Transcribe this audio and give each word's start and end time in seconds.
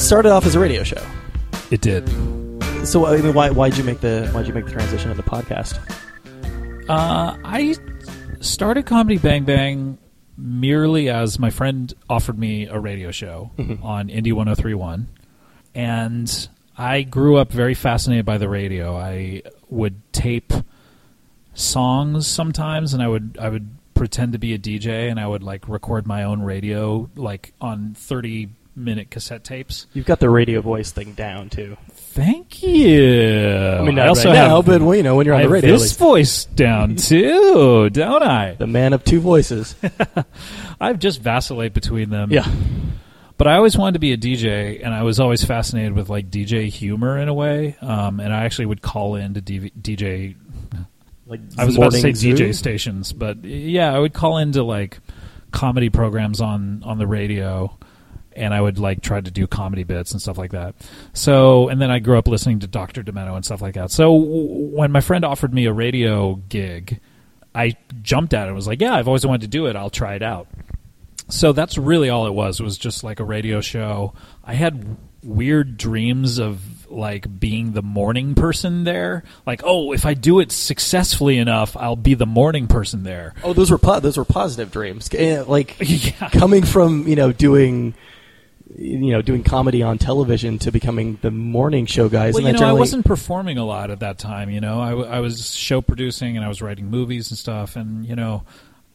Started 0.00 0.30
off 0.32 0.46
as 0.46 0.54
a 0.54 0.58
radio 0.58 0.82
show. 0.82 1.06
It 1.70 1.82
did. 1.82 2.08
So 2.86 3.04
I 3.06 3.20
mean, 3.20 3.34
why 3.34 3.50
why'd 3.50 3.76
you 3.76 3.84
make 3.84 4.00
the 4.00 4.28
why'd 4.32 4.46
you 4.46 4.54
make 4.54 4.64
the 4.64 4.72
transition 4.72 5.10
to 5.10 5.14
the 5.14 5.22
podcast? 5.22 5.78
Uh, 6.88 7.36
I 7.44 7.76
started 8.40 8.86
Comedy 8.86 9.18
Bang 9.18 9.44
Bang 9.44 9.98
merely 10.38 11.10
as 11.10 11.38
my 11.38 11.50
friend 11.50 11.92
offered 12.08 12.38
me 12.38 12.66
a 12.66 12.78
radio 12.78 13.10
show 13.10 13.50
on 13.82 14.08
Indie 14.08 14.32
1031. 14.32 15.06
And 15.74 16.48
I 16.78 17.02
grew 17.02 17.36
up 17.36 17.52
very 17.52 17.74
fascinated 17.74 18.24
by 18.24 18.38
the 18.38 18.48
radio. 18.48 18.96
I 18.96 19.42
would 19.68 20.00
tape 20.14 20.52
songs 21.52 22.26
sometimes 22.26 22.94
and 22.94 23.02
I 23.02 23.06
would 23.06 23.36
I 23.38 23.50
would 23.50 23.76
pretend 23.92 24.32
to 24.32 24.38
be 24.38 24.54
a 24.54 24.58
DJ 24.58 25.10
and 25.10 25.20
I 25.20 25.26
would 25.26 25.42
like 25.42 25.68
record 25.68 26.06
my 26.06 26.22
own 26.22 26.40
radio 26.40 27.10
like 27.16 27.52
on 27.60 27.92
30 27.94 28.48
minute 28.80 29.10
cassette 29.10 29.44
tapes. 29.44 29.86
You've 29.92 30.06
got 30.06 30.18
the 30.20 30.30
radio 30.30 30.60
voice 30.60 30.90
thing 30.90 31.12
down 31.12 31.48
too. 31.50 31.76
Thank 31.92 32.62
you. 32.62 33.48
I 33.78 33.82
mean, 33.82 33.94
not 33.94 34.06
I 34.06 34.08
also 34.08 34.28
right 34.30 34.36
have 34.36 34.64
but 34.66 34.82
well, 34.82 34.94
you 34.96 35.02
know 35.02 35.16
when 35.16 35.26
you're 35.26 35.34
on 35.34 35.40
I 35.40 35.44
the 35.44 35.48
have 35.48 35.52
radio, 35.52 35.70
at 35.70 35.72
this 35.74 35.82
least. 35.82 35.98
voice 35.98 36.44
down 36.46 36.96
too, 36.96 37.88
don't 37.90 38.22
I? 38.22 38.54
the 38.54 38.66
man 38.66 38.92
of 38.92 39.04
two 39.04 39.20
voices. 39.20 39.74
I've 40.80 40.98
just 40.98 41.20
vacillate 41.20 41.72
between 41.74 42.10
them. 42.10 42.30
yeah, 42.32 42.50
But 43.36 43.46
I 43.46 43.54
always 43.56 43.76
wanted 43.76 43.92
to 43.94 43.98
be 44.00 44.12
a 44.12 44.16
DJ, 44.16 44.84
and 44.84 44.92
I 44.94 45.02
was 45.02 45.20
always 45.20 45.44
fascinated 45.44 45.92
with 45.92 46.08
like 46.08 46.30
DJ 46.30 46.68
humor 46.68 47.18
in 47.18 47.28
a 47.28 47.34
way. 47.34 47.76
Um, 47.80 48.18
and 48.20 48.32
I 48.32 48.44
actually 48.44 48.66
would 48.66 48.82
call 48.82 49.14
in 49.16 49.34
to 49.34 49.40
DV- 49.42 49.72
DJ. 49.80 50.36
like 51.26 51.40
I 51.58 51.64
was 51.64 51.76
about 51.76 51.92
to 51.92 52.00
say 52.00 52.12
Zoo. 52.12 52.34
DJ 52.34 52.54
stations, 52.54 53.12
but 53.12 53.44
yeah, 53.44 53.94
I 53.94 53.98
would 53.98 54.12
call 54.14 54.38
into 54.38 54.62
like 54.64 54.98
comedy 55.52 55.90
programs 55.90 56.40
on 56.40 56.82
on 56.84 56.98
the 56.98 57.06
radio, 57.06 57.76
and 58.40 58.52
I 58.52 58.60
would 58.60 58.78
like 58.78 59.02
try 59.02 59.20
to 59.20 59.30
do 59.30 59.46
comedy 59.46 59.84
bits 59.84 60.12
and 60.12 60.20
stuff 60.20 60.38
like 60.38 60.50
that. 60.52 60.74
So, 61.12 61.68
and 61.68 61.80
then 61.80 61.90
I 61.90 61.98
grew 62.00 62.18
up 62.18 62.26
listening 62.26 62.58
to 62.60 62.66
Dr. 62.66 63.02
Demento 63.02 63.36
and 63.36 63.44
stuff 63.44 63.62
like 63.62 63.74
that. 63.74 63.90
So, 63.90 64.04
w- 64.18 64.76
when 64.76 64.90
my 64.90 65.00
friend 65.00 65.24
offered 65.24 65.54
me 65.54 65.66
a 65.66 65.72
radio 65.72 66.34
gig, 66.48 67.00
I 67.54 67.76
jumped 68.02 68.34
at 68.34 68.44
it 68.44 68.46
and 68.48 68.54
was 68.56 68.66
like, 68.66 68.80
"Yeah, 68.80 68.94
I've 68.94 69.06
always 69.08 69.24
wanted 69.26 69.42
to 69.42 69.48
do 69.48 69.66
it. 69.66 69.76
I'll 69.76 69.90
try 69.90 70.14
it 70.14 70.22
out." 70.22 70.48
So 71.28 71.52
that's 71.52 71.78
really 71.78 72.08
all 72.10 72.26
it 72.26 72.32
was. 72.34 72.58
It 72.58 72.64
was 72.64 72.76
just 72.76 73.04
like 73.04 73.20
a 73.20 73.24
radio 73.24 73.60
show. 73.60 74.14
I 74.44 74.54
had 74.54 74.96
weird 75.22 75.76
dreams 75.76 76.38
of 76.38 76.60
like 76.90 77.38
being 77.38 77.72
the 77.72 77.82
morning 77.82 78.34
person 78.34 78.82
there. 78.82 79.22
Like, 79.46 79.60
oh, 79.64 79.92
if 79.92 80.04
I 80.06 80.14
do 80.14 80.40
it 80.40 80.50
successfully 80.50 81.38
enough, 81.38 81.76
I'll 81.76 81.94
be 81.94 82.14
the 82.14 82.26
morning 82.26 82.66
person 82.66 83.04
there. 83.04 83.34
Oh, 83.44 83.52
those 83.52 83.70
were 83.70 83.78
po- 83.78 84.00
those 84.00 84.16
were 84.16 84.24
positive 84.24 84.72
dreams. 84.72 85.08
Eh, 85.14 85.42
Like 85.46 85.76
Yeah. 85.80 86.30
coming 86.30 86.64
from 86.64 87.06
you 87.06 87.14
know 87.16 87.30
doing 87.32 87.94
you 88.76 89.12
know 89.12 89.22
doing 89.22 89.42
comedy 89.42 89.82
on 89.82 89.98
television 89.98 90.58
to 90.60 90.72
becoming 90.72 91.18
the 91.22 91.30
morning 91.30 91.86
show 91.86 92.08
guys. 92.08 92.34
Well, 92.34 92.46
and 92.46 92.58
you 92.58 92.64
know, 92.64 92.70
I 92.70 92.72
wasn't 92.72 93.04
performing 93.04 93.58
a 93.58 93.64
lot 93.64 93.90
at 93.90 94.00
that 94.00 94.18
time. 94.18 94.50
You 94.50 94.60
know, 94.60 94.80
I, 94.80 94.90
w- 94.90 95.08
I 95.08 95.20
was 95.20 95.54
show 95.54 95.80
producing 95.80 96.36
and 96.36 96.44
I 96.44 96.48
was 96.48 96.62
writing 96.62 96.90
movies 96.90 97.30
and 97.30 97.38
stuff, 97.38 97.76
and 97.76 98.06
you 98.06 98.16
know, 98.16 98.44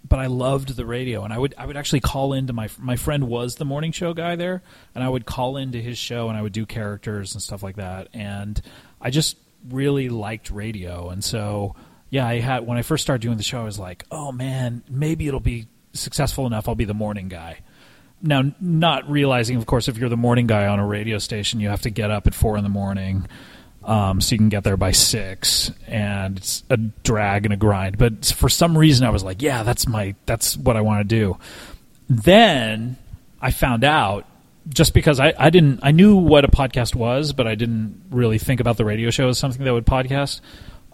but 0.07 0.19
I 0.19 0.27
loved 0.27 0.75
the 0.75 0.85
radio, 0.85 1.23
and 1.23 1.33
I 1.33 1.37
would 1.37 1.53
I 1.57 1.65
would 1.65 1.77
actually 1.77 1.99
call 2.01 2.33
into 2.33 2.53
my 2.53 2.69
my 2.79 2.95
friend 2.95 3.27
was 3.27 3.55
the 3.55 3.65
morning 3.65 3.91
show 3.91 4.13
guy 4.13 4.35
there, 4.35 4.61
and 4.93 5.03
I 5.03 5.09
would 5.09 5.25
call 5.25 5.57
into 5.57 5.79
his 5.79 5.97
show 5.97 6.29
and 6.29 6.37
I 6.37 6.41
would 6.41 6.53
do 6.53 6.65
characters 6.65 7.33
and 7.33 7.41
stuff 7.41 7.63
like 7.63 7.75
that, 7.75 8.07
and 8.13 8.61
I 9.01 9.09
just 9.09 9.37
really 9.69 10.09
liked 10.09 10.51
radio, 10.51 11.09
and 11.09 11.23
so 11.23 11.75
yeah, 12.09 12.25
I 12.27 12.39
had 12.39 12.65
when 12.65 12.77
I 12.77 12.81
first 12.81 13.03
started 13.03 13.21
doing 13.21 13.37
the 13.37 13.43
show, 13.43 13.59
I 13.59 13.65
was 13.65 13.79
like, 13.79 14.05
oh 14.11 14.31
man, 14.31 14.83
maybe 14.89 15.27
it'll 15.27 15.39
be 15.39 15.67
successful 15.93 16.45
enough. 16.45 16.69
I'll 16.69 16.75
be 16.75 16.85
the 16.85 16.93
morning 16.93 17.27
guy. 17.27 17.59
Now, 18.21 18.43
not 18.59 19.09
realizing, 19.09 19.57
of 19.57 19.65
course, 19.65 19.87
if 19.87 19.97
you're 19.97 20.09
the 20.09 20.17
morning 20.17 20.47
guy 20.47 20.67
on 20.67 20.79
a 20.79 20.85
radio 20.85 21.17
station, 21.19 21.59
you 21.59 21.69
have 21.69 21.81
to 21.81 21.89
get 21.89 22.11
up 22.11 22.27
at 22.27 22.33
four 22.33 22.57
in 22.57 22.63
the 22.63 22.69
morning, 22.69 23.27
um, 23.83 24.19
so 24.19 24.33
you 24.33 24.39
can 24.39 24.49
get 24.49 24.63
there 24.63 24.77
by 24.77 24.91
six, 24.91 25.71
and 25.87 26.37
it's 26.37 26.63
a 26.69 26.77
drag 26.77 27.45
and 27.45 27.53
a 27.53 27.57
grind. 27.57 27.97
But 27.97 28.25
for 28.25 28.49
some 28.49 28.77
reason, 28.77 29.05
I 29.05 29.11
was 29.11 29.23
like, 29.23 29.41
"Yeah, 29.41 29.63
that's 29.63 29.87
my 29.87 30.15
that's 30.25 30.57
what 30.57 30.75
I 30.75 30.81
want 30.81 31.07
to 31.07 31.15
do." 31.15 31.37
Then 32.09 32.97
I 33.41 33.51
found 33.51 33.83
out 33.83 34.25
just 34.69 34.93
because 34.93 35.19
I, 35.19 35.33
I 35.37 35.49
didn't 35.49 35.81
I 35.83 35.91
knew 35.91 36.15
what 36.15 36.45
a 36.45 36.47
podcast 36.47 36.95
was, 36.95 37.33
but 37.33 37.47
I 37.47 37.55
didn't 37.55 38.05
really 38.09 38.39
think 38.39 38.59
about 38.59 38.77
the 38.77 38.85
radio 38.85 39.11
show 39.11 39.29
as 39.29 39.37
something 39.37 39.63
that 39.63 39.73
would 39.73 39.85
podcast. 39.85 40.41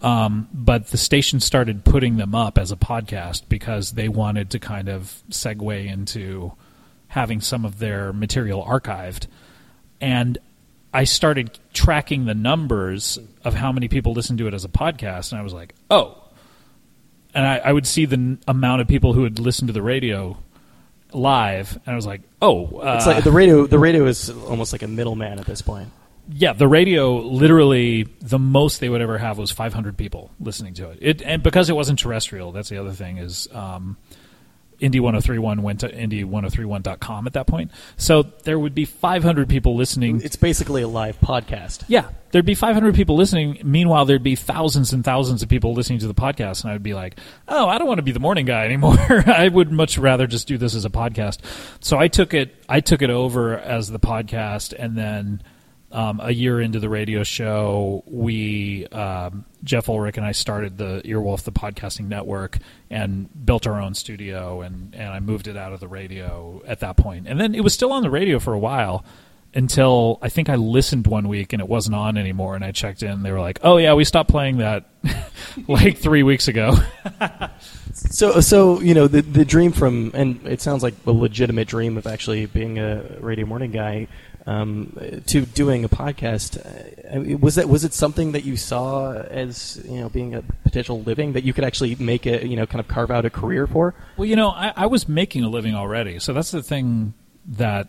Um, 0.02 0.50
but 0.52 0.88
the 0.88 0.98
station 0.98 1.40
started 1.40 1.86
putting 1.86 2.18
them 2.18 2.34
up 2.34 2.58
as 2.58 2.72
a 2.72 2.76
podcast 2.76 3.44
because 3.48 3.92
they 3.92 4.10
wanted 4.10 4.50
to 4.52 4.60
kind 4.60 4.90
of 4.90 5.22
segue 5.30 5.86
into 5.86 6.54
having 7.12 7.42
some 7.42 7.66
of 7.66 7.78
their 7.78 8.14
material 8.14 8.64
archived. 8.64 9.28
And 10.00 10.38
I 10.94 11.04
started 11.04 11.60
tracking 11.74 12.24
the 12.26 12.34
numbers 12.34 13.20
of 13.44 13.54
how 13.54 13.72
many 13.74 13.88
people 13.90 14.14
listened 14.14 14.40
to 14.40 14.48
it 14.48 14.54
as 14.54 14.64
a 14.66 14.70
podcast, 14.70 15.32
and 15.32 15.40
I 15.40 15.44
was 15.44 15.54
like, 15.54 15.76
oh. 15.90 16.18
And 17.34 17.46
I, 17.46 17.58
I 17.58 17.72
would 17.72 17.86
see 17.86 18.06
the 18.06 18.16
n- 18.16 18.40
amount 18.48 18.82
of 18.82 18.88
people 18.88 19.14
who 19.14 19.24
had 19.24 19.40
listened 19.40 19.68
to 19.68 19.74
the 19.74 19.82
radio 19.82 20.38
live, 21.14 21.78
and 21.86 21.94
I 21.94 21.96
was 21.96 22.06
like, 22.06 22.22
oh. 22.42 22.66
Uh, 22.80 22.96
It's 22.98 23.06
like 23.08 23.24
the 23.24 23.32
radio. 23.32 23.68
The 23.68 23.80
radio 23.80 24.06
is 24.06 24.30
almost 24.30 24.72
like 24.74 24.84
a 24.84 24.88
middleman 24.88 25.38
at 25.40 25.46
this 25.46 25.62
point. 25.62 25.90
yeah, 26.32 26.54
the 26.54 26.68
radio 26.68 27.18
literally 27.18 28.04
the 28.22 28.40
most 28.40 28.80
they 28.80 28.88
would 28.90 29.02
ever 29.02 29.18
have 29.18 29.38
was 29.38 29.52
500 29.52 29.98
people 29.98 30.32
listening 30.40 30.74
to 30.76 30.90
it. 30.92 31.00
It 31.02 31.22
and 31.22 31.44
because 31.44 31.70
it 31.70 31.76
wasn't 31.76 32.00
terrestrial, 32.00 32.52
that's 32.54 32.70
the 32.70 32.78
other 32.78 32.92
thing 32.94 33.18
is 33.18 33.48
um, 33.54 33.98
Indie 34.82 35.00
1031 35.00 35.62
went 35.62 35.82
to 35.82 35.90
indie1031.com 35.90 37.28
at 37.28 37.34
that 37.34 37.48
point. 37.48 37.72
So 37.98 38.24
there 38.44 38.58
would 38.58 38.74
be 38.74 38.86
500 38.86 39.48
people 39.48 39.76
listening. 39.76 40.22
It's 40.22 40.36
basically 40.36 40.82
a 40.82 40.88
live 40.88 41.20
podcast. 41.20 41.84
Yeah, 41.88 42.10
there'd 42.32 42.46
be 42.46 42.56
500 42.56 42.96
people 42.96 43.16
listening. 43.16 43.60
Meanwhile, 43.64 44.06
there'd 44.06 44.24
be 44.24 44.36
thousands 44.36 44.92
and 44.94 45.04
thousands 45.04 45.44
of 45.44 45.50
people 45.50 45.74
listening 45.74 46.00
to 46.00 46.08
the 46.08 46.14
podcast, 46.14 46.64
and 46.64 46.74
I'd 46.74 46.84
be 46.84 46.94
like, 46.94 47.20
"Oh, 47.48 47.68
I 47.68 47.78
don't 47.78 47.88
want 47.88 48.00
to 48.00 48.04
be 48.04 48.12
the 48.12 48.20
morning 48.20 48.46
guy 48.46 48.66
anymore. 48.66 48.98
I 49.28 49.48
would 49.48 49.72
much 49.72 49.98
rather 49.98 50.28
just 50.28 50.48
do 50.48 50.58
this 50.58 50.76
as 50.76 50.86
a 50.86 50.90
podcast." 50.90 51.40
So 51.80 51.98
I 51.98 52.08
took 52.08 52.34
it. 52.34 52.56
I 52.68 52.80
took 52.80 53.02
it 53.02 53.10
over 53.10 53.58
as 53.58 53.90
the 53.90 54.00
podcast, 54.00 54.74
and 54.78 54.98
then 54.98 55.44
um, 55.92 56.20
a 56.22 56.32
year 56.32 56.62
into 56.62 56.80
the 56.80 56.90
radio 56.90 57.24
show, 57.24 58.04
we 58.06 58.88
um, 58.88 59.46
Jeff 59.64 59.90
Ulrich 59.90 60.18
and 60.18 60.26
I 60.26 60.32
started 60.32 60.78
the 60.78 61.02
Earwolf, 61.06 61.44
the 61.44 61.52
podcasting 61.52 62.08
network, 62.08 62.58
and 62.90 63.30
built 63.46 63.68
our 63.68 63.82
own 63.82 63.94
studio, 63.94 64.62
and 64.62 64.96
and 64.96 65.10
I 65.10 65.20
moved 65.20 65.48
it 65.48 65.58
out 65.58 65.74
of 65.74 65.80
the 65.80 65.88
radio 65.88 66.62
at 66.66 66.80
that 66.80 66.98
point, 66.98 67.28
and 67.28 67.40
then 67.40 67.54
it 67.56 67.64
was 67.64 67.74
still 67.74 67.92
on 67.92 68.04
the 68.04 68.10
radio 68.10 68.40
for 68.40 68.54
a 68.54 68.60
while 68.60 69.06
until 69.54 70.18
I 70.22 70.30
think 70.30 70.50
I 70.50 70.56
listened 70.56 71.08
one 71.08 71.28
week 71.28 71.52
and 71.52 71.62
it 71.62 71.68
wasn't 71.68 71.96
on 71.96 72.18
anymore, 72.18 72.56
and 72.56 72.64
I 72.64 72.72
checked 72.72 73.04
in. 73.04 73.24
They 73.24 73.32
were 73.32 73.42
like, 73.42 73.60
"Oh 73.64 73.78
yeah, 73.78 73.94
we 73.94 74.06
stopped 74.06 74.30
playing 74.30 74.58
that 74.58 74.86
like 75.68 75.98
three 75.98 76.24
weeks 76.24 76.48
ago." 76.48 76.76
So, 77.94 78.40
so 78.40 78.80
you 78.80 78.94
know, 78.94 79.08
the 79.08 79.22
the 79.22 79.46
dream 79.46 79.72
from, 79.72 80.12
and 80.14 80.46
it 80.48 80.62
sounds 80.62 80.82
like 80.84 80.94
a 81.06 81.12
legitimate 81.12 81.68
dream 81.68 81.98
of 81.98 82.08
actually 82.08 82.46
being 82.46 82.80
a 82.80 83.04
radio 83.20 83.46
morning 83.46 83.72
guy, 83.72 84.08
um, 84.46 84.98
to 85.28 85.46
doing 85.46 85.84
a 85.84 85.90
podcast. 85.90 86.58
Uh, 86.58 87.38
was 87.38 87.56
that 87.56 87.70
was 87.70 87.84
it 87.84 87.94
something 87.94 88.32
that 88.32 88.44
you 88.44 88.58
saw 88.58 89.14
as 89.14 89.82
you 89.86 90.00
know 90.00 90.10
being 90.10 90.36
a 90.36 90.42
potential 90.64 91.02
living 91.02 91.34
that 91.34 91.44
you 91.44 91.54
could 91.54 91.64
actually 91.64 91.96
make 91.96 92.26
a 92.26 92.46
you 92.46 92.56
know 92.56 92.66
kind 92.66 92.80
of 92.80 92.88
carve 92.88 93.12
out 93.12 93.26
a 93.26 93.30
career 93.30 93.68
for? 93.68 93.94
Well, 94.18 94.26
you 94.26 94.36
know, 94.36 94.50
I, 94.50 94.74
I 94.76 94.86
was 94.88 95.08
making 95.08 95.44
a 95.44 95.50
living 95.50 95.76
already, 95.76 96.20
so 96.20 96.34
that's 96.34 96.52
the 96.52 96.64
thing 96.64 97.14
that 97.46 97.88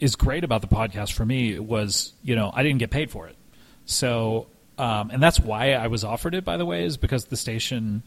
is 0.00 0.16
great 0.16 0.44
about 0.44 0.60
the 0.60 0.68
podcast 0.68 1.12
for 1.12 1.24
me 1.24 1.58
was 1.58 2.12
you 2.22 2.36
know 2.36 2.50
I 2.54 2.62
didn't 2.62 2.78
get 2.78 2.90
paid 2.90 3.10
for 3.10 3.26
it, 3.26 3.36
so 3.86 4.46
um, 4.78 5.10
and 5.10 5.22
that's 5.22 5.40
why 5.40 5.72
I 5.72 5.88
was 5.88 6.04
offered 6.04 6.34
it. 6.34 6.44
By 6.44 6.56
the 6.56 6.66
way, 6.66 6.84
is 6.84 6.96
because 6.96 7.26
the 7.26 7.36
station 7.36 8.02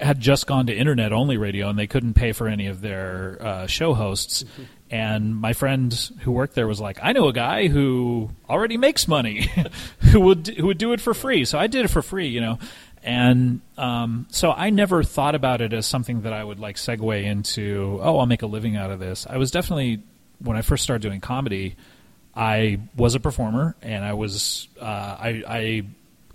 had 0.00 0.20
just 0.20 0.46
gone 0.46 0.66
to 0.66 0.74
internet 0.74 1.12
only 1.12 1.36
radio 1.36 1.68
and 1.68 1.78
they 1.78 1.86
couldn't 1.86 2.14
pay 2.14 2.32
for 2.32 2.48
any 2.48 2.66
of 2.66 2.80
their 2.80 3.38
uh, 3.40 3.66
show 3.66 3.94
hosts. 3.94 4.44
And 4.90 5.36
my 5.36 5.52
friend 5.52 5.92
who 6.22 6.32
worked 6.32 6.54
there 6.54 6.66
was 6.66 6.80
like, 6.80 6.98
"I 7.02 7.12
know 7.12 7.28
a 7.28 7.32
guy 7.32 7.68
who 7.68 8.30
already 8.48 8.76
makes 8.76 9.06
money, 9.06 9.50
who 10.10 10.20
would 10.20 10.48
who 10.48 10.66
would 10.66 10.78
do 10.78 10.92
it 10.92 11.00
for 11.00 11.14
free." 11.14 11.44
So 11.44 11.58
I 11.58 11.68
did 11.68 11.84
it 11.84 11.88
for 11.88 12.02
free, 12.02 12.28
you 12.28 12.40
know. 12.40 12.58
And 13.02 13.60
um, 13.78 14.26
so 14.30 14.52
I 14.52 14.70
never 14.70 15.02
thought 15.02 15.34
about 15.34 15.60
it 15.62 15.72
as 15.72 15.86
something 15.86 16.22
that 16.22 16.32
I 16.32 16.44
would 16.44 16.58
like 16.60 16.76
segue 16.76 17.24
into. 17.24 17.98
Oh, 18.02 18.18
I'll 18.18 18.26
make 18.26 18.42
a 18.42 18.46
living 18.46 18.76
out 18.76 18.90
of 18.90 18.98
this. 18.98 19.26
I 19.28 19.36
was 19.36 19.50
definitely 19.50 20.02
when 20.42 20.56
I 20.56 20.62
first 20.62 20.82
started 20.82 21.02
doing 21.02 21.20
comedy, 21.20 21.76
I 22.34 22.80
was 22.96 23.14
a 23.14 23.20
performer, 23.20 23.76
and 23.82 24.04
I 24.04 24.14
was 24.14 24.68
uh, 24.80 24.84
I, 24.84 25.42
I 25.46 25.82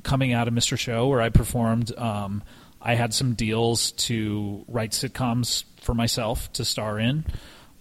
coming 0.04 0.34
out 0.34 0.48
of 0.48 0.54
Mr. 0.54 0.78
Show 0.78 1.08
where 1.08 1.22
I 1.22 1.30
performed. 1.30 1.96
Um, 1.98 2.44
I 2.82 2.94
had 2.94 3.14
some 3.14 3.34
deals 3.34 3.92
to 3.94 4.64
write 4.68 4.92
sitcoms 4.92 5.64
for 5.82 5.96
myself 5.96 6.54
to 6.54 6.64
star 6.64 7.00
in, 7.00 7.26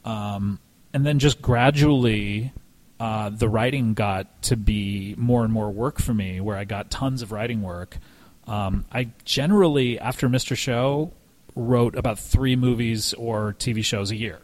um, 0.04 0.58
and 0.94 1.04
then 1.04 1.18
just 1.18 1.42
gradually. 1.42 2.52
Uh, 3.00 3.28
the 3.28 3.48
writing 3.48 3.92
got 3.92 4.40
to 4.40 4.56
be 4.56 5.16
more 5.18 5.42
and 5.42 5.52
more 5.52 5.68
work 5.68 6.00
for 6.00 6.14
me, 6.14 6.40
where 6.40 6.56
I 6.56 6.62
got 6.64 6.92
tons 6.92 7.22
of 7.22 7.32
writing 7.32 7.60
work. 7.60 7.98
Um, 8.46 8.86
I 8.90 9.10
generally, 9.24 9.98
after 9.98 10.28
Mr. 10.28 10.56
Show, 10.56 11.12
wrote 11.56 11.96
about 11.96 12.20
three 12.20 12.54
movies 12.54 13.12
or 13.12 13.52
TV 13.54 13.84
shows 13.84 14.12
a 14.12 14.16
year 14.16 14.38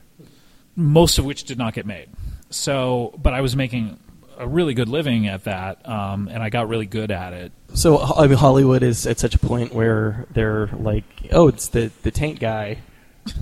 most 0.77 1.19
of 1.19 1.25
which 1.25 1.45
did 1.45 1.59
not 1.59 1.75
get 1.75 1.87
made. 1.87 2.09
So, 2.51 3.15
but 3.23 3.35
I 3.35 3.41
was 3.41 3.55
making 3.55 3.99
a 4.39 4.49
really 4.49 4.75
good 4.75 4.89
living 4.89 5.29
at 5.29 5.45
that, 5.45 5.87
um, 5.89 6.29
and 6.29 6.43
I 6.43 6.49
got 6.49 6.69
really 6.69 6.87
good 6.87 7.11
at 7.11 7.33
it. 7.33 7.53
So 7.75 7.99
I 7.99 8.27
mean, 8.27 8.39
Hollywood 8.39 8.83
is 8.83 9.07
at 9.07 9.19
such 9.19 9.35
a 9.35 9.39
point 9.39 9.73
where 9.73 10.27
they're 10.33 10.69
like, 10.69 11.05
"Oh, 11.31 11.49
it's 11.49 11.69
the 11.69 11.91
the 12.03 12.11
tank 12.11 12.41
guy 12.41 12.79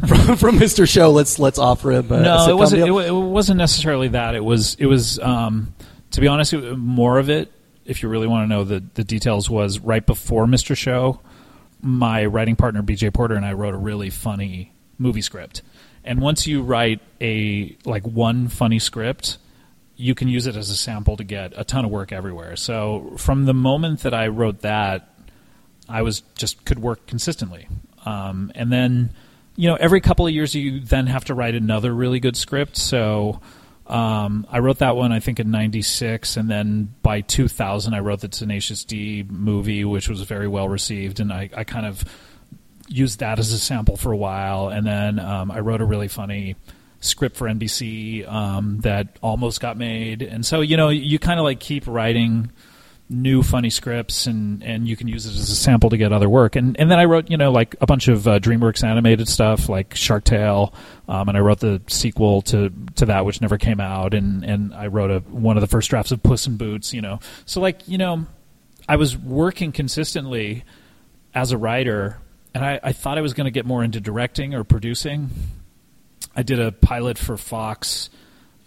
from, 0.06 0.36
from 0.36 0.58
Mr. 0.58 0.88
Show. 0.88 1.10
Let's 1.10 1.38
let's 1.38 1.58
offer 1.58 1.92
him." 1.92 2.10
A, 2.12 2.20
no, 2.20 2.36
a 2.36 2.50
it 2.50 2.54
wasn't. 2.54 2.82
It, 2.82 2.84
deal." 2.86 2.94
wa- 2.94 3.00
it 3.00 3.12
wasn't 3.12 3.58
necessarily 3.58 4.08
that. 4.08 4.34
It 4.34 4.44
was. 4.44 4.74
It 4.76 4.86
was. 4.86 5.18
Um, 5.18 5.74
to 6.12 6.20
be 6.20 6.28
honest, 6.28 6.52
it, 6.52 6.76
more 6.76 7.18
of 7.18 7.30
it. 7.30 7.52
If 7.84 8.02
you 8.02 8.08
really 8.08 8.26
want 8.26 8.44
to 8.44 8.48
know 8.48 8.64
the 8.64 8.82
the 8.94 9.04
details, 9.04 9.48
was 9.48 9.78
right 9.78 10.04
before 10.04 10.46
Mr. 10.46 10.76
Show. 10.76 11.20
My 11.80 12.24
writing 12.26 12.56
partner 12.56 12.82
BJ 12.82 13.12
Porter 13.14 13.34
and 13.34 13.46
I 13.46 13.52
wrote 13.52 13.74
a 13.74 13.78
really 13.78 14.10
funny 14.10 14.72
movie 14.98 15.22
script. 15.22 15.62
And 16.04 16.20
once 16.20 16.46
you 16.46 16.62
write 16.62 17.00
a 17.20 17.76
like 17.84 18.04
one 18.04 18.48
funny 18.48 18.78
script, 18.78 19.38
you 19.96 20.14
can 20.14 20.28
use 20.28 20.46
it 20.46 20.56
as 20.56 20.70
a 20.70 20.76
sample 20.76 21.16
to 21.16 21.24
get 21.24 21.52
a 21.56 21.64
ton 21.64 21.84
of 21.84 21.90
work 21.90 22.12
everywhere. 22.12 22.56
So 22.56 23.12
from 23.16 23.44
the 23.44 23.54
moment 23.54 24.00
that 24.00 24.14
I 24.14 24.28
wrote 24.28 24.60
that, 24.60 25.12
I 25.88 26.02
was 26.02 26.22
just 26.36 26.64
could 26.64 26.78
work 26.78 27.06
consistently. 27.06 27.68
Um, 28.04 28.52
and 28.54 28.72
then, 28.72 29.10
you 29.58 29.68
know, 29.68 29.74
every 29.74 30.00
couple 30.00 30.24
of 30.24 30.32
years 30.32 30.54
you 30.54 30.78
then 30.78 31.08
have 31.08 31.24
to 31.24 31.34
write 31.34 31.56
another 31.56 31.92
really 31.92 32.20
good 32.20 32.36
script. 32.36 32.76
So 32.76 33.40
um, 33.88 34.46
I 34.48 34.60
wrote 34.60 34.78
that 34.78 34.94
one 34.94 35.10
I 35.10 35.18
think 35.18 35.40
in 35.40 35.50
'96, 35.50 36.36
and 36.36 36.48
then 36.48 36.94
by 37.02 37.22
2000 37.22 37.92
I 37.92 37.98
wrote 37.98 38.20
the 38.20 38.28
Tenacious 38.28 38.84
D 38.84 39.26
movie, 39.28 39.84
which 39.84 40.08
was 40.08 40.22
very 40.22 40.46
well 40.46 40.68
received, 40.68 41.18
and 41.18 41.32
I, 41.32 41.50
I 41.56 41.64
kind 41.64 41.86
of 41.86 42.04
used 42.86 43.18
that 43.18 43.40
as 43.40 43.50
a 43.52 43.58
sample 43.58 43.96
for 43.96 44.12
a 44.12 44.16
while, 44.16 44.68
and 44.68 44.86
then 44.86 45.18
um, 45.18 45.50
I 45.50 45.58
wrote 45.58 45.80
a 45.80 45.84
really 45.84 46.08
funny 46.08 46.54
script 47.00 47.36
for 47.36 47.48
NBC 47.48 48.30
um, 48.30 48.78
that 48.82 49.18
almost 49.22 49.60
got 49.60 49.76
made, 49.76 50.22
and 50.22 50.46
so 50.46 50.60
you 50.60 50.76
know 50.76 50.88
you 50.88 51.18
kind 51.18 51.40
of 51.40 51.44
like 51.44 51.58
keep 51.58 51.88
writing 51.88 52.52
new 53.10 53.42
funny 53.42 53.70
scripts 53.70 54.26
and 54.26 54.62
and 54.62 54.86
you 54.86 54.94
can 54.94 55.08
use 55.08 55.24
it 55.24 55.30
as 55.30 55.48
a 55.48 55.56
sample 55.56 55.90
to 55.90 55.96
get 55.96 56.12
other 56.12 56.28
work. 56.28 56.56
And 56.56 56.78
and 56.78 56.90
then 56.90 56.98
I 56.98 57.06
wrote 57.06 57.30
you 57.30 57.36
know 57.36 57.50
like 57.50 57.74
a 57.80 57.86
bunch 57.86 58.08
of 58.08 58.28
uh, 58.28 58.38
DreamWorks 58.38 58.84
animated 58.84 59.28
stuff 59.28 59.68
like 59.68 59.94
Shark 59.94 60.24
Tale 60.24 60.74
um, 61.08 61.28
and 61.28 61.36
I 61.36 61.40
wrote 61.40 61.60
the 61.60 61.80
sequel 61.86 62.42
to 62.42 62.72
to 62.96 63.06
that 63.06 63.24
which 63.24 63.40
never 63.40 63.58
came 63.58 63.80
out. 63.80 64.14
And 64.14 64.44
and 64.44 64.74
I 64.74 64.88
wrote 64.88 65.10
a 65.10 65.20
one 65.20 65.56
of 65.56 65.60
the 65.62 65.66
first 65.66 65.90
drafts 65.90 66.12
of 66.12 66.22
Puss 66.22 66.46
in 66.46 66.56
Boots 66.56 66.92
you 66.92 67.00
know. 67.00 67.20
So 67.46 67.60
like 67.60 67.88
you 67.88 67.98
know 67.98 68.26
I 68.88 68.96
was 68.96 69.16
working 69.16 69.72
consistently 69.72 70.64
as 71.34 71.52
a 71.52 71.58
writer 71.58 72.18
and 72.54 72.64
I, 72.64 72.80
I 72.82 72.92
thought 72.92 73.18
I 73.18 73.20
was 73.20 73.34
going 73.34 73.44
to 73.46 73.50
get 73.50 73.66
more 73.66 73.84
into 73.84 74.00
directing 74.00 74.54
or 74.54 74.64
producing. 74.64 75.30
I 76.34 76.42
did 76.42 76.60
a 76.60 76.72
pilot 76.72 77.18
for 77.18 77.36
Fox 77.36 78.10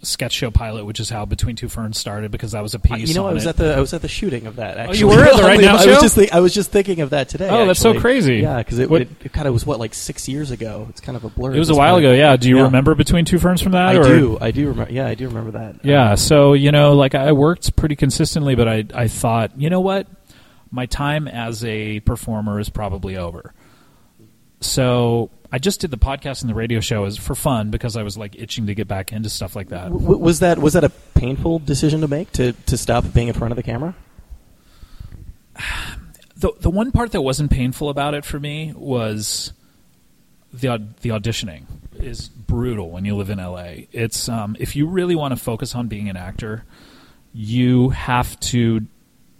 sketch 0.04 0.32
show 0.32 0.50
pilot 0.50 0.84
which 0.84 0.98
is 0.98 1.08
how 1.08 1.24
Between 1.24 1.54
Two 1.54 1.68
Ferns 1.68 1.96
started 1.96 2.30
because 2.32 2.52
that 2.52 2.60
was 2.62 2.74
a 2.74 2.80
piece 2.80 3.08
you 3.08 3.14
know, 3.14 3.26
I 3.28 3.32
was 3.32 3.46
it. 3.46 3.50
at 3.50 3.56
the 3.56 3.76
I 3.76 3.80
was 3.80 3.94
at 3.94 4.02
the 4.02 4.08
shooting 4.08 4.46
of 4.48 4.56
that. 4.56 4.76
Oh, 4.76 4.80
Actually. 4.80 4.98
you 4.98 5.06
were 5.06 5.22
at 5.24 5.36
the 5.36 5.42
Right 5.42 5.60
Now 5.62 5.76
I 5.76 5.84
show? 5.84 5.90
was 5.90 6.00
just 6.00 6.14
think, 6.16 6.32
I 6.32 6.40
was 6.40 6.52
just 6.52 6.70
thinking 6.72 7.00
of 7.02 7.10
that 7.10 7.28
today. 7.28 7.48
Oh, 7.48 7.66
that's 7.66 7.78
so 7.80 7.98
crazy. 8.00 8.36
Yeah, 8.38 8.58
because 8.58 8.78
it, 8.80 8.90
it, 8.90 9.08
it 9.24 9.32
kind 9.32 9.46
of 9.46 9.54
was 9.54 9.64
what 9.64 9.78
like 9.78 9.94
six 9.94 10.28
years 10.28 10.50
ago. 10.50 10.86
It's 10.90 11.00
kind 11.00 11.16
of 11.16 11.22
a 11.24 11.28
blur. 11.28 11.54
It 11.54 11.58
was 11.60 11.70
a 11.70 11.74
while 11.74 11.94
point. 11.94 12.06
ago, 12.06 12.14
yeah. 12.14 12.36
Do 12.36 12.48
you 12.48 12.56
Yeah. 12.56 12.62
remember 12.64 12.94
Between 12.96 13.24
Two 13.24 13.38
Ferns 13.38 13.60
from 13.62 13.72
that? 13.72 13.86
I 13.88 13.96
or? 13.96 14.02
do. 14.02 14.38
I 14.40 14.50
do 14.50 14.68
remember. 14.68 14.92
Yeah, 14.92 15.06
I 15.06 15.14
do 15.14 15.28
remember 15.28 15.52
that. 15.52 15.84
Yeah, 15.84 16.16
so 16.16 16.54
you 16.54 16.72
know, 16.72 16.94
like 16.94 17.14
I 17.14 17.30
worked 17.32 17.76
pretty 17.76 17.94
consistently, 17.96 18.54
but 18.56 18.66
I 18.68 18.84
I 18.94 19.06
thought, 19.08 19.52
you 19.60 19.70
know 19.70 19.80
what, 19.80 20.08
my 20.72 20.86
time 20.86 21.28
as 21.28 21.64
a 21.64 22.00
performer 22.00 22.58
is 22.58 22.68
probably 22.70 23.16
over. 23.16 23.54
So 24.62 25.30
I 25.50 25.58
just 25.58 25.80
did 25.80 25.90
the 25.90 25.98
podcast 25.98 26.40
and 26.40 26.50
the 26.50 26.54
radio 26.54 26.80
show 26.80 27.04
as 27.04 27.16
for 27.16 27.34
fun 27.34 27.70
because 27.70 27.96
I 27.96 28.02
was 28.02 28.16
like 28.16 28.36
itching 28.38 28.66
to 28.66 28.74
get 28.74 28.88
back 28.88 29.12
into 29.12 29.28
stuff 29.28 29.54
like 29.54 29.68
that. 29.68 29.90
W- 29.92 30.16
was 30.16 30.40
that 30.40 30.58
was 30.58 30.72
that 30.72 30.84
a 30.84 30.88
painful 31.14 31.58
decision 31.58 32.00
to 32.00 32.08
make 32.08 32.32
to 32.32 32.52
to 32.52 32.78
stop 32.78 33.04
being 33.12 33.28
in 33.28 33.34
front 33.34 33.52
of 33.52 33.56
the 33.56 33.62
camera? 33.62 33.94
The 36.34 36.50
the 36.58 36.70
one 36.70 36.90
part 36.90 37.12
that 37.12 37.20
wasn't 37.22 37.52
painful 37.52 37.88
about 37.88 38.14
it 38.14 38.24
for 38.24 38.40
me 38.40 38.72
was 38.74 39.52
the 40.52 40.84
the 41.00 41.10
auditioning 41.10 41.66
is 41.94 42.28
brutal 42.28 42.90
when 42.90 43.04
you 43.04 43.14
live 43.14 43.30
in 43.30 43.38
LA. 43.38 43.84
It's 43.92 44.28
um, 44.28 44.56
if 44.58 44.74
you 44.74 44.86
really 44.86 45.14
want 45.14 45.36
to 45.36 45.42
focus 45.42 45.76
on 45.76 45.86
being 45.86 46.08
an 46.08 46.16
actor, 46.16 46.64
you 47.32 47.90
have 47.90 48.40
to 48.40 48.80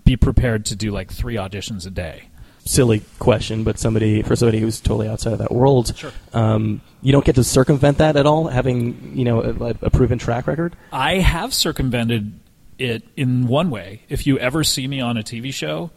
be 0.04 0.16
prepared 0.16 0.64
to 0.66 0.76
do 0.76 0.92
like 0.92 1.10
three 1.10 1.34
auditions 1.34 1.86
a 1.86 1.90
day. 1.90 2.28
Silly 2.64 3.02
question, 3.18 3.64
but 3.64 3.78
somebody 3.78 4.22
for 4.22 4.36
somebody 4.36 4.60
who's 4.60 4.80
totally 4.80 5.08
outside 5.08 5.32
of 5.32 5.38
that 5.40 5.50
world, 5.52 5.96
Sure. 5.96 6.12
um, 6.32 6.80
you 7.02 7.10
don't 7.10 7.24
get 7.24 7.34
to 7.34 7.42
circumvent 7.44 7.98
that 7.98 8.16
at 8.16 8.24
all, 8.24 8.46
having 8.46 9.16
you 9.16 9.24
know 9.24 9.42
a, 9.42 9.74
a 9.82 9.90
proven 9.90 10.18
track 10.18 10.46
record. 10.46 10.76
I 10.92 11.14
have 11.16 11.52
circumvented 11.52 12.32
it 12.78 13.02
in 13.16 13.46
one 13.48 13.70
way. 13.70 14.02
If 14.08 14.26
you 14.26 14.38
ever 14.38 14.62
see 14.62 14.86
me 14.86 15.00
on 15.00 15.16
a 15.16 15.22
TV 15.22 15.52
show, 15.52 15.90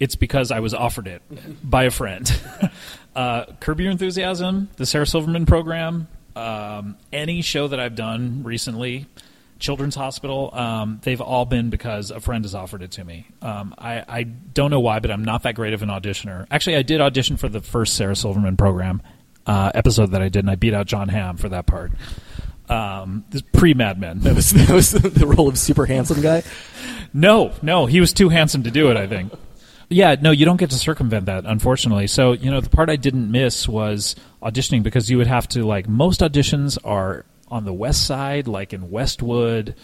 it's 0.00 0.14
because 0.16 0.50
I 0.50 0.60
was 0.60 0.72
offered 0.72 1.06
it 1.08 1.22
by 1.62 1.84
a 1.84 1.90
friend. 1.90 2.30
uh, 3.14 3.44
Curb 3.60 3.80
Your 3.80 3.90
Enthusiasm, 3.90 4.68
the 4.76 4.86
Sarah 4.86 5.06
Silverman 5.06 5.44
program, 5.44 6.08
um, 6.36 6.96
any 7.12 7.42
show 7.42 7.68
that 7.68 7.80
I've 7.80 7.96
done 7.96 8.42
recently, 8.44 9.06
Children's 9.58 9.94
Hospital, 9.94 10.50
um, 10.54 11.00
they've 11.02 11.20
all 11.20 11.44
been 11.44 11.70
because 11.70 12.10
a 12.10 12.20
friend 12.20 12.44
has 12.44 12.54
offered 12.54 12.82
it 12.82 12.92
to 12.92 13.04
me. 13.04 13.26
Um, 13.42 13.74
I, 13.76 14.04
I 14.08 14.22
don't 14.22 14.70
know 14.70 14.80
why, 14.80 15.00
but 15.00 15.10
I'm 15.10 15.24
not 15.24 15.42
that 15.42 15.54
great 15.54 15.72
of 15.72 15.82
an 15.82 15.88
auditioner. 15.88 16.46
Actually, 16.50 16.76
I 16.76 16.82
did 16.82 17.00
audition 17.00 17.36
for 17.36 17.48
the 17.48 17.60
first 17.60 17.94
Sarah 17.94 18.14
Silverman 18.14 18.56
program 18.56 19.02
uh, 19.46 19.72
episode 19.74 20.12
that 20.12 20.22
I 20.22 20.28
did, 20.28 20.40
and 20.40 20.50
I 20.50 20.54
beat 20.54 20.74
out 20.74 20.86
Jon 20.86 21.08
Hamm 21.08 21.36
for 21.36 21.48
that 21.48 21.66
part. 21.66 21.92
Um, 22.68 23.24
this 23.30 23.42
pre 23.42 23.74
Mad 23.74 23.98
Men. 23.98 24.20
That 24.20 24.34
was 24.36 24.50
that 24.66 24.70
was 24.70 24.92
the 24.92 25.26
role 25.26 25.48
of 25.48 25.58
super 25.58 25.86
handsome 25.86 26.20
guy. 26.20 26.42
No, 27.12 27.52
no, 27.62 27.86
he 27.86 28.00
was 28.00 28.12
too 28.12 28.28
handsome 28.28 28.62
to 28.64 28.70
do 28.70 28.90
it. 28.90 28.96
I 28.96 29.06
think. 29.06 29.32
Yeah, 29.90 30.16
no, 30.20 30.32
you 30.32 30.44
don't 30.44 30.58
get 30.58 30.68
to 30.70 30.76
circumvent 30.76 31.26
that, 31.26 31.46
unfortunately. 31.46 32.08
So 32.08 32.32
you 32.32 32.50
know, 32.50 32.60
the 32.60 32.68
part 32.68 32.90
I 32.90 32.96
didn't 32.96 33.30
miss 33.30 33.66
was 33.66 34.14
auditioning 34.42 34.82
because 34.82 35.10
you 35.10 35.16
would 35.16 35.26
have 35.26 35.48
to 35.48 35.64
like 35.64 35.88
most 35.88 36.20
auditions 36.20 36.76
are 36.84 37.24
on 37.50 37.64
the 37.64 37.72
west 37.72 38.06
side, 38.06 38.46
like 38.48 38.72
in 38.72 38.90
Westwood 38.90 39.74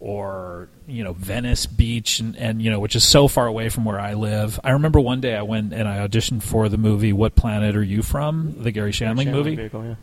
or 0.00 0.68
you 0.86 1.02
know 1.02 1.12
Venice 1.12 1.66
Beach, 1.66 2.20
and, 2.20 2.36
and 2.36 2.62
you 2.62 2.70
know 2.70 2.80
which 2.80 2.96
is 2.96 3.04
so 3.04 3.28
far 3.28 3.46
away 3.46 3.68
from 3.68 3.84
where 3.84 4.00
I 4.00 4.14
live. 4.14 4.60
I 4.62 4.70
remember 4.70 5.00
one 5.00 5.20
day 5.20 5.34
I 5.34 5.42
went 5.42 5.72
and 5.72 5.88
I 5.88 6.06
auditioned 6.06 6.42
for 6.42 6.68
the 6.68 6.78
movie 6.78 7.12
"What 7.12 7.34
Planet 7.34 7.76
Are 7.76 7.82
You 7.82 8.02
From?" 8.02 8.62
the 8.62 8.70
Garry 8.70 8.92
Shandling 8.92 9.30
movie. 9.30 9.56
Vehicle, 9.56 9.84
yeah. 9.84 9.94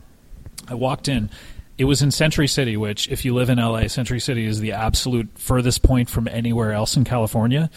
I 0.68 0.74
walked 0.74 1.08
in. 1.08 1.30
It 1.78 1.84
was 1.84 2.00
in 2.00 2.10
Century 2.10 2.48
City, 2.48 2.76
which, 2.76 3.08
if 3.08 3.24
you 3.24 3.34
live 3.34 3.50
in 3.50 3.58
LA, 3.58 3.88
Century 3.88 4.20
City 4.20 4.46
is 4.46 4.60
the 4.60 4.72
absolute 4.72 5.28
furthest 5.34 5.82
point 5.82 6.08
from 6.08 6.26
anywhere 6.26 6.72
else 6.72 6.96
in 6.96 7.04
California. 7.04 7.70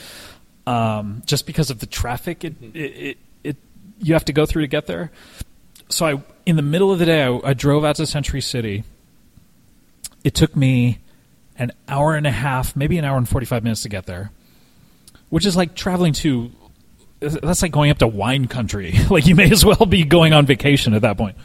Um, 0.65 1.21
just 1.25 1.45
because 1.45 1.69
of 1.69 1.79
the 1.79 1.85
traffic, 1.85 2.45
it, 2.45 2.55
it, 2.61 2.77
it, 2.77 3.17
it 3.43 3.57
you 3.99 4.13
have 4.13 4.23
to 4.25 4.33
go 4.33 4.45
through 4.45 4.61
to 4.61 4.67
get 4.67 4.87
there. 4.87 5.11
So 5.89 6.05
I, 6.05 6.23
in 6.45 6.55
the 6.55 6.61
middle 6.61 6.93
of 6.93 6.99
the 6.99 7.05
day, 7.05 7.23
I, 7.23 7.39
I 7.43 7.53
drove 7.53 7.83
out 7.83 7.97
to 7.97 8.05
Century 8.05 8.41
City. 8.41 8.85
It 10.23 10.35
took 10.35 10.55
me 10.55 10.99
an 11.57 11.71
hour 11.87 12.15
and 12.15 12.25
a 12.25 12.31
half, 12.31 12.75
maybe 12.75 12.97
an 12.97 13.05
hour 13.05 13.17
and 13.17 13.27
forty-five 13.27 13.63
minutes 13.63 13.83
to 13.83 13.89
get 13.89 14.05
there, 14.05 14.31
which 15.29 15.45
is 15.45 15.55
like 15.55 15.75
traveling 15.75 16.13
to. 16.13 16.51
That's 17.19 17.61
like 17.61 17.71
going 17.71 17.91
up 17.91 17.97
to 17.97 18.07
wine 18.07 18.47
country. 18.47 18.93
like 19.09 19.27
you 19.27 19.35
may 19.35 19.51
as 19.51 19.65
well 19.65 19.85
be 19.85 20.05
going 20.05 20.33
on 20.33 20.45
vacation 20.45 20.93
at 20.93 21.01
that 21.01 21.17
point. 21.17 21.37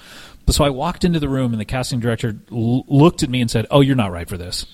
But 0.46 0.54
so 0.54 0.64
I 0.64 0.70
walked 0.70 1.04
into 1.04 1.18
the 1.18 1.28
room, 1.28 1.52
and 1.52 1.60
the 1.60 1.64
casting 1.64 2.00
director 2.00 2.36
l- 2.52 2.84
looked 2.86 3.22
at 3.22 3.30
me 3.30 3.40
and 3.40 3.50
said, 3.50 3.66
"Oh, 3.70 3.80
you're 3.80 3.96
not 3.96 4.12
right 4.12 4.28
for 4.28 4.36
this." 4.36 4.66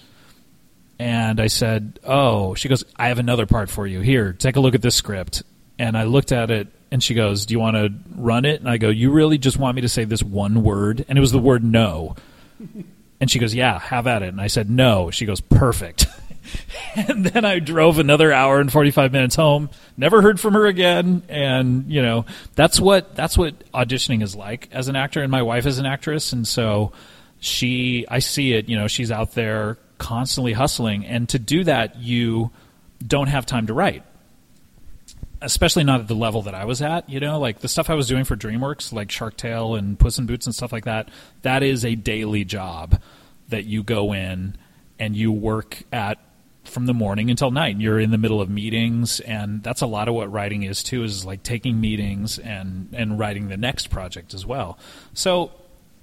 And 0.98 1.40
I 1.40 1.46
said, 1.46 1.98
"Oh." 2.04 2.54
She 2.54 2.68
goes, 2.68 2.84
"I 2.96 3.08
have 3.08 3.18
another 3.18 3.46
part 3.46 3.70
for 3.70 3.86
you. 3.86 4.00
Here, 4.00 4.32
take 4.32 4.56
a 4.56 4.60
look 4.60 4.74
at 4.74 4.82
this 4.82 4.94
script." 4.94 5.42
And 5.78 5.96
I 5.96 6.04
looked 6.04 6.32
at 6.32 6.50
it, 6.50 6.68
and 6.90 7.02
she 7.02 7.14
goes, 7.14 7.46
"Do 7.46 7.52
you 7.52 7.60
want 7.60 7.76
to 7.76 7.90
run 8.14 8.44
it?" 8.44 8.60
And 8.60 8.68
I 8.68 8.76
go, 8.76 8.90
"You 8.90 9.10
really 9.10 9.38
just 9.38 9.58
want 9.58 9.76
me 9.76 9.82
to 9.82 9.88
say 9.88 10.04
this 10.04 10.22
one 10.22 10.62
word?" 10.62 11.04
And 11.08 11.16
it 11.16 11.20
was 11.20 11.32
the 11.32 11.38
word 11.38 11.64
"no." 11.64 12.16
And 13.20 13.30
she 13.30 13.38
goes, 13.38 13.54
"Yeah, 13.54 13.78
have 13.78 14.06
at 14.06 14.22
it." 14.22 14.28
And 14.28 14.40
I 14.40 14.46
said, 14.46 14.70
"No." 14.70 15.10
She 15.10 15.26
goes, 15.26 15.40
"Perfect." 15.40 16.06
and 16.96 17.24
then 17.24 17.44
I 17.44 17.58
drove 17.58 17.98
another 17.98 18.32
hour 18.32 18.60
and 18.60 18.72
45 18.72 19.12
minutes 19.12 19.36
home. 19.36 19.70
Never 19.96 20.22
heard 20.22 20.40
from 20.40 20.54
her 20.54 20.66
again. 20.66 21.22
And, 21.28 21.90
you 21.90 22.02
know, 22.02 22.26
that's 22.54 22.80
what 22.80 23.14
that's 23.14 23.36
what 23.36 23.70
auditioning 23.72 24.22
is 24.22 24.34
like 24.34 24.68
as 24.72 24.88
an 24.88 24.96
actor 24.96 25.22
and 25.22 25.30
my 25.30 25.42
wife 25.42 25.66
is 25.66 25.78
an 25.78 25.86
actress 25.86 26.32
and 26.32 26.46
so 26.46 26.92
she 27.38 28.06
I 28.08 28.18
see 28.18 28.52
it, 28.54 28.68
you 28.68 28.76
know, 28.76 28.86
she's 28.86 29.10
out 29.10 29.32
there 29.32 29.78
constantly 29.98 30.52
hustling 30.52 31.04
and 31.06 31.28
to 31.28 31.38
do 31.38 31.64
that 31.64 31.98
you 31.98 32.50
don't 33.06 33.28
have 33.28 33.46
time 33.46 33.66
to 33.66 33.74
write 33.74 34.02
especially 35.42 35.84
not 35.84 36.00
at 36.00 36.08
the 36.08 36.14
level 36.14 36.42
that 36.42 36.54
I 36.54 36.64
was 36.64 36.82
at, 36.82 37.08
you 37.08 37.20
know, 37.20 37.38
like 37.38 37.60
the 37.60 37.68
stuff 37.68 37.88
I 37.88 37.94
was 37.94 38.06
doing 38.06 38.24
for 38.24 38.36
DreamWorks, 38.36 38.92
like 38.92 39.10
Shark 39.10 39.36
Tale 39.36 39.74
and 39.74 39.98
Puss 39.98 40.18
in 40.18 40.26
Boots 40.26 40.46
and 40.46 40.54
stuff 40.54 40.72
like 40.72 40.84
that, 40.84 41.08
that 41.42 41.62
is 41.62 41.84
a 41.84 41.94
daily 41.94 42.44
job 42.44 43.00
that 43.48 43.64
you 43.64 43.82
go 43.82 44.12
in 44.12 44.56
and 44.98 45.16
you 45.16 45.32
work 45.32 45.82
at 45.92 46.18
from 46.64 46.86
the 46.86 46.94
morning 46.94 47.30
until 47.30 47.50
night. 47.50 47.80
You're 47.80 47.98
in 47.98 48.10
the 48.10 48.18
middle 48.18 48.40
of 48.40 48.50
meetings 48.50 49.20
and 49.20 49.62
that's 49.62 49.80
a 49.80 49.86
lot 49.86 50.08
of 50.08 50.14
what 50.14 50.30
writing 50.30 50.62
is 50.62 50.82
too, 50.82 51.02
is 51.04 51.24
like 51.24 51.42
taking 51.42 51.80
meetings 51.80 52.38
and, 52.38 52.88
and 52.92 53.18
writing 53.18 53.48
the 53.48 53.56
next 53.56 53.88
project 53.88 54.34
as 54.34 54.44
well. 54.44 54.78
So 55.14 55.52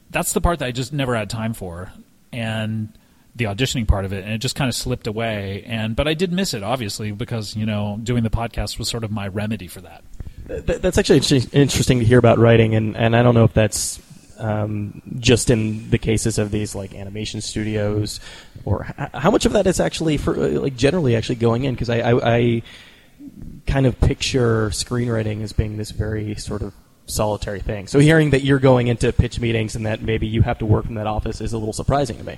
that's 0.09 0.33
the 0.33 0.41
part 0.41 0.59
that 0.59 0.65
I 0.65 0.71
just 0.71 0.91
never 0.91 1.15
had 1.15 1.29
time 1.29 1.53
for. 1.53 1.91
And 2.33 2.97
the 3.37 3.45
auditioning 3.45 3.87
part 3.87 4.05
of 4.05 4.13
it, 4.13 4.23
and 4.23 4.33
it 4.33 4.39
just 4.39 4.55
kind 4.55 4.67
of 4.67 4.75
slipped 4.75 5.07
away. 5.07 5.63
And 5.65 5.95
but 5.95 6.07
I 6.07 6.13
did 6.13 6.31
miss 6.31 6.53
it, 6.53 6.63
obviously, 6.63 7.11
because 7.11 7.55
you 7.55 7.65
know 7.65 7.99
doing 8.03 8.23
the 8.23 8.29
podcast 8.29 8.77
was 8.77 8.89
sort 8.89 9.03
of 9.03 9.11
my 9.11 9.27
remedy 9.27 9.67
for 9.67 9.81
that. 9.81 10.03
That's 10.47 10.97
actually 10.97 11.17
interesting 11.51 11.99
to 11.99 12.05
hear 12.05 12.19
about 12.19 12.37
writing, 12.37 12.73
and, 12.75 12.95
and 12.95 13.15
I 13.15 13.23
don't 13.23 13.35
know 13.35 13.43
if 13.43 13.53
that's 13.53 14.01
um, 14.39 15.01
just 15.19 15.49
in 15.49 15.89
the 15.89 15.97
cases 15.97 16.37
of 16.37 16.51
these 16.51 16.73
like 16.73 16.93
animation 16.93 17.41
studios, 17.41 18.19
or 18.65 18.87
how 19.13 19.29
much 19.29 19.45
of 19.45 19.53
that 19.53 19.67
is 19.67 19.79
actually 19.79 20.17
for 20.17 20.35
like 20.35 20.75
generally 20.75 21.15
actually 21.15 21.35
going 21.35 21.65
in 21.65 21.73
because 21.73 21.89
I, 21.89 21.97
I, 21.97 22.35
I 22.37 22.63
kind 23.65 23.85
of 23.85 23.99
picture 23.99 24.69
screenwriting 24.69 25.43
as 25.43 25.53
being 25.53 25.77
this 25.77 25.91
very 25.91 26.35
sort 26.35 26.61
of 26.61 26.73
solitary 27.07 27.59
thing. 27.59 27.87
So 27.87 27.99
hearing 27.99 28.31
that 28.31 28.43
you're 28.43 28.59
going 28.59 28.87
into 28.87 29.11
pitch 29.11 29.39
meetings 29.39 29.75
and 29.75 29.85
that 29.85 30.01
maybe 30.01 30.27
you 30.27 30.41
have 30.41 30.59
to 30.59 30.65
work 30.65 30.85
from 30.85 30.95
that 30.95 31.07
office 31.07 31.41
is 31.41 31.53
a 31.53 31.57
little 31.57 31.73
surprising 31.73 32.17
to 32.17 32.23
me. 32.23 32.37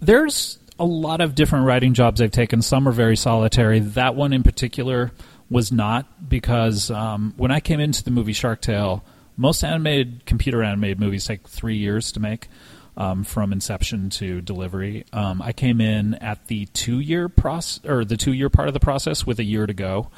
There's 0.00 0.58
a 0.78 0.84
lot 0.84 1.20
of 1.20 1.34
different 1.34 1.66
writing 1.66 1.92
jobs 1.92 2.22
I've 2.22 2.30
taken. 2.30 2.62
Some 2.62 2.88
are 2.88 2.92
very 2.92 3.16
solitary. 3.16 3.80
That 3.80 4.14
one 4.14 4.32
in 4.32 4.42
particular 4.42 5.12
was 5.50 5.70
not 5.70 6.28
because 6.28 6.90
um, 6.90 7.34
when 7.36 7.50
I 7.50 7.60
came 7.60 7.80
into 7.80 8.02
the 8.02 8.10
movie 8.10 8.32
Shark 8.32 8.62
Tale, 8.62 9.04
most 9.36 9.62
animated 9.62 10.24
computer 10.24 10.62
animated 10.62 11.00
movies 11.00 11.26
take 11.26 11.46
three 11.46 11.76
years 11.76 12.12
to 12.12 12.20
make. 12.20 12.48
Um, 12.96 13.24
from 13.24 13.52
inception 13.52 14.10
to 14.10 14.42
delivery, 14.42 15.06
um, 15.12 15.40
I 15.40 15.52
came 15.52 15.80
in 15.80 16.14
at 16.14 16.48
the 16.48 16.66
two 16.66 16.98
year 16.98 17.28
process 17.30 17.82
or 17.88 18.04
the 18.04 18.16
two 18.16 18.32
year 18.32 18.50
part 18.50 18.68
of 18.68 18.74
the 18.74 18.80
process 18.80 19.24
with 19.24 19.38
a 19.38 19.44
year 19.44 19.64
to 19.64 19.72
go. 19.72 20.10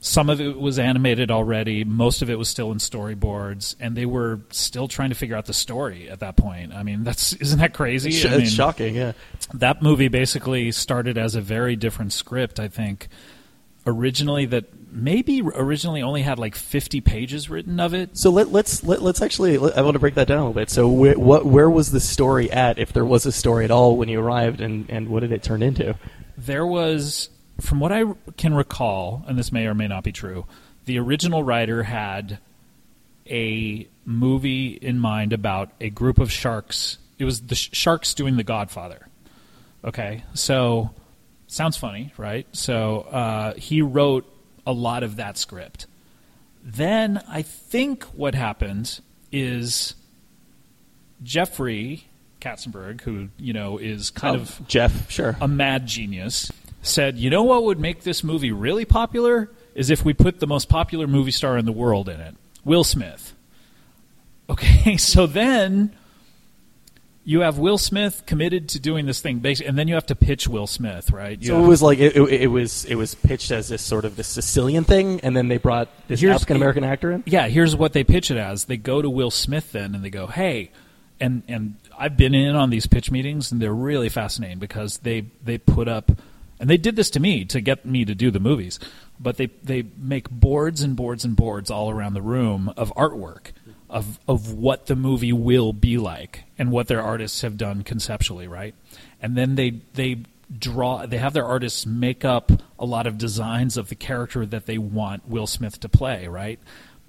Some 0.00 0.30
of 0.30 0.40
it 0.40 0.58
was 0.58 0.78
animated 0.78 1.30
already. 1.30 1.82
Most 1.82 2.22
of 2.22 2.30
it 2.30 2.38
was 2.38 2.48
still 2.48 2.70
in 2.70 2.78
storyboards, 2.78 3.74
and 3.80 3.96
they 3.96 4.06
were 4.06 4.40
still 4.50 4.88
trying 4.88 5.08
to 5.08 5.14
figure 5.14 5.36
out 5.36 5.46
the 5.46 5.54
story 5.54 6.08
at 6.08 6.20
that 6.20 6.36
point. 6.36 6.74
I 6.74 6.82
mean, 6.82 7.02
that's 7.02 7.32
isn't 7.40 7.58
that 7.58 7.74
crazy? 7.74 8.10
It's, 8.10 8.24
I 8.24 8.36
mean, 8.36 8.46
shocking, 8.46 8.94
yeah. 8.94 9.12
That 9.54 9.82
movie 9.82 10.08
basically 10.08 10.70
started 10.72 11.18
as 11.18 11.34
a 11.34 11.40
very 11.40 11.76
different 11.76 12.12
script. 12.12 12.60
I 12.60 12.68
think 12.68 13.08
originally 13.86 14.46
that 14.46 14.64
maybe 14.90 15.42
originally 15.42 16.02
only 16.02 16.22
had 16.22 16.38
like 16.38 16.54
50 16.54 17.00
pages 17.02 17.48
written 17.48 17.78
of 17.78 17.94
it. 17.94 18.16
So 18.16 18.30
let, 18.30 18.50
let's 18.50 18.82
let, 18.82 19.02
let's 19.02 19.22
actually. 19.22 19.58
Let, 19.58 19.76
I 19.76 19.82
want 19.82 19.94
to 19.94 19.98
break 19.98 20.14
that 20.14 20.26
down 20.26 20.38
a 20.38 20.40
little 20.42 20.54
bit. 20.54 20.70
So 20.70 20.88
where, 20.88 21.18
what 21.18 21.46
where 21.46 21.70
was 21.70 21.92
the 21.92 22.00
story 22.00 22.50
at, 22.50 22.78
if 22.78 22.92
there 22.92 23.04
was 23.04 23.26
a 23.26 23.32
story 23.32 23.64
at 23.64 23.70
all, 23.70 23.96
when 23.96 24.08
you 24.08 24.20
arrived, 24.20 24.60
and 24.60 24.88
and 24.90 25.08
what 25.08 25.20
did 25.20 25.32
it 25.32 25.42
turn 25.42 25.62
into? 25.62 25.96
There 26.38 26.66
was, 26.66 27.30
from 27.60 27.80
what 27.80 27.92
I 27.92 28.04
can 28.36 28.54
recall, 28.54 29.24
and 29.26 29.38
this 29.38 29.50
may 29.52 29.66
or 29.66 29.74
may 29.74 29.88
not 29.88 30.04
be 30.04 30.12
true, 30.12 30.46
the 30.84 30.98
original 30.98 31.42
writer 31.42 31.82
had 31.82 32.38
a 33.28 33.88
movie 34.04 34.68
in 34.74 34.98
mind 34.98 35.32
about 35.32 35.70
a 35.80 35.90
group 35.90 36.18
of 36.18 36.30
sharks. 36.30 36.98
It 37.18 37.24
was 37.24 37.42
the 37.42 37.54
sh- 37.54 37.70
sharks 37.72 38.14
doing 38.14 38.36
The 38.36 38.44
Godfather. 38.44 39.08
Okay, 39.84 40.22
so 40.34 40.90
sounds 41.48 41.76
funny, 41.76 42.12
right? 42.16 42.46
So 42.52 43.00
uh, 43.02 43.54
he 43.54 43.82
wrote 43.82 44.26
a 44.66 44.72
lot 44.72 45.02
of 45.02 45.16
that 45.16 45.38
script. 45.38 45.86
Then 46.62 47.22
I 47.28 47.42
think 47.42 48.04
what 48.04 48.34
happened 48.34 49.00
is 49.32 49.94
Jeffrey 51.22 52.04
Katzenberg, 52.40 53.00
who 53.02 53.28
you 53.38 53.52
know 53.52 53.78
is 53.78 54.10
kind 54.10 54.36
Oh, 54.36 54.40
of 54.40 54.60
Jeff, 54.68 55.10
sure. 55.10 55.36
a 55.40 55.48
mad 55.48 55.86
genius, 55.86 56.50
said, 56.86 57.18
"You 57.18 57.30
know 57.30 57.42
what 57.42 57.64
would 57.64 57.78
make 57.78 58.02
this 58.02 58.22
movie 58.24 58.52
really 58.52 58.84
popular 58.84 59.50
is 59.74 59.90
if 59.90 60.04
we 60.04 60.14
put 60.14 60.40
the 60.40 60.46
most 60.46 60.68
popular 60.68 61.06
movie 61.06 61.30
star 61.30 61.58
in 61.58 61.64
the 61.64 61.72
world 61.72 62.08
in 62.08 62.20
it, 62.20 62.34
Will 62.64 62.84
Smith." 62.84 63.34
Okay, 64.48 64.96
so 64.96 65.26
then 65.26 65.96
you 67.28 67.40
have 67.40 67.58
Will 67.58 67.76
Smith 67.76 68.22
committed 68.24 68.68
to 68.70 68.78
doing 68.78 69.04
this 69.04 69.20
thing, 69.20 69.44
and 69.44 69.76
then 69.76 69.88
you 69.88 69.94
have 69.94 70.06
to 70.06 70.14
pitch 70.14 70.46
Will 70.46 70.68
Smith, 70.68 71.10
right? 71.10 71.36
You 71.42 71.48
So 71.48 71.64
it 71.64 71.66
was 71.66 71.82
like 71.82 71.98
it, 71.98 72.16
it, 72.16 72.42
it 72.42 72.46
was 72.46 72.84
it 72.84 72.94
was 72.94 73.16
pitched 73.16 73.50
as 73.50 73.68
this 73.68 73.82
sort 73.82 74.04
of 74.04 74.14
this 74.14 74.28
Sicilian 74.28 74.84
thing, 74.84 75.20
and 75.20 75.36
then 75.36 75.48
they 75.48 75.58
brought 75.58 75.88
this 76.06 76.22
African 76.22 76.56
American 76.56 76.84
actor 76.84 77.10
in. 77.10 77.24
yeah, 77.26 77.48
here's 77.48 77.74
what 77.74 77.92
they 77.92 78.04
pitch 78.04 78.30
it 78.30 78.36
as. 78.36 78.66
They 78.66 78.76
go 78.76 79.02
to 79.02 79.10
Will 79.10 79.32
Smith 79.32 79.72
then 79.72 79.96
and 79.96 80.04
they 80.04 80.10
go, 80.10 80.28
"Hey," 80.28 80.70
and 81.20 81.42
and 81.48 81.74
I've 81.98 82.16
been 82.16 82.32
in 82.32 82.54
on 82.54 82.70
these 82.70 82.86
pitch 82.86 83.10
meetings 83.10 83.50
and 83.50 83.60
they're 83.60 83.74
really 83.74 84.08
fascinating 84.08 84.60
because 84.60 84.98
they 84.98 85.22
they 85.42 85.58
put 85.58 85.88
up 85.88 86.12
and 86.58 86.70
they 86.70 86.76
did 86.76 86.96
this 86.96 87.10
to 87.10 87.20
me 87.20 87.44
to 87.46 87.60
get 87.60 87.84
me 87.84 88.04
to 88.04 88.14
do 88.14 88.30
the 88.30 88.40
movies, 88.40 88.78
but 89.20 89.36
they 89.36 89.46
they 89.62 89.84
make 89.96 90.30
boards 90.30 90.82
and 90.82 90.96
boards 90.96 91.24
and 91.24 91.36
boards 91.36 91.70
all 91.70 91.90
around 91.90 92.14
the 92.14 92.22
room 92.22 92.72
of 92.76 92.92
artwork 92.94 93.52
of 93.88 94.18
of 94.26 94.52
what 94.52 94.86
the 94.86 94.96
movie 94.96 95.32
will 95.32 95.72
be 95.72 95.98
like 95.98 96.44
and 96.58 96.70
what 96.70 96.88
their 96.88 97.02
artists 97.02 97.42
have 97.42 97.56
done 97.56 97.82
conceptually, 97.82 98.48
right? 98.48 98.74
And 99.20 99.36
then 99.36 99.54
they 99.54 99.80
they 99.94 100.22
draw 100.58 101.06
they 101.06 101.18
have 101.18 101.32
their 101.32 101.44
artists 101.44 101.86
make 101.86 102.24
up 102.24 102.52
a 102.78 102.84
lot 102.84 103.06
of 103.06 103.18
designs 103.18 103.76
of 103.76 103.88
the 103.88 103.94
character 103.94 104.46
that 104.46 104.66
they 104.66 104.78
want 104.78 105.28
Will 105.28 105.46
Smith 105.46 105.80
to 105.80 105.88
play, 105.88 106.26
right? 106.26 106.58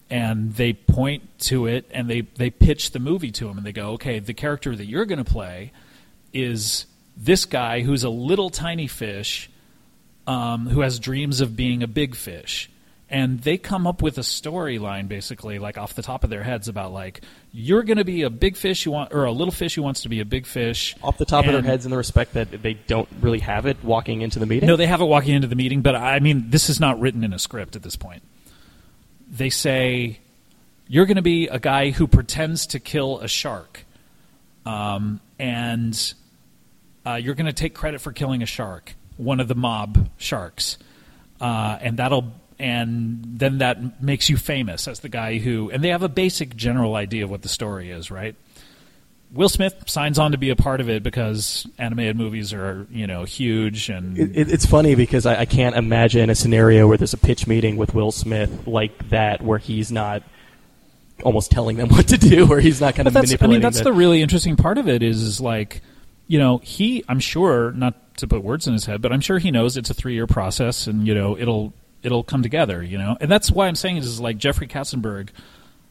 And 0.10 0.54
they 0.56 0.74
point 0.74 1.39
to 1.42 1.68
it 1.68 1.86
and 1.92 2.10
they 2.10 2.22
they 2.22 2.50
pitch 2.50 2.92
the 2.92 3.00
movie 3.00 3.32
to 3.32 3.48
him 3.50 3.58
and 3.58 3.66
they 3.66 3.74
go, 3.74 3.92
"Okay, 3.94 4.20
the 4.20 4.34
character 4.34 4.75
that 4.75 4.86
you're 4.86 5.06
going 5.06 5.24
to 5.24 5.30
play 5.30 5.72
is 6.34 6.86
this 7.17 7.45
guy 7.45 7.81
who's 7.81 8.03
a 8.03 8.09
little 8.09 8.50
tiny 8.50 8.88
fish 8.88 9.50
um, 10.27 10.67
who 10.67 10.81
has 10.81 11.00
dreams 11.00 11.41
of 11.41 11.55
being 11.55 11.81
a 11.81 11.88
big 11.88 12.15
fish. 12.15 12.69
And 13.09 13.39
they 13.39 13.57
come 13.57 13.88
up 13.88 14.01
with 14.01 14.17
a 14.17 14.21
storyline 14.21 15.07
basically, 15.07 15.59
like 15.59 15.77
off 15.77 15.93
the 15.93 16.01
top 16.01 16.25
of 16.25 16.29
their 16.29 16.43
heads, 16.43 16.67
about 16.67 16.91
like 16.91 17.21
you're 17.53 17.83
going 17.83 17.97
to 17.97 18.03
be 18.03 18.24
a 18.24 18.29
big 18.29 18.57
fish 18.57 18.86
you 18.86 18.91
want, 18.91 19.13
or 19.13 19.24
a 19.24 19.31
little 19.31 19.53
fish 19.53 19.75
who 19.75 19.81
wants 19.81 20.01
to 20.01 20.09
be 20.09 20.19
a 20.19 20.25
big 20.25 20.45
fish. 20.45 20.93
Off 21.01 21.17
the 21.17 21.24
top 21.24 21.45
of 21.45 21.53
their 21.53 21.62
heads, 21.62 21.86
in 21.86 21.91
the 21.91 21.95
respect 21.95 22.33
that 22.33 22.62
they 22.62 22.74
don't 22.74 23.07
really 23.21 23.39
have 23.39 23.65
it 23.65 23.81
walking 23.81 24.21
into 24.21 24.39
the 24.39 24.45
meeting. 24.45 24.67
No, 24.67 24.75
they 24.75 24.88
have 24.88 25.00
it 25.00 25.05
walking 25.05 25.36
into 25.36 25.47
the 25.47 25.55
meeting, 25.55 25.81
but 25.81 25.95
I 25.95 26.19
mean, 26.19 26.50
this 26.50 26.69
is 26.69 26.81
not 26.81 27.00
written 27.00 27.24
in 27.24 27.31
a 27.31 27.39
script 27.39 27.77
at 27.77 27.83
this 27.83 27.95
point. 27.95 28.24
They 29.31 29.50
say 29.50 30.19
you're 30.89 31.05
going 31.05 31.15
to 31.15 31.21
be 31.21 31.47
a 31.47 31.59
guy 31.59 31.91
who 31.91 32.07
pretends 32.07 32.67
to 32.67 32.79
kill 32.81 33.19
a 33.19 33.29
shark, 33.29 33.86
um, 34.65 35.21
and 35.39 36.13
uh, 37.08 37.16
you're 37.16 37.36
going 37.36 37.46
to 37.46 37.54
take 37.54 37.74
credit 37.74 38.02
for 38.02 38.12
killing 38.12 38.44
a 38.44 38.46
shark, 38.46 38.94
one 39.16 39.40
of 39.40 39.48
the 39.48 39.56
mob 39.56 40.10
sharks, 40.18 40.78
uh, 41.40 41.78
and 41.82 41.98
that'll 41.98 42.34
and 42.60 43.22
then 43.24 43.60
that 43.60 44.02
makes 44.02 44.30
you 44.30 44.38
famous 44.38 44.88
as 44.88 45.00
the 45.00 45.10
guy 45.10 45.38
who. 45.38 45.70
And 45.70 45.84
they 45.84 45.90
have 45.90 46.04
a 46.04 46.10
basic 46.10 46.56
general 46.56 46.96
idea 46.96 47.24
of 47.24 47.30
what 47.30 47.44
the 47.44 47.50
story 47.50 47.92
is, 47.92 48.10
right? 48.10 48.36
Will 49.32 49.50
Smith 49.50 49.84
signs 49.88 50.18
on 50.18 50.32
to 50.32 50.38
be 50.38 50.50
a 50.50 50.56
part 50.56 50.80
of 50.82 50.90
it 50.90 51.04
because 51.04 51.68
animated 51.78 52.16
movies 52.16 52.54
are, 52.54 52.88
you 52.90 53.06
know, 53.08 53.26
huge 53.26 53.90
and 53.90 54.18
It, 54.18 54.36
it, 54.36 54.52
it's 54.52 54.66
funny 54.66 54.96
because 54.96 55.26
I, 55.26 55.42
I 55.42 55.46
can't 55.46 55.76
imagine 55.76 56.30
a 56.30 56.36
scenario 56.36 56.88
where 56.88 56.98
there's 56.98 57.14
a 57.14 57.18
pitch 57.18 57.46
meeting 57.46 57.76
with 57.76 57.94
Will 57.94 58.12
Smith 58.12 58.66
like 58.66 59.10
that, 59.10 59.42
where 59.42 59.60
he's 59.60 59.92
not 59.92 60.24
almost 61.24 61.52
telling 61.52 61.78
them 61.78 61.90
what 61.96 62.08
to 62.08 62.18
do, 62.18 62.52
or 62.52 62.60
he's 62.60 62.82
not 62.82 62.96
kind 62.96 63.06
But 63.06 63.16
of 63.22 63.30
that's, 63.30 63.44
I 63.44 63.48
mean, 63.48 63.62
that's 63.62 63.80
the, 63.80 63.86
the 63.86 63.94
really 63.94 64.22
interesting 64.22 64.56
part 64.56 64.78
of 64.78 64.88
it 64.88 65.04
is, 65.04 65.22
is 65.22 65.42
like, 65.42 65.82
you 66.27 66.39
know, 66.39 66.60
he, 66.60 67.03
I'm 67.07 67.19
sure, 67.19 67.72
not 67.72 68.17
to 68.17 68.27
put 68.27 68.43
words 68.43 68.67
in 68.67 68.74
his 68.74 68.86
head, 68.86 69.01
but 69.01 69.12
I'm 69.12 69.22
sure 69.22 69.39
he 69.39 69.51
knows 69.51 69.77
it's 69.77 69.89
a 69.89 69.93
three 69.93 70.13
year 70.13 70.27
process 70.27 70.88
and, 70.88 71.07
you 71.07 71.13
know, 71.13 71.38
it'll, 71.38 71.74
it'll 72.03 72.24
come 72.24 72.43
together, 72.43 72.84
you 72.84 72.98
know? 72.98 73.17
And 73.19 73.31
that's 73.31 73.51
why 73.51 73.67
I'm 73.67 73.75
saying 73.75 73.98
is, 73.98 74.19
like 74.19 74.38
Jeffrey 74.38 74.67
Katzenberg 74.67 75.29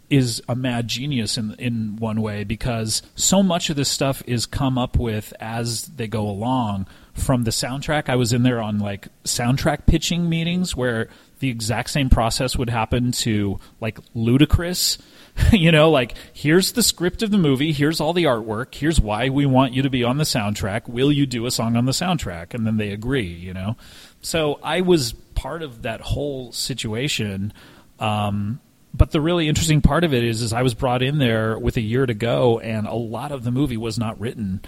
is 0.09 0.43
a 0.49 0.55
mad 0.55 0.89
genius 0.89 1.37
in, 1.37 1.55
in 1.59 1.97
one 1.97 2.21
way 2.21 2.45
because 2.45 3.03
so 3.15 3.43
much 3.43 3.71
of 3.71 3.77
this 3.77 3.89
stuff 3.89 4.23
is 4.27 4.47
come 4.47 4.79
up 4.79 4.99
with 4.99 5.33
as 5.41 5.87
they 5.87 6.07
go 6.07 6.29
along 6.29 6.87
from 7.15 7.45
the 7.45 7.51
soundtrack. 7.51 8.09
I 8.09 8.17
was 8.17 8.33
in 8.33 8.43
there 8.43 8.61
on 8.61 8.79
like 8.79 9.09
soundtrack 9.25 9.87
pitching 9.87 10.29
meetings 10.29 10.77
where 10.77 11.09
the 11.41 11.51
exact 11.51 11.91
same 11.91 12.09
process 12.09 12.57
would 12.57 12.71
happen 12.71 13.13
to 13.13 13.59
like 13.81 13.99
Ludacris. 14.15 14.99
you 15.53 15.71
know, 15.73 15.91
like 15.91 16.15
here's 16.33 16.73
the 16.73 16.83
script 16.83 17.23
of 17.23 17.31
the 17.31 17.39
movie, 17.39 17.73
here's 17.73 18.01
all 18.01 18.13
the 18.13 18.25
artwork, 18.25 18.75
here's 18.75 19.01
why 19.01 19.29
we 19.29 19.47
want 19.47 19.73
you 19.73 19.83
to 19.83 19.91
be 19.91 20.03
on 20.05 20.19
the 20.19 20.25
soundtrack. 20.25 20.89
Will 20.89 21.13
you 21.13 21.27
do 21.27 21.47
a 21.47 21.51
song 21.51 21.77
on 21.77 21.85
the 21.85 21.93
soundtrack? 21.93 22.55
And 22.55 22.67
then 22.67 22.77
they 22.77 22.91
agree, 22.91 23.27
you 23.27 23.55
know. 23.55 23.77
So 24.21 24.59
I 24.63 24.81
was 24.81 25.13
part 25.35 25.63
of 25.63 25.83
that 25.83 26.01
whole 26.01 26.53
situation. 26.53 27.53
Um, 27.99 28.61
but 28.97 29.11
the 29.11 29.21
really 29.21 29.49
interesting 29.49 29.83
part 29.83 30.05
of 30.05 30.15
it 30.15 30.25
is, 30.25 30.41
is 30.41 30.53
I 30.53 30.63
was 30.63 30.75
brought 30.75 31.03
in 31.03 31.19
there 31.19 31.59
with 31.59 31.77
a 31.77 31.83
year 31.83 32.07
to 32.07 32.15
go, 32.15 32.59
and 32.59 32.87
a 32.87 32.95
lot 32.95 33.31
of 33.31 33.45
the 33.45 33.51
movie 33.51 33.77
was 33.77 33.99
not 33.99 34.19
written, 34.19 34.63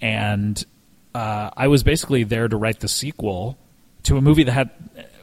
and 0.00 0.62
uh, 1.14 1.50
I 1.56 1.68
was 1.68 1.84
basically 1.84 2.24
there 2.24 2.48
to 2.48 2.56
write 2.56 2.80
the 2.80 2.88
sequel 2.88 3.56
to 4.04 4.16
a 4.16 4.20
movie 4.20 4.44
that 4.44 4.52
had 4.52 4.70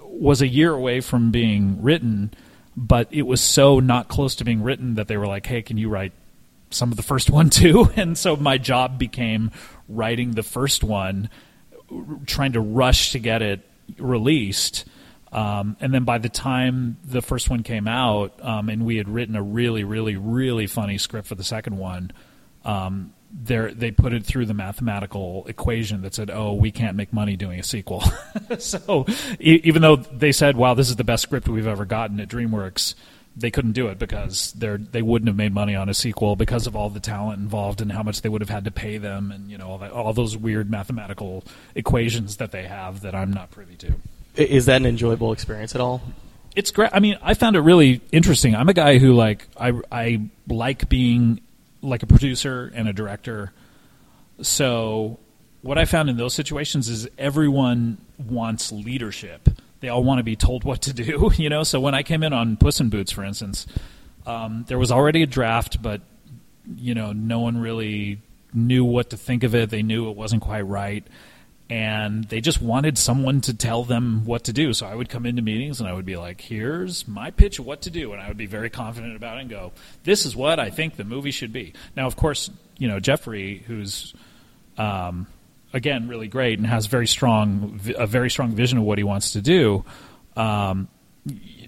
was 0.01 0.41
a 0.41 0.47
year 0.47 0.71
away 0.71 1.01
from 1.01 1.31
being 1.31 1.81
written, 1.81 2.33
but 2.75 3.08
it 3.12 3.24
was 3.24 3.41
so 3.41 3.79
not 3.79 4.08
close 4.08 4.36
to 4.36 4.44
being 4.44 4.62
written 4.62 4.96
that 4.96 5.08
they 5.08 5.17
were 5.17 5.27
like, 5.27 5.46
"Hey, 5.46 5.62
can 5.62 5.77
you 5.77 5.89
write 5.89 6.13
some 6.70 6.91
of 6.91 6.98
the 6.98 7.03
first 7.03 7.29
one 7.39 7.50
too?" 7.50 7.91
And 7.96 8.17
so 8.17 8.36
my 8.36 8.58
job 8.58 8.98
became 8.98 9.51
writing 9.88 10.32
the 10.32 10.44
first 10.44 10.84
one, 10.84 11.29
trying 12.25 12.53
to 12.53 12.60
rush 12.60 13.12
to 13.12 13.20
get 13.20 13.41
it 13.41 13.62
released. 13.98 14.86
Um, 15.32 15.75
and 15.82 15.94
then 15.94 16.05
by 16.05 16.17
the 16.17 16.29
time 16.29 16.98
the 17.03 17.22
first 17.22 17.50
one 17.50 17.62
came 17.62 17.88
out, 17.88 18.39
um, 18.41 18.70
and 18.70 18.86
we 18.86 18.96
had 18.96 19.10
written 19.10 19.36
a 19.36 19.41
really, 19.41 19.84
really, 19.84 20.15
really 20.15 20.65
funny 20.65 20.98
script 20.98 21.27
for 21.27 21.36
the 21.36 21.44
second 21.44 21.77
one, 21.77 22.12
um, 22.63 23.13
they 23.43 23.73
they 23.73 23.91
put 23.91 24.13
it 24.13 24.25
through 24.25 24.45
the 24.45 24.53
mathematical 24.53 25.45
equation 25.47 26.01
that 26.01 26.13
said, 26.13 26.29
"Oh, 26.29 26.53
we 26.53 26.71
can't 26.71 26.95
make 26.95 27.11
money 27.11 27.35
doing 27.35 27.59
a 27.59 27.63
sequel." 27.63 28.03
so 28.59 29.05
e- 29.39 29.61
even 29.63 29.81
though 29.81 29.97
they 29.97 30.31
said, 30.31 30.55
"Wow, 30.55 30.73
this 30.73 30.89
is 30.89 30.95
the 30.95 31.03
best 31.03 31.23
script 31.23 31.47
we've 31.47 31.67
ever 31.67 31.85
gotten 31.85 32.19
at 32.19 32.29
DreamWorks," 32.29 32.95
they 33.35 33.51
couldn't 33.51 33.73
do 33.73 33.87
it 33.87 33.99
because 33.99 34.53
they 34.53 34.77
they 34.77 35.01
wouldn't 35.01 35.27
have 35.27 35.35
made 35.35 35.53
money 35.53 35.75
on 35.75 35.89
a 35.89 35.93
sequel 35.93 36.35
because 36.35 36.67
of 36.67 36.75
all 36.75 36.89
the 36.89 36.99
talent 36.99 37.39
involved 37.39 37.81
and 37.81 37.91
how 37.91 38.03
much 38.03 38.21
they 38.21 38.29
would 38.29 38.41
have 38.41 38.49
had 38.49 38.63
to 38.65 38.71
pay 38.71 38.97
them 38.97 39.31
and 39.31 39.51
you 39.51 39.57
know 39.57 39.71
all, 39.71 39.77
that, 39.77 39.91
all 39.91 40.13
those 40.13 40.37
weird 40.37 40.69
mathematical 40.69 41.43
equations 41.75 42.37
that 42.37 42.51
they 42.51 42.63
have 42.63 43.01
that 43.01 43.13
I'm 43.13 43.31
not 43.31 43.51
privy 43.51 43.75
to. 43.75 43.93
Is 44.35 44.65
that 44.67 44.77
an 44.77 44.85
enjoyable 44.85 45.31
experience 45.33 45.75
at 45.75 45.81
all? 45.81 46.01
It's 46.55 46.71
great. 46.71 46.89
I 46.93 46.99
mean, 46.99 47.17
I 47.21 47.33
found 47.33 47.57
it 47.57 47.61
really 47.61 48.01
interesting. 48.13 48.55
I'm 48.55 48.69
a 48.69 48.73
guy 48.73 48.97
who 48.97 49.13
like 49.13 49.47
I 49.59 49.73
I 49.91 50.21
like 50.47 50.87
being 50.87 51.41
like 51.85 52.03
a 52.03 52.07
producer 52.07 52.71
and 52.73 52.87
a 52.87 52.93
director. 52.93 53.51
So 54.41 55.19
what 55.61 55.77
I 55.77 55.85
found 55.85 56.09
in 56.09 56.17
those 56.17 56.33
situations 56.33 56.89
is 56.89 57.07
everyone 57.17 57.97
wants 58.17 58.71
leadership. 58.71 59.49
They 59.79 59.89
all 59.89 60.03
want 60.03 60.19
to 60.19 60.23
be 60.23 60.35
told 60.35 60.63
what 60.63 60.81
to 60.83 60.93
do, 60.93 61.31
you 61.37 61.49
know. 61.49 61.63
So 61.63 61.79
when 61.79 61.95
I 61.95 62.03
came 62.03 62.23
in 62.23 62.33
on 62.33 62.57
Puss 62.57 62.79
in 62.79 62.89
Boots, 62.89 63.11
for 63.11 63.23
instance, 63.23 63.65
um, 64.25 64.65
there 64.67 64.79
was 64.79 64.91
already 64.91 65.23
a 65.23 65.27
draft, 65.27 65.81
but 65.81 66.01
you 66.75 66.95
know, 66.95 67.13
no 67.13 67.39
one 67.39 67.57
really 67.59 68.19
knew 68.53 68.83
what 68.83 69.11
to 69.11 69.17
think 69.17 69.43
of 69.43 69.53
it. 69.53 69.69
They 69.69 69.83
knew 69.83 70.09
it 70.09 70.15
wasn't 70.15 70.41
quite 70.41 70.61
right, 70.61 71.05
and 71.69 72.25
they 72.25 72.41
just 72.41 72.62
wanted 72.62 72.98
someone 72.98 73.41
to 73.41 73.53
tell 73.53 73.84
them 73.84 74.25
what 74.25 74.43
to 74.45 74.53
do. 74.53 74.74
So 74.74 74.86
I 74.86 74.93
would 74.93 75.10
come 75.10 75.25
into 75.25 75.41
meetings 75.41 75.79
and 75.79 75.89
I 75.89 75.93
would 75.93 76.05
be 76.05 76.15
like, 76.15 76.41
"Here's 76.41 77.07
my 77.07 77.31
pitch 77.31 77.60
of 77.60 77.65
what 77.65 77.81
to 77.84 77.89
do," 77.89 78.13
and 78.13 78.22
I 78.22 78.27
would 78.27 78.38
be 78.38 78.45
very 78.45 78.69
confident 78.69 79.15
about 79.15 79.38
it 79.38 79.41
and 79.41 79.50
go, 79.50 79.72
"This 80.03 80.25
is 80.25 80.36
what 80.36 80.60
I 80.60 80.69
think 80.69 80.95
the 80.95 81.03
movie 81.03 81.31
should 81.31 81.51
be." 81.51 81.74
Now, 81.95 82.05
of 82.05 82.15
course, 82.15 82.50
you 82.77 82.88
know 82.88 83.00
Jeffrey, 83.00 83.63
who's 83.65 84.13
um, 84.77 85.27
again 85.74 86.07
really 86.07 86.27
great 86.27 86.60
and 86.60 86.67
has 86.67 86.86
very 86.86 87.07
strong 87.07 87.79
a 87.98 88.05
very 88.05 88.29
strong 88.29 88.51
vision 88.51 88.77
of 88.77 88.84
what 88.84 88.98
he 88.98 89.03
wants 89.03 89.31
to 89.34 89.41
do. 89.41 89.84
Um, 90.36 90.88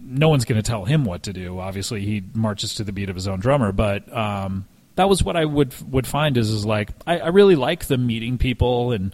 no 0.01 0.30
one's 0.30 0.46
going 0.46 0.62
to 0.62 0.68
tell 0.68 0.86
him 0.86 1.04
what 1.04 1.24
to 1.24 1.34
do. 1.34 1.60
Obviously, 1.60 2.01
he 2.01 2.24
marches 2.34 2.75
to 2.75 2.84
the 2.84 2.92
beat 2.92 3.10
of 3.10 3.16
his 3.16 3.27
own 3.27 3.39
drummer. 3.39 3.72
But 3.72 4.12
um, 4.16 4.66
that 4.96 5.10
was 5.10 5.24
what 5.24 5.36
I 5.36 5.46
would 5.46 5.74
would 5.92 6.08
find 6.08 6.38
is 6.38 6.50
is 6.50 6.66
like 6.66 6.89
I, 7.06 7.20
I 7.20 7.27
really 7.27 7.56
like 7.56 7.86
the 7.86 7.98
meeting 7.98 8.38
people 8.38 8.92
and 8.92 9.13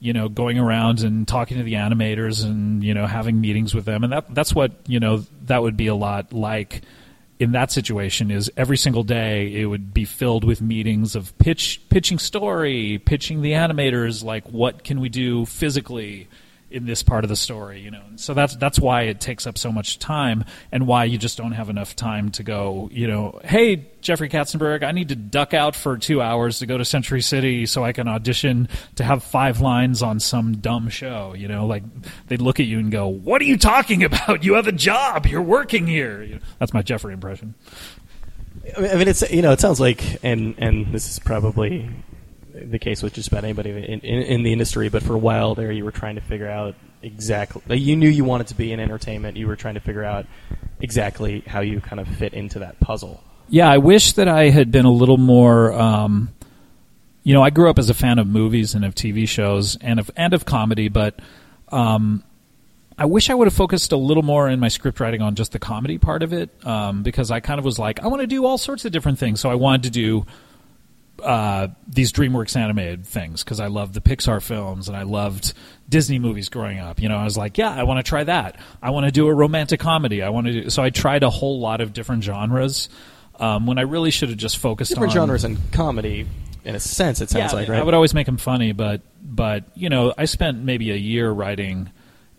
you 0.00 0.12
know 0.12 0.28
going 0.28 0.58
around 0.58 1.00
and 1.00 1.28
talking 1.28 1.58
to 1.58 1.62
the 1.62 1.74
animators 1.74 2.44
and 2.44 2.82
you 2.82 2.94
know 2.94 3.06
having 3.06 3.40
meetings 3.40 3.74
with 3.74 3.84
them. 3.84 4.02
And 4.02 4.12
that 4.12 4.34
that's 4.34 4.54
what 4.54 4.72
you 4.86 4.98
know 4.98 5.24
that 5.44 5.62
would 5.62 5.76
be 5.76 5.86
a 5.86 5.94
lot 5.94 6.32
like 6.32 6.82
in 7.38 7.52
that 7.52 7.72
situation 7.72 8.30
is 8.30 8.52
every 8.56 8.76
single 8.76 9.02
day 9.02 9.60
it 9.60 9.64
would 9.64 9.94
be 9.94 10.04
filled 10.04 10.44
with 10.44 10.60
meetings 10.60 11.16
of 11.16 11.36
pitch 11.38 11.80
pitching 11.88 12.18
story 12.18 12.98
pitching 12.98 13.40
the 13.40 13.52
animators 13.52 14.22
like 14.22 14.46
what 14.48 14.84
can 14.84 15.00
we 15.00 15.08
do 15.08 15.46
physically 15.46 16.28
in 16.70 16.86
this 16.86 17.02
part 17.02 17.24
of 17.24 17.28
the 17.28 17.36
story, 17.36 17.80
you 17.80 17.90
know. 17.90 18.02
So 18.16 18.32
that's 18.32 18.54
that's 18.56 18.78
why 18.78 19.02
it 19.02 19.20
takes 19.20 19.46
up 19.46 19.58
so 19.58 19.72
much 19.72 19.98
time, 19.98 20.44
and 20.70 20.86
why 20.86 21.04
you 21.04 21.18
just 21.18 21.36
don't 21.36 21.52
have 21.52 21.68
enough 21.68 21.96
time 21.96 22.30
to 22.32 22.42
go, 22.42 22.88
you 22.92 23.08
know. 23.08 23.40
Hey, 23.44 23.86
Jeffrey 24.00 24.28
Katzenberg, 24.28 24.84
I 24.84 24.92
need 24.92 25.08
to 25.08 25.16
duck 25.16 25.52
out 25.52 25.74
for 25.74 25.98
two 25.98 26.22
hours 26.22 26.60
to 26.60 26.66
go 26.66 26.78
to 26.78 26.84
Century 26.84 27.22
City 27.22 27.66
so 27.66 27.84
I 27.84 27.92
can 27.92 28.06
audition 28.08 28.68
to 28.96 29.04
have 29.04 29.22
five 29.24 29.60
lines 29.60 30.02
on 30.02 30.20
some 30.20 30.58
dumb 30.58 30.88
show, 30.88 31.34
you 31.34 31.48
know. 31.48 31.66
Like 31.66 31.82
they'd 32.28 32.40
look 32.40 32.60
at 32.60 32.66
you 32.66 32.78
and 32.78 32.90
go, 32.92 33.08
"What 33.08 33.42
are 33.42 33.46
you 33.46 33.58
talking 33.58 34.04
about? 34.04 34.44
You 34.44 34.54
have 34.54 34.68
a 34.68 34.72
job. 34.72 35.26
You're 35.26 35.42
working 35.42 35.86
here." 35.86 36.22
You 36.22 36.34
know, 36.36 36.40
that's 36.58 36.72
my 36.72 36.82
Jeffrey 36.82 37.12
impression. 37.12 37.54
I 38.76 38.96
mean, 38.96 39.08
it's 39.08 39.28
you 39.30 39.42
know, 39.42 39.52
it 39.52 39.60
sounds 39.60 39.80
like, 39.80 40.22
and 40.22 40.54
and 40.58 40.92
this 40.92 41.10
is 41.10 41.18
probably 41.18 41.90
the 42.62 42.78
case 42.78 43.02
with 43.02 43.14
just 43.14 43.28
about 43.28 43.44
anybody 43.44 43.70
in, 43.70 44.00
in, 44.00 44.22
in, 44.22 44.42
the 44.42 44.52
industry, 44.52 44.88
but 44.88 45.02
for 45.02 45.14
a 45.14 45.18
while 45.18 45.54
there, 45.54 45.72
you 45.72 45.84
were 45.84 45.92
trying 45.92 46.16
to 46.16 46.20
figure 46.20 46.48
out 46.48 46.74
exactly. 47.02 47.78
You 47.78 47.96
knew 47.96 48.08
you 48.08 48.24
wanted 48.24 48.48
to 48.48 48.54
be 48.54 48.72
in 48.72 48.80
entertainment. 48.80 49.36
You 49.36 49.46
were 49.46 49.56
trying 49.56 49.74
to 49.74 49.80
figure 49.80 50.04
out 50.04 50.26
exactly 50.80 51.40
how 51.46 51.60
you 51.60 51.80
kind 51.80 52.00
of 52.00 52.08
fit 52.08 52.34
into 52.34 52.60
that 52.60 52.80
puzzle. 52.80 53.22
Yeah, 53.48 53.68
I 53.68 53.78
wish 53.78 54.12
that 54.14 54.28
I 54.28 54.50
had 54.50 54.70
been 54.70 54.84
a 54.84 54.92
little 54.92 55.18
more. 55.18 55.72
Um, 55.72 56.30
you 57.22 57.34
know, 57.34 57.42
I 57.42 57.50
grew 57.50 57.68
up 57.68 57.78
as 57.78 57.90
a 57.90 57.94
fan 57.94 58.18
of 58.18 58.26
movies 58.26 58.74
and 58.74 58.84
of 58.84 58.94
TV 58.94 59.28
shows 59.28 59.76
and 59.76 59.98
of 59.98 60.10
and 60.16 60.32
of 60.32 60.44
comedy, 60.44 60.88
but 60.88 61.18
um, 61.70 62.22
I 62.96 63.06
wish 63.06 63.30
I 63.30 63.34
would 63.34 63.46
have 63.46 63.54
focused 63.54 63.92
a 63.92 63.96
little 63.96 64.22
more 64.22 64.48
in 64.48 64.60
my 64.60 64.68
script 64.68 65.00
writing 65.00 65.22
on 65.22 65.34
just 65.34 65.52
the 65.52 65.58
comedy 65.58 65.98
part 65.98 66.22
of 66.22 66.32
it, 66.32 66.50
um, 66.66 67.02
because 67.02 67.30
I 67.30 67.40
kind 67.40 67.58
of 67.58 67.64
was 67.64 67.78
like, 67.78 68.00
I 68.00 68.08
want 68.08 68.20
to 68.20 68.26
do 68.26 68.44
all 68.44 68.58
sorts 68.58 68.84
of 68.84 68.92
different 68.92 69.18
things. 69.18 69.40
So 69.40 69.50
I 69.50 69.54
wanted 69.54 69.84
to 69.84 69.90
do 69.90 70.26
uh, 71.22 71.68
these 71.86 72.12
DreamWorks 72.12 72.56
animated 72.56 73.06
things 73.06 73.44
because 73.44 73.60
I 73.60 73.66
loved 73.66 73.94
the 73.94 74.00
Pixar 74.00 74.42
films 74.42 74.88
and 74.88 74.96
I 74.96 75.02
loved 75.02 75.52
Disney 75.88 76.18
movies 76.18 76.48
growing 76.48 76.78
up. 76.78 77.00
You 77.00 77.08
know, 77.08 77.16
I 77.16 77.24
was 77.24 77.36
like, 77.36 77.58
yeah, 77.58 77.70
I 77.70 77.84
want 77.84 78.04
to 78.04 78.08
try 78.08 78.24
that. 78.24 78.58
I 78.82 78.90
want 78.90 79.06
to 79.06 79.12
do 79.12 79.26
a 79.28 79.34
romantic 79.34 79.80
comedy. 79.80 80.22
I 80.22 80.30
want 80.30 80.46
to 80.46 80.52
do. 80.52 80.70
So 80.70 80.82
I 80.82 80.90
tried 80.90 81.22
a 81.22 81.30
whole 81.30 81.60
lot 81.60 81.80
of 81.80 81.92
different 81.92 82.24
genres 82.24 82.88
um, 83.38 83.66
when 83.66 83.78
I 83.78 83.82
really 83.82 84.10
should 84.10 84.28
have 84.28 84.38
just 84.38 84.58
focused 84.58 84.92
on 84.92 84.96
different 84.96 85.12
on 85.12 85.26
genres 85.26 85.44
and 85.44 85.58
comedy. 85.72 86.26
In 86.62 86.74
a 86.74 86.80
sense, 86.80 87.20
it 87.22 87.30
sounds 87.30 87.52
yeah, 87.52 87.58
like 87.58 87.68
right. 87.68 87.80
I 87.80 87.82
would 87.82 87.94
always 87.94 88.12
make 88.12 88.26
them 88.26 88.36
funny, 88.36 88.72
but 88.72 89.00
but 89.22 89.64
you 89.74 89.88
know, 89.88 90.12
I 90.16 90.26
spent 90.26 90.58
maybe 90.62 90.90
a 90.90 90.96
year 90.96 91.30
writing 91.30 91.90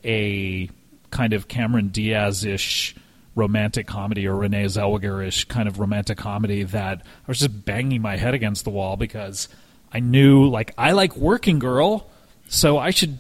a 0.04 0.70
kind 1.10 1.34
of 1.34 1.48
Cameron 1.48 1.90
Diaz 1.90 2.46
ish 2.46 2.96
romantic 3.36 3.88
comedy 3.88 4.28
or 4.28 4.36
Renee 4.36 4.66
Zellweger-ish 4.66 5.46
kind 5.46 5.68
of 5.68 5.80
romantic 5.80 6.18
comedy 6.18 6.64
that 6.64 7.02
I 7.02 7.28
was 7.28 7.40
just 7.40 7.66
banging 7.66 8.02
my 8.02 8.18
head 8.18 8.34
against 8.34 8.64
the 8.66 8.70
wall 8.70 8.98
because 8.98 9.48
I 9.94 10.00
knew 10.00 10.48
like 10.48 10.74
I 10.78 10.92
like 10.92 11.16
Working 11.16 11.60
Girl, 11.60 12.10
so 12.48 12.78
I 12.78 12.92
should 12.92 13.20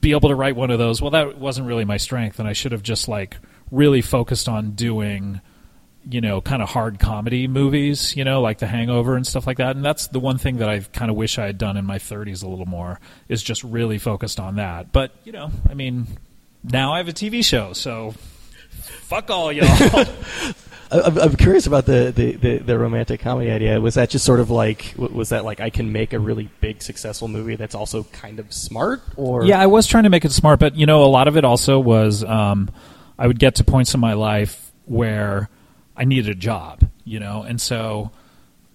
be 0.00 0.12
able 0.12 0.28
to 0.28 0.34
write 0.34 0.56
one 0.56 0.70
of 0.70 0.78
those. 0.78 1.02
Well, 1.02 1.10
that 1.12 1.38
wasn't 1.38 1.66
really 1.66 1.84
my 1.84 1.96
strength, 1.96 2.38
and 2.38 2.48
I 2.48 2.52
should 2.52 2.72
have 2.72 2.82
just 2.82 3.08
like 3.08 3.36
really 3.70 4.00
focused 4.00 4.48
on 4.48 4.72
doing 4.72 5.40
you 6.10 6.20
know 6.20 6.40
kind 6.40 6.62
of 6.62 6.68
hard 6.68 6.98
comedy 6.98 7.46
movies, 7.46 8.16
you 8.16 8.24
know, 8.24 8.40
like 8.40 8.58
The 8.58 8.66
Hangover 8.66 9.16
and 9.16 9.26
stuff 9.26 9.46
like 9.46 9.58
that. 9.58 9.76
And 9.76 9.84
that's 9.84 10.08
the 10.08 10.20
one 10.20 10.38
thing 10.38 10.58
that 10.58 10.68
I 10.68 10.80
kind 10.80 11.10
of 11.10 11.16
wish 11.16 11.38
I 11.38 11.46
had 11.46 11.58
done 11.58 11.76
in 11.76 11.84
my 11.84 11.98
30s 11.98 12.42
a 12.42 12.48
little 12.48 12.66
more 12.66 13.00
is 13.28 13.42
just 13.42 13.62
really 13.64 13.98
focused 13.98 14.40
on 14.40 14.56
that. 14.56 14.92
But, 14.92 15.12
you 15.24 15.32
know, 15.32 15.50
I 15.68 15.74
mean, 15.74 16.06
now 16.64 16.94
I 16.94 16.98
have 16.98 17.08
a 17.08 17.12
TV 17.12 17.44
show, 17.44 17.72
so 17.72 18.14
Fuck 19.08 19.30
all 19.30 19.50
y'all. 19.50 19.66
I'm, 20.90 21.18
I'm 21.18 21.36
curious 21.36 21.66
about 21.66 21.86
the, 21.86 22.12
the, 22.14 22.32
the, 22.32 22.58
the, 22.58 22.78
romantic 22.78 23.20
comedy 23.20 23.50
idea. 23.50 23.80
Was 23.80 23.94
that 23.94 24.10
just 24.10 24.22
sort 24.22 24.38
of 24.38 24.50
like 24.50 24.94
was 24.98 25.30
that 25.30 25.46
like 25.46 25.60
I 25.60 25.70
can 25.70 25.92
make 25.92 26.12
a 26.12 26.18
really 26.18 26.50
big 26.60 26.82
successful 26.82 27.26
movie 27.26 27.56
that's 27.56 27.74
also 27.74 28.04
kind 28.04 28.38
of 28.38 28.52
smart? 28.52 29.00
Or 29.16 29.46
yeah, 29.46 29.58
I 29.58 29.66
was 29.66 29.86
trying 29.86 30.04
to 30.04 30.10
make 30.10 30.26
it 30.26 30.32
smart, 30.32 30.60
but 30.60 30.76
you 30.76 30.84
know, 30.84 31.04
a 31.04 31.08
lot 31.08 31.26
of 31.26 31.38
it 31.38 31.44
also 31.46 31.80
was 31.80 32.22
um, 32.22 32.70
I 33.18 33.26
would 33.26 33.38
get 33.38 33.54
to 33.56 33.64
points 33.64 33.94
in 33.94 34.00
my 34.00 34.12
life 34.12 34.72
where 34.84 35.48
I 35.96 36.04
needed 36.04 36.28
a 36.28 36.34
job, 36.34 36.82
you 37.04 37.18
know, 37.18 37.44
and 37.44 37.58
so 37.58 38.10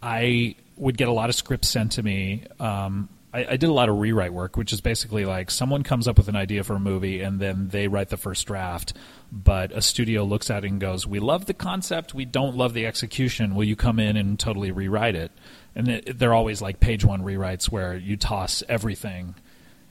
I 0.01 0.55
would 0.77 0.97
get 0.97 1.09
a 1.09 1.13
lot 1.13 1.29
of 1.29 1.35
scripts 1.35 1.67
sent 1.67 1.91
to 1.93 2.01
me. 2.01 2.45
Um, 2.59 3.07
I, 3.33 3.45
I, 3.51 3.57
did 3.57 3.69
a 3.69 3.73
lot 3.73 3.89
of 3.89 3.97
rewrite 3.97 4.31
work, 4.31 4.55
which 4.55 4.71
is 4.71 4.79
basically 4.79 5.25
like 5.25 5.49
someone 5.49 5.83
comes 5.83 6.07
up 6.07 6.17
with 6.17 6.27
an 6.27 6.35
idea 6.35 6.63
for 6.63 6.75
a 6.75 6.79
movie 6.79 7.21
and 7.21 7.39
then 7.39 7.69
they 7.69 7.87
write 7.87 8.09
the 8.09 8.17
first 8.17 8.45
draft, 8.45 8.93
but 9.31 9.71
a 9.71 9.81
studio 9.81 10.23
looks 10.23 10.51
at 10.51 10.63
it 10.63 10.69
and 10.69 10.79
goes, 10.79 11.07
"We 11.07 11.19
love 11.19 11.45
the 11.45 11.53
concept, 11.53 12.13
we 12.13 12.25
don't 12.25 12.55
love 12.55 12.73
the 12.73 12.85
execution. 12.85 13.55
Will 13.55 13.63
you 13.63 13.75
come 13.75 13.99
in 13.99 14.15
and 14.15 14.39
totally 14.39 14.71
rewrite 14.71 15.15
it?" 15.15 15.31
And 15.75 15.87
it, 15.87 16.19
they're 16.19 16.33
always 16.33 16.61
like 16.61 16.79
page 16.79 17.03
one 17.03 17.23
rewrites 17.23 17.65
where 17.65 17.95
you 17.95 18.15
toss 18.17 18.61
everything 18.69 19.35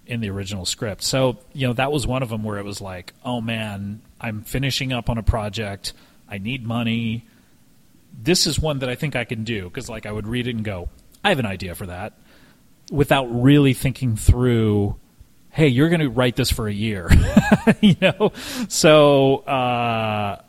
in 0.07 0.21
the 0.21 0.31
original 0.31 0.65
script. 0.65 1.03
So 1.03 1.39
you 1.53 1.67
know 1.67 1.73
that 1.75 1.91
was 1.91 2.07
one 2.07 2.23
of 2.23 2.29
them 2.29 2.45
where 2.45 2.59
it 2.59 2.65
was 2.65 2.81
like, 2.81 3.13
"Oh 3.25 3.41
man, 3.41 4.03
I'm 4.21 4.43
finishing 4.43 4.93
up 4.93 5.11
on 5.11 5.19
a 5.19 5.23
project. 5.23 5.93
I 6.29 6.39
need 6.39 6.65
money." 6.65 7.27
This 8.15 8.47
is 8.47 8.61
one 8.61 8.81
that 8.81 8.89
I 8.89 8.95
think 8.95 9.17
I 9.17 9.25
can 9.25 9.43
do 9.43 9.65
because 9.65 9.89
like 9.89 10.07
I 10.07 10.13
would 10.13 10.29
read 10.29 10.47
it 10.47 10.55
and 10.55 10.65
go, 10.65 10.91
"I 11.25 11.31
have 11.31 11.41
an 11.41 11.47
idea 11.47 11.75
for 11.75 11.87
that." 11.87 12.13
Without 12.93 13.25
really 13.25 13.73
thinking 13.73 14.17
through 14.17 14.95
hey 15.51 15.67
you're 15.67 15.89
going 15.89 16.01
to 16.01 16.11
write 16.11 16.37
this 16.37 16.51
for 16.51 16.69
a 16.69 16.73
year 16.73 17.09
you 17.81 17.97
know? 18.01 18.33
So 18.69 19.39
uh, 19.39 20.41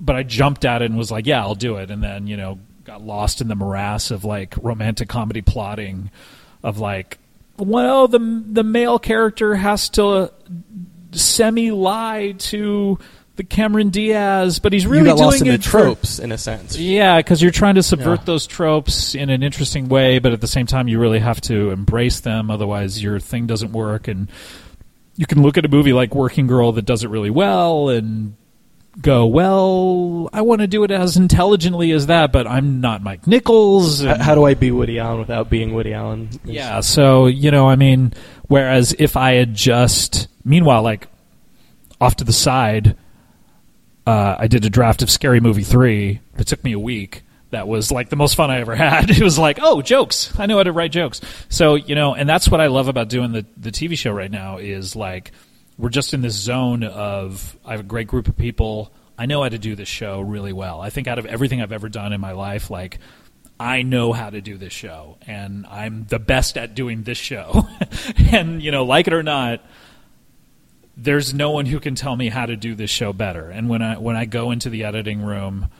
but 0.00 0.16
i 0.16 0.22
jumped 0.22 0.64
at 0.64 0.82
it 0.82 0.86
and 0.86 0.96
was 0.96 1.10
like 1.10 1.26
yeah 1.26 1.40
i'll 1.40 1.54
do 1.54 1.76
it. 1.76 1.90
And 1.90 2.02
then 2.02 2.26
you 2.26 2.36
know 2.36 2.58
got 2.84 3.02
lost 3.02 3.40
in 3.40 3.48
the 3.48 3.54
morass 3.54 4.10
of 4.10 4.24
like 4.24 4.54
romantic 4.62 5.08
comedy 5.08 5.42
plotting 5.42 6.10
of 6.62 6.78
like 6.78 7.18
well 7.56 8.08
the 8.08 8.18
the 8.18 8.64
male 8.64 8.98
character 8.98 9.54
has 9.54 9.90
to 9.90 10.32
semi 11.12 11.70
lie 11.70 12.32
to 12.38 12.98
the 13.36 13.44
Cameron 13.44 13.88
Diaz, 13.90 14.58
but 14.58 14.72
he's 14.72 14.86
really 14.86 15.04
you 15.04 15.06
got 15.06 15.16
doing 15.16 15.26
lost 15.26 15.40
in 15.40 15.48
it 15.48 15.50
the 15.52 15.58
tropes 15.62 16.18
in 16.18 16.30
a 16.32 16.36
sense. 16.38 16.76
Yeah, 16.76 17.18
because 17.18 17.40
you're 17.40 17.50
trying 17.50 17.76
to 17.76 17.82
subvert 17.82 18.20
Yeah. 18.20 18.24
those 18.26 18.46
tropes 18.46 19.14
in 19.14 19.30
an 19.30 19.42
interesting 19.42 19.88
way, 19.88 20.18
but 20.18 20.32
at 20.32 20.40
the 20.40 20.46
same 20.46 20.66
time, 20.66 20.88
you 20.88 20.98
really 20.98 21.20
have 21.20 21.40
to 21.42 21.70
embrace 21.70 22.20
them. 22.20 22.50
Otherwise, 22.50 23.02
your 23.02 23.18
thing 23.18 23.46
doesn't 23.46 23.72
work. 23.72 24.08
And 24.08 24.28
you 25.16 25.26
can 25.26 25.42
look 25.42 25.56
at 25.56 25.64
a 25.64 25.68
movie 25.68 25.92
like 25.94 26.14
Working 26.14 26.46
Girl 26.46 26.72
that 26.72 26.84
does 26.84 27.02
it 27.02 27.08
really 27.08 27.30
well, 27.30 27.88
and 27.88 28.34
go, 29.00 29.24
well, 29.24 30.28
I 30.32 30.42
want 30.42 30.60
to 30.62 30.66
do 30.66 30.82
it 30.84 30.90
as 30.90 31.16
intelligently 31.16 31.92
as 31.92 32.08
that, 32.08 32.32
but 32.32 32.46
I'm 32.46 32.80
not 32.80 33.02
Mike 33.02 33.26
Nichols. 33.26 34.02
How, 34.02 34.16
how 34.18 34.34
do 34.34 34.44
I 34.44 34.54
be 34.54 34.70
Woody 34.72 34.98
Allen 34.98 35.20
without 35.20 35.48
being 35.48 35.72
Woody 35.74 35.94
Allen? 35.94 36.28
Yeah, 36.44 36.80
so 36.80 37.26
you 37.26 37.50
know, 37.50 37.68
I 37.68 37.76
mean, 37.76 38.12
whereas 38.48 38.94
if 38.98 39.16
I 39.16 39.34
had 39.34 39.54
just, 39.54 40.26
meanwhile, 40.44 40.82
like 40.82 41.06
off 42.00 42.16
to 42.16 42.24
the 42.24 42.32
side, 42.32 42.96
uh, 44.06 44.36
I 44.38 44.46
did 44.46 44.64
a 44.64 44.70
draft 44.70 45.02
of 45.02 45.10
Scary 45.10 45.40
Movie 45.40 45.62
three 45.62 46.20
that 46.34 46.46
took 46.46 46.62
me 46.64 46.72
a 46.72 46.78
week. 46.78 47.22
That 47.50 47.66
was 47.66 47.90
like 47.90 48.10
the 48.10 48.16
most 48.16 48.36
fun 48.36 48.50
I 48.50 48.60
ever 48.60 48.74
had. 48.76 49.10
It 49.10 49.22
was 49.22 49.38
like, 49.38 49.58
oh, 49.60 49.82
jokes! 49.82 50.32
I 50.38 50.46
know 50.46 50.56
how 50.56 50.62
to 50.62 50.72
write 50.72 50.92
jokes. 50.92 51.20
So 51.48 51.74
you 51.74 51.94
know, 51.94 52.14
and 52.14 52.28
that's 52.28 52.48
what 52.48 52.60
I 52.60 52.68
love 52.68 52.88
about 52.88 53.08
doing 53.08 53.32
the 53.32 53.44
the 53.56 53.70
TV 53.70 53.96
show 53.98 54.12
right 54.12 54.30
now 54.30 54.58
is 54.58 54.94
like 54.94 55.32
we're 55.78 55.88
just 55.88 56.14
in 56.14 56.20
this 56.20 56.34
zone 56.34 56.84
of 56.84 57.56
I 57.64 57.72
have 57.72 57.80
a 57.80 57.84
great 57.84 58.06
group 58.06 58.28
of 58.28 58.36
people. 58.36 58.92
I 59.18 59.26
know 59.26 59.42
how 59.42 59.48
to 59.48 59.58
do 59.58 59.74
this 59.74 59.88
show 59.88 60.20
really 60.20 60.52
well. 60.52 60.80
I 60.80 60.90
think 60.90 61.06
out 61.06 61.18
of 61.18 61.26
everything 61.26 61.60
I've 61.60 61.72
ever 61.72 61.88
done 61.88 62.12
in 62.12 62.20
my 62.20 62.32
life, 62.32 62.70
like 62.70 62.98
I 63.58 63.82
know 63.82 64.14
how 64.14 64.30
to 64.30 64.40
do 64.40 64.56
this 64.56 64.72
show, 64.72 65.18
and 65.26 65.66
I'm 65.66 66.06
the 66.08 66.18
best 66.18 66.56
at 66.56 66.74
doing 66.74 67.02
this 67.02 67.18
show. 67.18 67.68
and 68.32 68.62
you 68.62 68.70
know, 68.70 68.84
like 68.84 69.06
it 69.06 69.12
or 69.12 69.22
not, 69.22 69.62
there's 70.96 71.32
no 71.32 71.50
one 71.50 71.66
who 71.66 71.80
can 71.80 71.94
tell 71.94 72.14
me 72.16 72.28
how 72.28 72.46
to 72.46 72.56
do 72.56 72.74
this 72.74 72.90
show 72.90 73.12
better. 73.12 73.48
And 73.50 73.68
when 73.68 73.82
I 73.82 73.98
when 73.98 74.16
I 74.16 74.24
go 74.24 74.50
into 74.50 74.70
the 74.70 74.84
editing 74.84 75.22
room, 75.22 75.70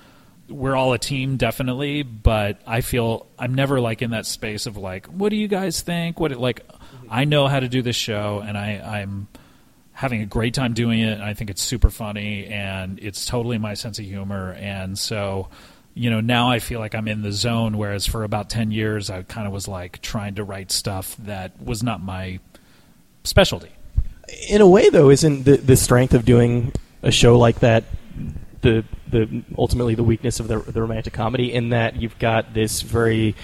we're 0.49 0.75
all 0.75 0.93
a 0.93 0.99
team, 0.99 1.37
definitely. 1.37 2.03
But 2.03 2.61
I 2.67 2.81
feel 2.81 3.27
I'm 3.39 3.55
never 3.55 3.81
like 3.81 4.03
in 4.03 4.11
that 4.11 4.27
space 4.27 4.67
of 4.67 4.77
like, 4.77 5.07
what 5.07 5.31
do 5.31 5.37
you 5.37 5.49
guys 5.49 5.81
think? 5.83 6.19
What 6.19 6.33
like, 6.33 6.67
I 7.09 7.25
know 7.25 7.49
how 7.49 7.61
to 7.61 7.69
do 7.69 7.83
this 7.83 7.97
show, 7.97 8.43
and 8.45 8.57
I 8.57 9.01
I'm 9.01 9.29
having 9.93 10.23
a 10.23 10.27
great 10.27 10.55
time 10.55 10.73
doing 10.73 11.01
it. 11.01 11.21
I 11.21 11.35
think 11.35 11.51
it's 11.51 11.63
super 11.63 11.91
funny, 11.91 12.47
and 12.47 12.99
it's 13.01 13.27
totally 13.27 13.59
my 13.59 13.75
sense 13.75 13.99
of 13.99 14.05
humor. 14.05 14.53
And 14.59 14.99
so, 14.99 15.49
you 15.93 16.09
know, 16.09 16.21
now 16.21 16.51
I 16.51 16.61
feel 16.61 16.81
like 16.81 16.95
I'm 16.95 17.09
in 17.09 17.23
the 17.23 17.33
zone. 17.33 17.77
Whereas 17.77 18.07
for 18.07 18.25
about 18.25 18.49
ten 18.49 18.71
years, 18.71 19.11
I 19.11 19.23
kind 19.23 19.47
of 19.47 19.53
was 19.53 19.69
like 19.69 20.01
trying 20.01 20.37
to 20.37 20.45
write 20.45 20.71
stuff 20.71 21.17
that 21.19 21.63
was 21.63 21.83
not 21.83 22.01
my 22.03 22.41
specialty. 23.25 23.71
In 24.49 24.61
a 24.61 24.67
way, 24.67 24.89
though, 24.91 25.11
isn't 25.11 25.45
the 25.45 25.57
the 25.57 25.77
strength 25.77 26.15
of 26.15 26.25
doing 26.25 26.73
a 27.03 27.11
show 27.11 27.39
like 27.39 27.61
that 27.61 27.85
the 28.61 28.85
the 29.11 29.43
ultimately 29.57 29.95
the 29.95 30.05
weakness 30.05 30.41
of 30.41 30.49
the 30.49 30.59
the 30.59 30.81
romantic 30.81 31.13
comedy 31.13 31.53
in 31.53 31.71
that 31.71 31.97
you've 31.97 32.19
got 32.19 32.55
this 32.55 32.83
very 32.83 33.35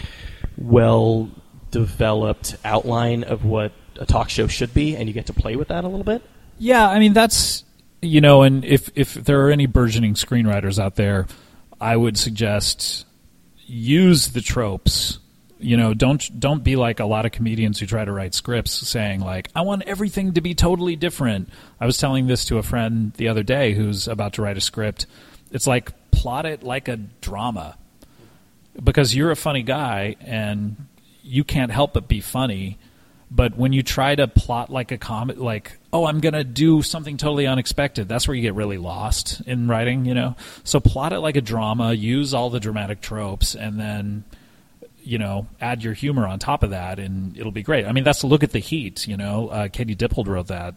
well 0.57 1.31
developed 1.71 2.57
outline 2.65 3.25
of 3.25 3.45
what 3.45 3.73
a 3.99 4.07
talk 4.07 4.29
show 4.29 4.47
should 4.47 4.73
be, 4.75 4.97
and 4.97 5.09
you 5.09 5.15
get 5.15 5.27
to 5.27 5.33
play 5.33 5.57
with 5.57 5.69
that 5.69 5.85
a 5.85 5.89
little 5.89 6.05
bit. 6.05 6.23
Yeah, 6.59 6.89
I 6.89 6.99
mean 6.99 7.13
that's 7.13 7.65
you 8.03 8.21
know, 8.21 8.43
and 8.43 8.65
if 8.65 8.91
if 8.95 9.15
there 9.15 9.47
are 9.47 9.51
any 9.51 9.67
burgeoning 9.67 10.15
screenwriters 10.15 10.79
out 10.79 10.97
there, 10.97 11.27
I 11.81 11.97
would 11.97 12.17
suggest 12.19 13.07
use 13.67 14.29
the 14.29 14.41
tropes. 14.41 15.19
You 15.59 15.77
know, 15.77 15.95
don't 15.95 16.39
don't 16.39 16.63
be 16.63 16.77
like 16.77 17.01
a 17.01 17.07
lot 17.07 17.25
of 17.25 17.33
comedians 17.33 17.81
who 17.81 17.87
try 17.87 18.05
to 18.05 18.13
write 18.13 18.35
scripts 18.35 18.73
saying 18.73 19.21
like 19.21 19.49
I 19.55 19.63
want 19.63 19.83
everything 19.83 20.35
to 20.35 20.41
be 20.41 20.55
totally 20.55 20.97
different. 20.97 21.49
I 21.81 21.87
was 21.87 21.99
telling 21.99 22.27
this 22.27 22.45
to 22.47 22.59
a 22.59 22.63
friend 22.63 23.13
the 23.15 23.29
other 23.29 23.43
day 23.43 23.73
who's 23.73 24.07
about 24.07 24.35
to 24.35 24.43
write 24.43 24.57
a 24.57 24.61
script. 24.61 25.07
It's 25.51 25.67
like 25.67 25.93
plot 26.11 26.47
it 26.47 26.63
like 26.63 26.89
a 26.89 26.97
drama. 26.97 27.77
Because 28.83 29.15
you're 29.15 29.31
a 29.31 29.37
funny 29.37 29.63
guy 29.63 30.17
and 30.21 30.87
you 31.23 31.43
can't 31.43 31.73
help 31.73 31.95
but 31.95 32.09
be 32.09 32.21
funny 32.21 32.79
but 33.31 33.57
when 33.57 33.73
you 33.73 33.83
try 33.83 34.15
to 34.15 34.29
plot 34.29 34.71
like 34.71 34.93
a 34.93 34.99
comic, 34.99 35.39
like, 35.39 35.79
oh, 35.93 36.07
I'm 36.07 36.21
going 36.21 36.35
to 36.35 36.45
do 36.45 36.83
something 36.83 37.17
totally 37.17 37.47
unexpected, 37.47 38.09
that's 38.09 38.29
where 38.29 38.35
you 38.35 38.43
get 38.43 38.55
really 38.55 38.79
lost 38.79 39.41
in 39.47 39.69
writing, 39.69 40.05
you 40.05 40.15
know? 40.15 40.37
So 40.63 40.79
plot 40.79 41.13
it 41.13 41.19
like 41.19 41.37
a 41.37 41.41
drama, 41.41 41.93
use 41.93 42.35
all 42.35 42.51
the 42.51 42.61
dramatic 42.61 43.01
tropes, 43.01 43.55
and 43.55 43.81
then, 43.81 44.25
you 45.07 45.19
know, 45.19 45.47
add 45.61 45.85
your 45.85 45.95
humor 45.95 46.27
on 46.27 46.39
top 46.39 46.63
of 46.63 46.71
that, 46.71 46.99
and 46.99 47.37
it'll 47.39 47.53
be 47.53 47.63
great. 47.63 47.87
I 47.87 47.93
mean, 47.93 48.05
that's 48.05 48.25
Look 48.25 48.43
at 48.43 48.51
the 48.51 48.59
Heat, 48.59 49.07
you 49.07 49.17
know? 49.17 49.49
Uh, 49.49 49.69
Katie 49.69 49.95
Dippold 49.95 50.27
wrote 50.27 50.49
that. 50.49 50.75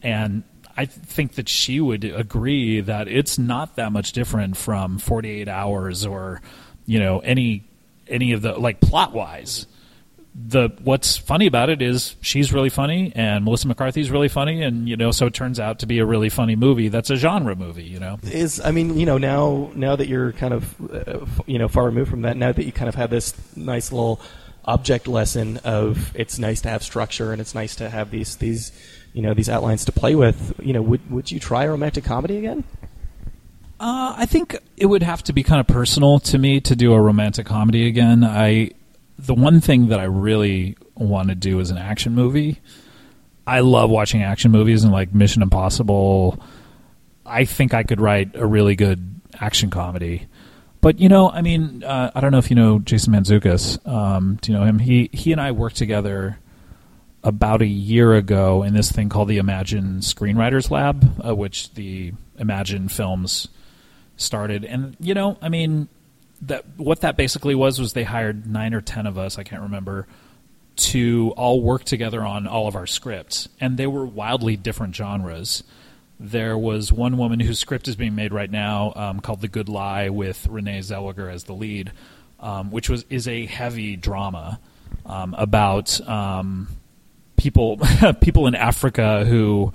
And 0.00 0.44
I 0.76 0.84
think 0.84 1.34
that 1.34 1.48
she 1.48 1.80
would 1.80 2.04
agree 2.04 2.80
that 2.80 3.08
it's 3.08 3.38
not 3.38 3.76
that 3.76 3.90
much 3.90 4.12
different 4.12 4.56
from 4.56 4.98
48 4.98 5.48
Hours 5.48 6.06
or, 6.06 6.40
you 6.86 6.98
know, 6.98 7.18
any 7.20 7.64
any 8.06 8.32
of 8.32 8.42
the 8.42 8.52
like 8.52 8.80
plot 8.80 9.12
wise 9.12 9.66
the 10.34 10.68
what's 10.82 11.16
funny 11.16 11.46
about 11.46 11.70
it 11.70 11.80
is 11.80 12.16
she's 12.20 12.52
really 12.52 12.68
funny 12.68 13.12
and 13.14 13.44
Melissa 13.44 13.68
McCarthy's 13.68 14.10
really 14.10 14.28
funny 14.28 14.62
and 14.62 14.88
you 14.88 14.96
know 14.96 15.12
so 15.12 15.26
it 15.26 15.34
turns 15.34 15.60
out 15.60 15.78
to 15.78 15.86
be 15.86 16.00
a 16.00 16.04
really 16.04 16.28
funny 16.28 16.56
movie 16.56 16.88
that's 16.88 17.08
a 17.08 17.16
genre 17.16 17.54
movie 17.54 17.84
you 17.84 18.00
know? 18.00 18.18
Is 18.24 18.60
I 18.60 18.72
mean 18.72 18.98
you 18.98 19.06
know 19.06 19.16
now 19.16 19.70
now 19.76 19.94
that 19.94 20.08
you're 20.08 20.32
kind 20.32 20.52
of 20.52 20.74
uh, 20.92 21.24
you 21.46 21.58
know 21.58 21.68
far 21.68 21.84
removed 21.84 22.10
from 22.10 22.22
that 22.22 22.36
now 22.36 22.50
that 22.50 22.64
you 22.64 22.72
kind 22.72 22.88
of 22.88 22.96
have 22.96 23.10
this 23.10 23.32
nice 23.56 23.92
little 23.92 24.20
object 24.64 25.06
lesson 25.06 25.58
of 25.58 26.14
it's 26.16 26.38
nice 26.38 26.62
to 26.62 26.68
have 26.68 26.82
structure 26.82 27.32
and 27.32 27.40
it's 27.40 27.54
nice 27.54 27.76
to 27.76 27.88
have 27.88 28.10
these 28.10 28.36
these 28.36 28.72
you 29.12 29.22
know 29.22 29.34
these 29.34 29.48
outlines 29.48 29.84
to 29.84 29.92
play 29.92 30.14
with 30.14 30.54
you 30.60 30.72
know 30.72 30.82
would 30.82 31.10
would 31.10 31.30
you 31.30 31.38
try 31.38 31.64
a 31.64 31.70
romantic 31.70 32.04
comedy 32.04 32.38
again? 32.38 32.64
Uh, 33.78 34.14
I 34.16 34.26
think 34.26 34.56
it 34.76 34.86
would 34.86 35.02
have 35.02 35.22
to 35.24 35.32
be 35.32 35.42
kind 35.42 35.60
of 35.60 35.66
personal 35.66 36.18
to 36.20 36.38
me 36.38 36.60
to 36.60 36.76
do 36.76 36.92
a 36.92 37.00
romantic 37.00 37.44
comedy 37.46 37.86
again. 37.86 38.24
I 38.24 38.70
the 39.18 39.34
one 39.34 39.60
thing 39.60 39.88
that 39.88 40.00
I 40.00 40.04
really 40.04 40.76
want 40.94 41.28
to 41.28 41.34
do 41.34 41.60
is 41.60 41.70
an 41.70 41.78
action 41.78 42.14
movie. 42.14 42.60
I 43.46 43.60
love 43.60 43.90
watching 43.90 44.22
action 44.22 44.50
movies 44.50 44.84
and 44.84 44.92
like 44.92 45.14
Mission 45.14 45.42
Impossible. 45.42 46.42
I 47.26 47.44
think 47.44 47.74
I 47.74 47.82
could 47.82 48.00
write 48.00 48.34
a 48.34 48.46
really 48.46 48.74
good 48.74 49.20
action 49.40 49.70
comedy. 49.70 50.26
But 50.80 50.98
you 50.98 51.08
know, 51.08 51.30
I 51.30 51.42
mean, 51.42 51.82
uh, 51.82 52.10
I 52.14 52.20
don't 52.20 52.30
know 52.30 52.38
if 52.38 52.50
you 52.50 52.56
know 52.56 52.78
Jason 52.78 53.12
Mantzoukas. 53.12 53.86
Um, 53.88 54.38
do 54.40 54.52
you 54.52 54.58
know 54.58 54.64
him? 54.64 54.78
He 54.78 55.08
he 55.12 55.32
and 55.32 55.40
I 55.40 55.52
worked 55.52 55.76
together 55.76 56.38
about 57.22 57.62
a 57.62 57.66
year 57.66 58.12
ago 58.12 58.62
in 58.62 58.74
this 58.74 58.92
thing 58.92 59.08
called 59.08 59.28
the 59.28 59.38
Imagine 59.38 60.00
Screenwriters 60.00 60.70
Lab, 60.70 61.26
uh, 61.26 61.34
which 61.34 61.72
the 61.72 62.12
Imagine 62.38 62.88
Films 62.88 63.48
started. 64.16 64.64
And 64.64 64.94
you 65.00 65.14
know, 65.14 65.38
I 65.40 65.48
mean, 65.48 65.88
that 66.42 66.64
what 66.76 67.00
that 67.00 67.16
basically 67.16 67.54
was 67.54 67.80
was 67.80 67.92
they 67.92 68.04
hired 68.04 68.46
nine 68.46 68.74
or 68.74 68.80
ten 68.80 69.06
of 69.06 69.18
us, 69.18 69.38
I 69.38 69.42
can't 69.44 69.62
remember, 69.62 70.06
to 70.76 71.32
all 71.36 71.60
work 71.60 71.84
together 71.84 72.22
on 72.22 72.46
all 72.46 72.66
of 72.66 72.76
our 72.76 72.86
scripts, 72.86 73.48
and 73.60 73.76
they 73.76 73.86
were 73.86 74.04
wildly 74.04 74.56
different 74.56 74.94
genres. 74.94 75.62
There 76.18 76.56
was 76.56 76.92
one 76.92 77.18
woman 77.18 77.40
whose 77.40 77.58
script 77.58 77.88
is 77.88 77.96
being 77.96 78.14
made 78.14 78.32
right 78.32 78.50
now 78.50 78.92
um, 78.94 79.20
called 79.20 79.40
The 79.40 79.48
Good 79.48 79.68
Lie 79.68 80.10
with 80.10 80.46
Renee 80.46 80.80
Zellweger 80.80 81.32
as 81.32 81.44
the 81.44 81.54
lead, 81.54 81.92
um, 82.40 82.70
which 82.70 82.88
was 82.88 83.04
is 83.10 83.26
a 83.26 83.46
heavy 83.46 83.96
drama 83.96 84.60
um, 85.06 85.34
about 85.34 86.00
um, 86.08 86.68
people 87.36 87.80
people 88.20 88.46
in 88.46 88.54
Africa 88.54 89.24
who 89.24 89.72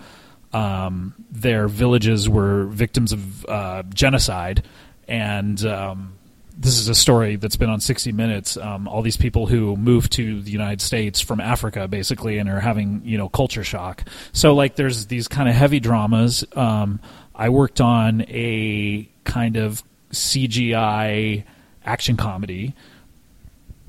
um, 0.54 1.14
their 1.32 1.68
villages 1.68 2.28
were 2.28 2.66
victims 2.66 3.12
of 3.12 3.46
uh, 3.46 3.84
genocide 3.94 4.64
and 5.08 5.64
um, 5.66 6.14
this 6.60 6.78
is 6.78 6.90
a 6.90 6.96
story 6.96 7.38
that's 7.38 7.56
been 7.56 7.70
on 7.70 7.80
60 7.80 8.12
Minutes. 8.12 8.58
Um, 8.58 8.88
all 8.88 9.02
these 9.02 9.16
people 9.16 9.48
who 9.48 9.78
moved 9.78 10.12
to 10.14 10.42
the 10.42 10.52
United 10.52 10.82
States 10.82 11.22
from 11.22 11.40
Africa, 11.40 11.88
basically, 11.88 12.38
and 12.38 12.50
are 12.50 12.60
having 12.60 13.02
you 13.06 13.18
know 13.18 13.30
culture 13.30 13.64
shock. 13.64 14.04
So 14.34 14.54
like, 14.54 14.76
there's 14.76 15.06
these 15.08 15.30
kind 15.30 15.48
of 15.48 15.56
heavy 15.56 15.80
dramas. 15.80 16.44
Um, 16.54 17.00
I 17.34 17.48
worked 17.48 17.80
on 17.80 18.26
a 18.28 19.10
kind 19.24 19.56
of 19.56 19.84
CGI 20.12 21.46
action 21.86 22.18
comedy. 22.18 22.76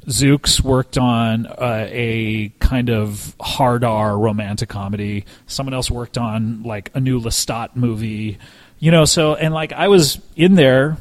Zooks 0.07 0.61
worked 0.61 0.97
on 0.97 1.47
uh, 1.47 1.87
a 1.91 2.53
kind 2.61 2.89
of 2.89 3.35
hard 3.41 3.83
R 3.83 4.17
romantic 4.17 4.69
comedy. 4.69 5.25
Someone 5.47 5.75
else 5.75 5.91
worked 5.91 6.17
on 6.17 6.63
like 6.63 6.93
a 6.95 7.01
new 7.01 7.21
Lestat 7.21 7.75
movie. 7.75 8.39
You 8.79 8.93
know, 8.93 9.05
so 9.05 9.35
and 9.35 9.53
like 9.53 9.73
I 9.73 9.89
was 9.89 10.21
in 10.37 10.55
there 10.55 10.97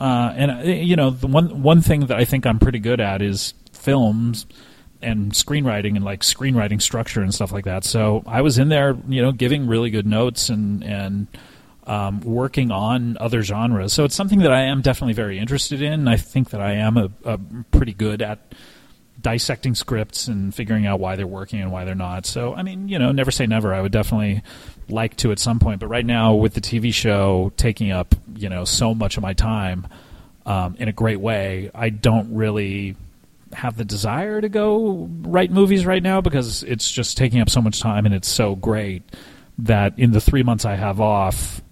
uh, 0.00 0.32
and 0.36 0.50
uh, 0.50 0.62
you 0.62 0.96
know, 0.96 1.10
the 1.10 1.26
one 1.26 1.62
one 1.62 1.80
thing 1.80 2.06
that 2.06 2.16
I 2.16 2.24
think 2.24 2.46
I'm 2.46 2.58
pretty 2.58 2.78
good 2.78 3.00
at 3.00 3.22
is 3.22 3.54
films 3.72 4.46
and 5.02 5.32
screenwriting 5.32 5.96
and 5.96 6.04
like 6.04 6.20
screenwriting 6.20 6.80
structure 6.82 7.20
and 7.20 7.34
stuff 7.34 7.52
like 7.52 7.64
that. 7.64 7.84
So 7.84 8.22
I 8.26 8.40
was 8.42 8.58
in 8.58 8.68
there, 8.68 8.96
you 9.08 9.22
know, 9.22 9.32
giving 9.32 9.66
really 9.66 9.90
good 9.90 10.06
notes 10.06 10.48
and 10.48 10.82
and 10.84 11.26
um, 11.86 12.20
working 12.20 12.70
on 12.70 13.16
other 13.20 13.42
genres. 13.42 13.92
So 13.92 14.04
it's 14.04 14.14
something 14.14 14.40
that 14.40 14.52
I 14.52 14.62
am 14.62 14.82
definitely 14.82 15.14
very 15.14 15.38
interested 15.38 15.80
in. 15.80 16.08
I 16.08 16.16
think 16.16 16.50
that 16.50 16.60
I 16.60 16.72
am 16.72 16.96
a, 16.96 17.10
a 17.24 17.38
pretty 17.70 17.94
good 17.94 18.22
at 18.22 18.54
dissecting 19.20 19.74
scripts 19.74 20.28
and 20.28 20.54
figuring 20.54 20.86
out 20.86 21.00
why 21.00 21.16
they're 21.16 21.26
working 21.26 21.60
and 21.60 21.70
why 21.72 21.84
they're 21.84 21.94
not. 21.94 22.26
So 22.26 22.54
I 22.54 22.62
mean, 22.62 22.88
you 22.88 22.98
know, 22.98 23.12
never 23.12 23.30
say 23.30 23.46
never. 23.46 23.72
I 23.72 23.80
would 23.80 23.92
definitely 23.92 24.42
like 24.88 25.16
to 25.16 25.32
at 25.32 25.38
some 25.38 25.58
point. 25.58 25.80
But 25.80 25.88
right 25.88 26.06
now, 26.06 26.34
with 26.34 26.54
the 26.54 26.60
TV 26.60 26.92
show 26.92 27.52
taking 27.56 27.90
up 27.90 28.14
you 28.36 28.48
know 28.48 28.64
so 28.64 28.94
much 28.94 29.16
of 29.16 29.22
my 29.22 29.32
time 29.32 29.86
um, 30.44 30.76
in 30.78 30.88
a 30.88 30.92
great 30.92 31.20
way, 31.20 31.70
I 31.74 31.90
don't 31.90 32.34
really 32.34 32.96
have 33.52 33.76
the 33.76 33.84
desire 33.84 34.40
to 34.40 34.48
go 34.48 35.08
write 35.22 35.50
movies 35.50 35.86
right 35.86 36.02
now 36.02 36.20
because 36.20 36.62
it's 36.64 36.90
just 36.90 37.16
taking 37.16 37.40
up 37.40 37.48
so 37.48 37.62
much 37.62 37.80
time 37.80 38.04
and 38.04 38.14
it's 38.14 38.28
so 38.28 38.54
great 38.54 39.02
that 39.58 39.98
in 39.98 40.12
the 40.12 40.20
three 40.20 40.42
months 40.42 40.64
I 40.64 40.74
have 40.74 41.00
off, 41.00 41.62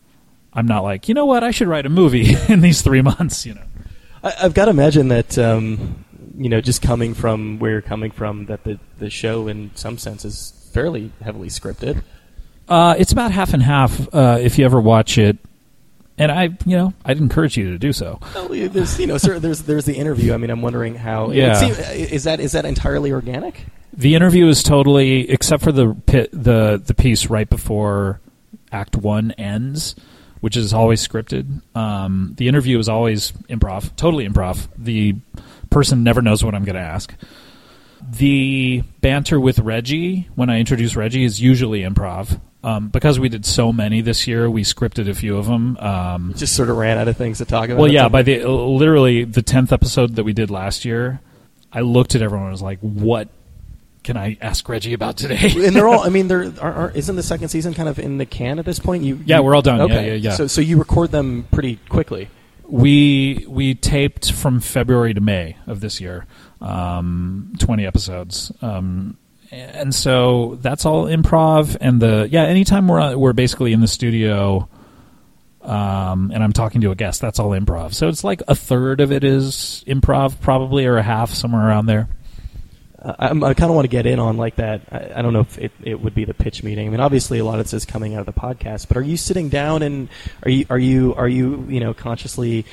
I'm 0.53 0.67
not 0.67 0.85
like, 0.85 1.09
you 1.09 1.15
know 1.15 1.27
what, 1.27 1.45
I 1.45 1.51
should 1.51 1.69
write 1.69 1.85
a 1.85 1.91
movie 1.91 2.35
in 2.49 2.61
these 2.61 2.83
three 2.83 3.03
months. 3.03 3.45
You 3.45 3.55
know, 3.55 3.65
I, 4.23 4.35
I've 4.43 4.55
got 4.55 4.67
to 4.67 4.71
imagine 4.71 5.09
that 5.09 5.37
um, 5.39 6.05
you 6.37 6.49
know, 6.49 6.61
just 6.61 6.83
coming 6.83 7.15
from 7.15 7.59
where 7.59 7.73
you're 7.73 7.83
coming 7.83 8.11
from, 8.11 8.47
that 8.47 8.65
the 8.65 8.79
the 8.99 9.11
show 9.11 9.49
in 9.49 9.71
some 9.75 9.99
sense 9.99 10.25
is 10.25 10.71
fairly 10.73 11.13
heavily 11.23 11.49
scripted. 11.49 12.03
Uh, 12.69 12.95
it's 12.99 13.13
about 13.13 13.33
half 13.33 13.53
and 13.55 13.63
half. 13.63 14.13
Uh, 14.15 14.39
if 14.41 14.59
you 14.59 14.65
ever 14.65 14.81
watch 14.81 15.19
it, 15.19 15.39
and 16.17 16.31
I, 16.31 16.45
you 16.65 16.77
know, 16.77 16.93
I'd 17.05 17.19
encourage 17.19 17.57
you 17.57 17.71
to 17.73 17.79
do 17.79 17.93
so. 17.93 18.21
Well, 18.35 18.49
there's 18.49 18.99
you 18.99 19.07
know, 19.07 19.19
sir, 19.19 19.39
there's 19.39 19.63
there's 19.63 19.85
the 19.85 19.95
interview. 19.95 20.33
I 20.33 20.37
mean, 20.37 20.51
I'm 20.51 20.63
wondering 20.63 20.95
how. 20.95 21.31
Yeah. 21.31 21.55
seem- 21.55 21.73
is 21.73 22.25
that 22.25 22.41
is 22.41 22.53
that 22.53 22.65
entirely 22.65 23.13
organic? 23.13 23.67
The 23.93 24.15
interview 24.15 24.49
is 24.49 24.63
totally, 24.63 25.31
except 25.31 25.63
for 25.63 25.73
the 25.73 25.95
pi- 26.07 26.29
the 26.33 26.83
the 26.85 26.95
piece 26.95 27.27
right 27.31 27.49
before 27.49 28.21
Act 28.73 28.97
One 28.97 29.31
ends, 29.33 29.95
which 30.41 30.57
is 30.57 30.73
always 30.73 31.07
scripted. 31.07 31.63
Um, 31.77 32.35
the 32.37 32.49
interview 32.49 32.79
is 32.79 32.89
always 32.89 33.33
improv, 33.49 33.95
totally 33.97 34.29
improv. 34.29 34.69
The 34.77 35.17
person 35.71 36.03
never 36.05 36.23
knows 36.23 36.45
what 36.45 36.55
I'm 36.55 36.65
going 36.65 36.77
to 36.77 36.81
ask. 36.83 37.15
The 38.11 38.83
banter 39.01 39.41
with 39.41 39.59
Reggie 39.61 40.29
when 40.35 40.51
I 40.51 40.59
introduce 40.61 40.95
Reggie 40.95 41.25
is 41.25 41.41
usually 41.41 41.81
improv. 41.81 42.41
Um, 42.65 42.89
because 42.89 43.21
we 43.21 43.29
did 43.29 43.45
so 43.45 43.73
many 43.73 44.01
this 44.01 44.27
year, 44.27 44.49
we 44.49 44.63
scripted 44.63 45.09
a 45.09 45.15
few 45.15 45.37
of 45.37 45.47
them. 45.47 45.77
Um, 45.79 46.33
Just 46.37 46.57
sort 46.57 46.71
of 46.71 46.77
ran 46.79 46.97
out 46.99 47.09
of 47.09 47.17
things 47.17 47.39
to 47.39 47.45
talk 47.45 47.69
about. 47.69 47.79
well, 47.81 47.93
yeah. 47.93 48.09
By 48.09 48.23
the 48.23 48.45
literally 48.49 49.25
the 49.25 49.43
tenth 49.43 49.71
episode 49.73 50.17
that 50.17 50.25
we 50.25 50.33
did 50.33 50.51
last 50.51 50.85
year, 50.85 51.21
I 51.73 51.81
looked 51.81 52.15
at 52.15 52.23
everyone 52.23 52.47
and 52.47 52.53
was 52.53 52.63
like, 52.63 52.79
"What 52.81 53.29
can 54.03 54.17
I 54.17 54.39
ask 54.41 54.67
Reggie 54.69 54.95
about 54.95 55.17
today?" 55.19 55.51
and 55.67 55.77
they're 55.77 55.89
all. 55.89 56.01
I 56.05 56.09
mean, 56.09 56.29
they're 56.29 56.53
are, 56.61 56.91
isn't 56.95 57.17
the 57.17 57.23
second 57.23 57.49
season 57.49 57.75
kind 57.75 57.89
of 57.89 57.99
in 57.99 58.17
the 58.19 58.27
can 58.27 58.59
at 58.59 58.65
this 58.65 58.79
point? 58.79 59.03
You, 59.05 59.21
Yeah, 59.27 59.37
you- 59.39 59.43
we're 59.43 59.55
all 59.55 59.63
done. 59.63 59.79
Yeah, 59.79 59.85
Okay, 59.85 60.07
yeah, 60.09 60.31
yeah. 60.31 60.37
So 60.37 60.47
so 60.47 60.61
you 60.61 60.79
record 60.79 61.11
them 61.11 61.47
pretty 61.53 61.77
quickly. 61.91 62.29
we 62.67 63.45
we 63.47 63.75
taped 63.75 64.33
from 64.33 64.61
February 64.61 65.13
to 65.13 65.21
May 65.21 65.57
of 65.67 65.81
this 65.81 66.01
year, 66.01 66.25
um, 66.63 67.53
twenty 67.59 67.85
episodes, 67.87 68.51
um, 68.63 69.17
and 69.55 69.95
so 69.95 70.59
that's 70.61 70.85
all 70.85 71.07
improv. 71.07 71.77
And 71.81 72.01
the 72.01 72.29
yeah, 72.31 72.45
anytime 72.45 72.89
we're 72.89 73.17
we're 73.17 73.33
basically 73.33 73.73
in 73.73 73.81
the 73.81 73.89
studio. 73.89 74.69
Um, 75.63 76.31
and 76.31 76.45
I'm 76.45 76.53
talking 76.53 76.83
to 76.83 76.91
a 76.91 76.95
guest. 76.95 77.23
That's 77.23 77.39
all 77.39 77.53
improv. 77.53 77.95
So 77.95 78.11
it's 78.11 78.23
like 78.23 78.43
a 78.47 78.55
third 78.55 79.01
of 79.01 79.11
it 79.11 79.25
is 79.25 79.83
improv, 79.87 80.39
probably, 80.43 80.85
or 80.85 80.99
a 80.99 81.03
half, 81.03 81.31
somewhere 81.31 81.67
around 81.67 81.87
there. 81.87 82.07
Uh, 83.05 83.15
I 83.19 83.55
kind 83.55 83.71
of 83.71 83.75
want 83.75 83.85
to 83.85 83.91
get 83.91 84.07
in 84.07 84.19
on 84.19 84.37
like 84.37 84.57
that. 84.57 84.83
I, 84.91 85.13
I 85.17 85.23
don't 85.23 85.33
know 85.33 85.41
if 85.41 85.59
it, 85.59 85.73
it 85.83 86.01
would 86.01 86.15
be 86.15 86.25
the 86.25 86.35
pitch 86.35 86.63
meeting. 86.63 86.87
I 86.87 86.91
mean, 86.91 87.01
obviously 87.01 87.39
a 87.39 87.45
lot 87.45 87.61
of 87.61 87.65
this 87.67 87.75
is 87.75 87.85
coming 87.85 88.15
out 88.15 88.21
of 88.21 88.27
the 88.27 88.39
podcast, 88.39 88.89
but 88.89 88.97
are 88.97 89.03
you 89.03 89.17
sitting 89.17 89.51
down 89.51 89.83
and 89.83 90.09
are 90.43 90.51
you 90.51 90.67
are 90.71 90.79
you 90.79 91.15
are 91.15 91.29
you 91.29 91.67
you 91.69 91.81
know 91.81 91.93
consciously 91.93 92.65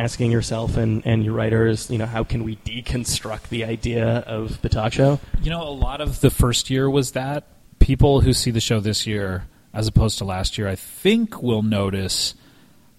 asking 0.00 0.32
yourself 0.32 0.78
and, 0.78 1.06
and 1.06 1.22
your 1.24 1.34
writers, 1.34 1.90
you 1.90 1.98
know, 1.98 2.06
how 2.06 2.24
can 2.24 2.42
we 2.42 2.56
deconstruct 2.56 3.50
the 3.50 3.64
idea 3.64 4.18
of 4.20 4.60
the 4.62 4.68
talk 4.70 4.94
show? 4.94 5.20
You 5.42 5.50
know, 5.50 5.62
a 5.62 5.68
lot 5.68 6.00
of 6.00 6.20
the 6.20 6.30
first 6.30 6.70
year 6.70 6.88
was 6.88 7.12
that. 7.12 7.46
People 7.78 8.22
who 8.22 8.32
see 8.32 8.50
the 8.50 8.60
show 8.60 8.80
this 8.80 9.06
year, 9.06 9.46
as 9.74 9.86
opposed 9.86 10.18
to 10.18 10.24
last 10.24 10.56
year, 10.56 10.68
I 10.68 10.74
think 10.74 11.42
will 11.42 11.62
notice 11.62 12.34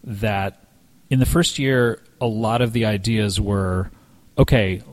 that 0.04 0.64
in 1.10 1.20
the 1.20 1.26
first 1.26 1.58
year, 1.58 2.02
a 2.20 2.28
lot 2.28 2.62
of 2.62 2.72
the 2.72 2.86
ideas 2.86 3.42
were 3.42 3.90
okay, 4.38 4.84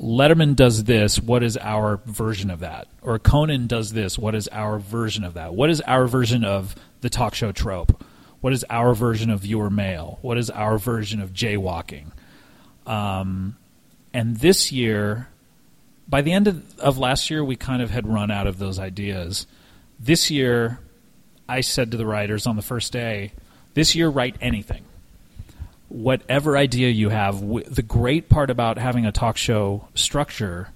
Letterman 0.00 0.54
does 0.54 0.84
this, 0.84 1.18
what 1.18 1.42
is 1.42 1.56
our 1.56 2.00
version 2.06 2.50
of 2.50 2.60
that? 2.60 2.86
Or 3.02 3.18
Conan 3.18 3.66
does 3.66 3.92
this, 3.92 4.18
what 4.18 4.34
is 4.34 4.48
our 4.48 4.78
version 4.78 5.24
of 5.24 5.34
that? 5.34 5.54
What 5.54 5.70
is 5.70 5.80
our 5.80 6.06
version 6.06 6.44
of 6.44 6.74
the 7.00 7.10
talk 7.10 7.34
show 7.34 7.50
trope? 7.52 8.04
What 8.46 8.52
is 8.52 8.64
our 8.70 8.94
version 8.94 9.30
of 9.30 9.40
viewer 9.40 9.70
mail? 9.70 10.20
What 10.22 10.38
is 10.38 10.50
our 10.50 10.78
version 10.78 11.20
of 11.20 11.32
jaywalking? 11.32 12.12
Um, 12.86 13.56
and 14.14 14.36
this 14.36 14.70
year, 14.70 15.26
by 16.08 16.22
the 16.22 16.30
end 16.30 16.46
of, 16.46 16.78
of 16.78 16.96
last 16.96 17.28
year, 17.28 17.44
we 17.44 17.56
kind 17.56 17.82
of 17.82 17.90
had 17.90 18.06
run 18.06 18.30
out 18.30 18.46
of 18.46 18.60
those 18.60 18.78
ideas. 18.78 19.48
This 19.98 20.30
year, 20.30 20.78
I 21.48 21.60
said 21.60 21.90
to 21.90 21.96
the 21.96 22.06
writers 22.06 22.46
on 22.46 22.54
the 22.54 22.62
first 22.62 22.92
day, 22.92 23.32
this 23.74 23.96
year, 23.96 24.08
write 24.08 24.36
anything. 24.40 24.84
Whatever 25.88 26.56
idea 26.56 26.90
you 26.90 27.08
have. 27.08 27.40
The 27.40 27.82
great 27.82 28.28
part 28.28 28.48
about 28.48 28.78
having 28.78 29.06
a 29.06 29.10
talk 29.10 29.36
show 29.36 29.88
structure 29.96 30.68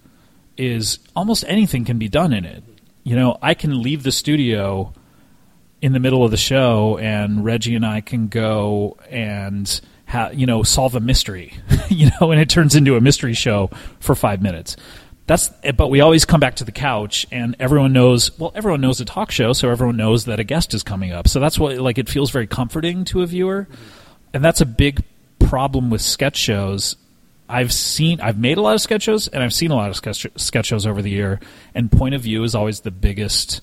is 0.57 0.99
almost 1.15 1.45
anything 1.47 1.85
can 1.85 2.01
be 2.01 2.09
done 2.09 2.33
in 2.33 2.45
it. 2.45 2.65
You 3.05 3.15
know, 3.15 3.39
I 3.41 3.55
can 3.55 3.81
leave 3.81 4.03
the 4.03 4.11
studio 4.11 4.93
in 5.83 5.93
the 5.93 6.01
middle 6.01 6.25
of 6.25 6.31
the 6.31 6.37
show, 6.37 6.99
and 6.99 7.45
Reggie 7.45 7.75
and 7.75 7.87
I 7.87 8.01
can 8.01 8.29
go 8.29 8.97
and 9.09 9.81
ha- 10.07 10.31
you 10.33 10.47
know 10.47 10.63
solve 10.63 10.95
a 10.95 11.01
mystery, 11.01 11.55
you 11.89 12.11
know, 12.21 12.31
and 12.31 12.41
it 12.41 12.49
turns 12.49 12.75
into 12.75 12.97
a 12.97 13.01
mystery 13.01 13.35
show 13.35 13.71
for 14.01 14.15
five 14.15 14.43
minutes. 14.43 14.77
That's 15.27 15.51
but 15.77 15.89
we 15.89 16.01
always 16.01 16.25
come 16.25 16.41
back 16.41 16.57
to 16.57 16.65
the 16.65 16.73
couch, 16.73 17.27
and 17.31 17.57
everyone 17.61 17.93
knows. 17.93 18.37
Well, 18.39 18.53
everyone 18.55 18.81
knows 18.81 19.01
a 19.01 19.05
talk 19.05 19.31
show, 19.31 19.53
so 19.53 19.71
everyone 19.71 19.97
knows 19.97 20.25
that 20.25 20.41
a 20.41 20.45
guest 20.45 20.75
is 20.75 20.83
coming 20.83 21.13
up. 21.13 21.29
So 21.29 21.41
that's 21.41 21.59
what 21.59 21.79
like 21.79 21.99
it 21.99 22.09
feels 22.09 22.31
very 22.31 22.47
comforting 22.47 23.05
to 23.07 23.23
a 23.23 23.27
viewer, 23.27 23.69
and 24.35 24.45
that's 24.45 24.61
a 24.61 24.67
big 24.67 25.03
problem 25.39 25.91
with 25.91 26.01
sketch 26.01 26.37
shows. 26.37 26.97
I've 27.49 27.73
seen, 27.73 28.21
I've 28.21 28.39
made 28.39 28.59
a 28.59 28.61
lot 28.61 28.75
of 28.75 28.81
sketch 28.81 29.03
shows, 29.03 29.27
and 29.27 29.43
I've 29.43 29.53
seen 29.53 29.73
a 29.73 29.75
lot 29.75 29.91
of 29.91 29.97
sketch, 29.97 30.25
sketch 30.37 30.67
shows 30.67 30.87
over 30.87 31.03
the 31.03 31.11
year. 31.11 31.41
And 31.75 31.91
point 31.91 32.15
of 32.15 32.21
view 32.21 32.45
is 32.45 32.55
always 32.55 32.81
the 32.81 32.93
biggest 32.93 33.61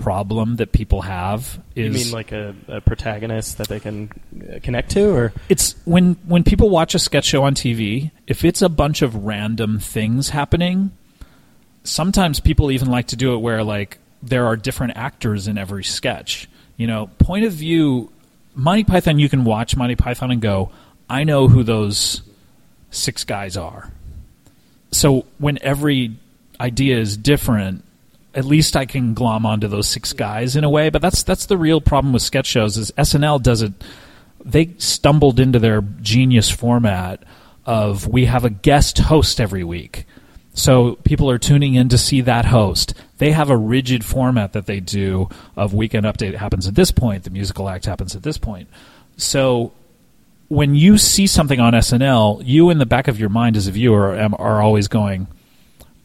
problem 0.00 0.56
that 0.56 0.72
people 0.72 1.02
have. 1.02 1.60
Is 1.74 1.86
You 1.86 2.04
mean 2.04 2.12
like 2.12 2.32
a, 2.32 2.54
a 2.68 2.80
protagonist 2.80 3.58
that 3.58 3.68
they 3.68 3.80
can 3.80 4.10
uh, 4.40 4.58
connect 4.62 4.90
to, 4.92 5.10
or 5.10 5.32
it's 5.48 5.74
when 5.84 6.14
when 6.26 6.44
people 6.44 6.70
watch 6.70 6.94
a 6.94 6.98
sketch 6.98 7.24
show 7.24 7.44
on 7.44 7.54
TV, 7.54 8.10
if 8.26 8.44
it's 8.44 8.62
a 8.62 8.68
bunch 8.68 9.02
of 9.02 9.24
random 9.24 9.78
things 9.78 10.30
happening, 10.30 10.90
sometimes 11.84 12.40
people 12.40 12.70
even 12.70 12.88
like 12.88 13.08
to 13.08 13.16
do 13.16 13.34
it 13.34 13.38
where 13.38 13.62
like 13.64 13.98
there 14.22 14.46
are 14.46 14.56
different 14.56 14.96
actors 14.96 15.48
in 15.48 15.58
every 15.58 15.84
sketch. 15.84 16.48
You 16.76 16.86
know, 16.86 17.08
point 17.18 17.44
of 17.44 17.52
view 17.52 18.12
Monty 18.58 18.82
Python 18.82 19.20
you 19.20 19.28
can 19.28 19.44
watch 19.44 19.76
Monty 19.76 19.94
Python 19.94 20.32
and 20.32 20.40
go, 20.40 20.72
I 21.08 21.22
know 21.22 21.46
who 21.46 21.62
those 21.62 22.22
six 22.90 23.22
guys 23.22 23.56
are. 23.56 23.92
So 24.90 25.26
when 25.38 25.58
every 25.62 26.16
idea 26.60 26.98
is 26.98 27.16
different, 27.16 27.84
at 28.34 28.44
least 28.44 28.76
I 28.76 28.86
can 28.86 29.14
glom 29.14 29.46
onto 29.46 29.68
those 29.68 29.88
six 29.88 30.12
guys 30.12 30.56
in 30.56 30.64
a 30.64 30.70
way. 30.70 30.90
But 30.90 31.02
that's 31.02 31.22
that's 31.22 31.46
the 31.46 31.56
real 31.56 31.80
problem 31.80 32.12
with 32.12 32.22
sketch 32.22 32.46
shows 32.46 32.76
is 32.76 32.92
SNL 32.92 33.42
doesn't. 33.42 33.82
They 34.44 34.74
stumbled 34.78 35.40
into 35.40 35.58
their 35.58 35.82
genius 36.00 36.50
format 36.50 37.24
of 37.66 38.06
we 38.06 38.26
have 38.26 38.44
a 38.44 38.50
guest 38.50 38.98
host 38.98 39.40
every 39.40 39.64
week. 39.64 40.06
So 40.54 40.96
people 41.04 41.30
are 41.30 41.38
tuning 41.38 41.74
in 41.74 41.88
to 41.90 41.98
see 41.98 42.20
that 42.22 42.46
host. 42.46 42.94
They 43.18 43.30
have 43.32 43.50
a 43.50 43.56
rigid 43.56 44.04
format 44.04 44.54
that 44.54 44.66
they 44.66 44.80
do 44.80 45.28
of 45.54 45.74
weekend 45.74 46.04
update 46.04 46.34
happens 46.34 46.66
at 46.66 46.74
this 46.74 46.90
point, 46.90 47.24
the 47.24 47.30
musical 47.30 47.68
act 47.68 47.84
happens 47.86 48.16
at 48.16 48.22
this 48.22 48.38
point. 48.38 48.68
So 49.16 49.72
when 50.48 50.74
you 50.74 50.98
see 50.98 51.26
something 51.26 51.60
on 51.60 51.74
SNL, 51.74 52.42
you 52.44 52.70
in 52.70 52.78
the 52.78 52.86
back 52.86 53.06
of 53.06 53.20
your 53.20 53.28
mind 53.28 53.56
as 53.56 53.66
a 53.66 53.70
viewer 53.70 54.16
are 54.16 54.62
always 54.62 54.88
going, 54.88 55.28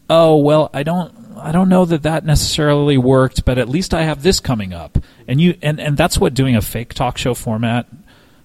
"Oh, 0.09 0.37
well, 0.37 0.69
I 0.73 0.83
don't 0.83 1.22
I 1.37 1.51
don't 1.51 1.69
know 1.69 1.85
that 1.85 2.03
that 2.03 2.25
necessarily 2.25 2.97
worked, 2.97 3.45
but 3.45 3.57
at 3.57 3.69
least 3.69 3.93
I 3.93 4.03
have 4.03 4.23
this 4.23 4.39
coming 4.39 4.73
up." 4.73 4.97
And 5.27 5.39
you 5.39 5.57
and 5.61 5.79
and 5.79 5.97
that's 5.97 6.19
what 6.19 6.33
doing 6.33 6.55
a 6.55 6.61
fake 6.61 6.93
talk 6.93 7.17
show 7.17 7.33
format 7.33 7.87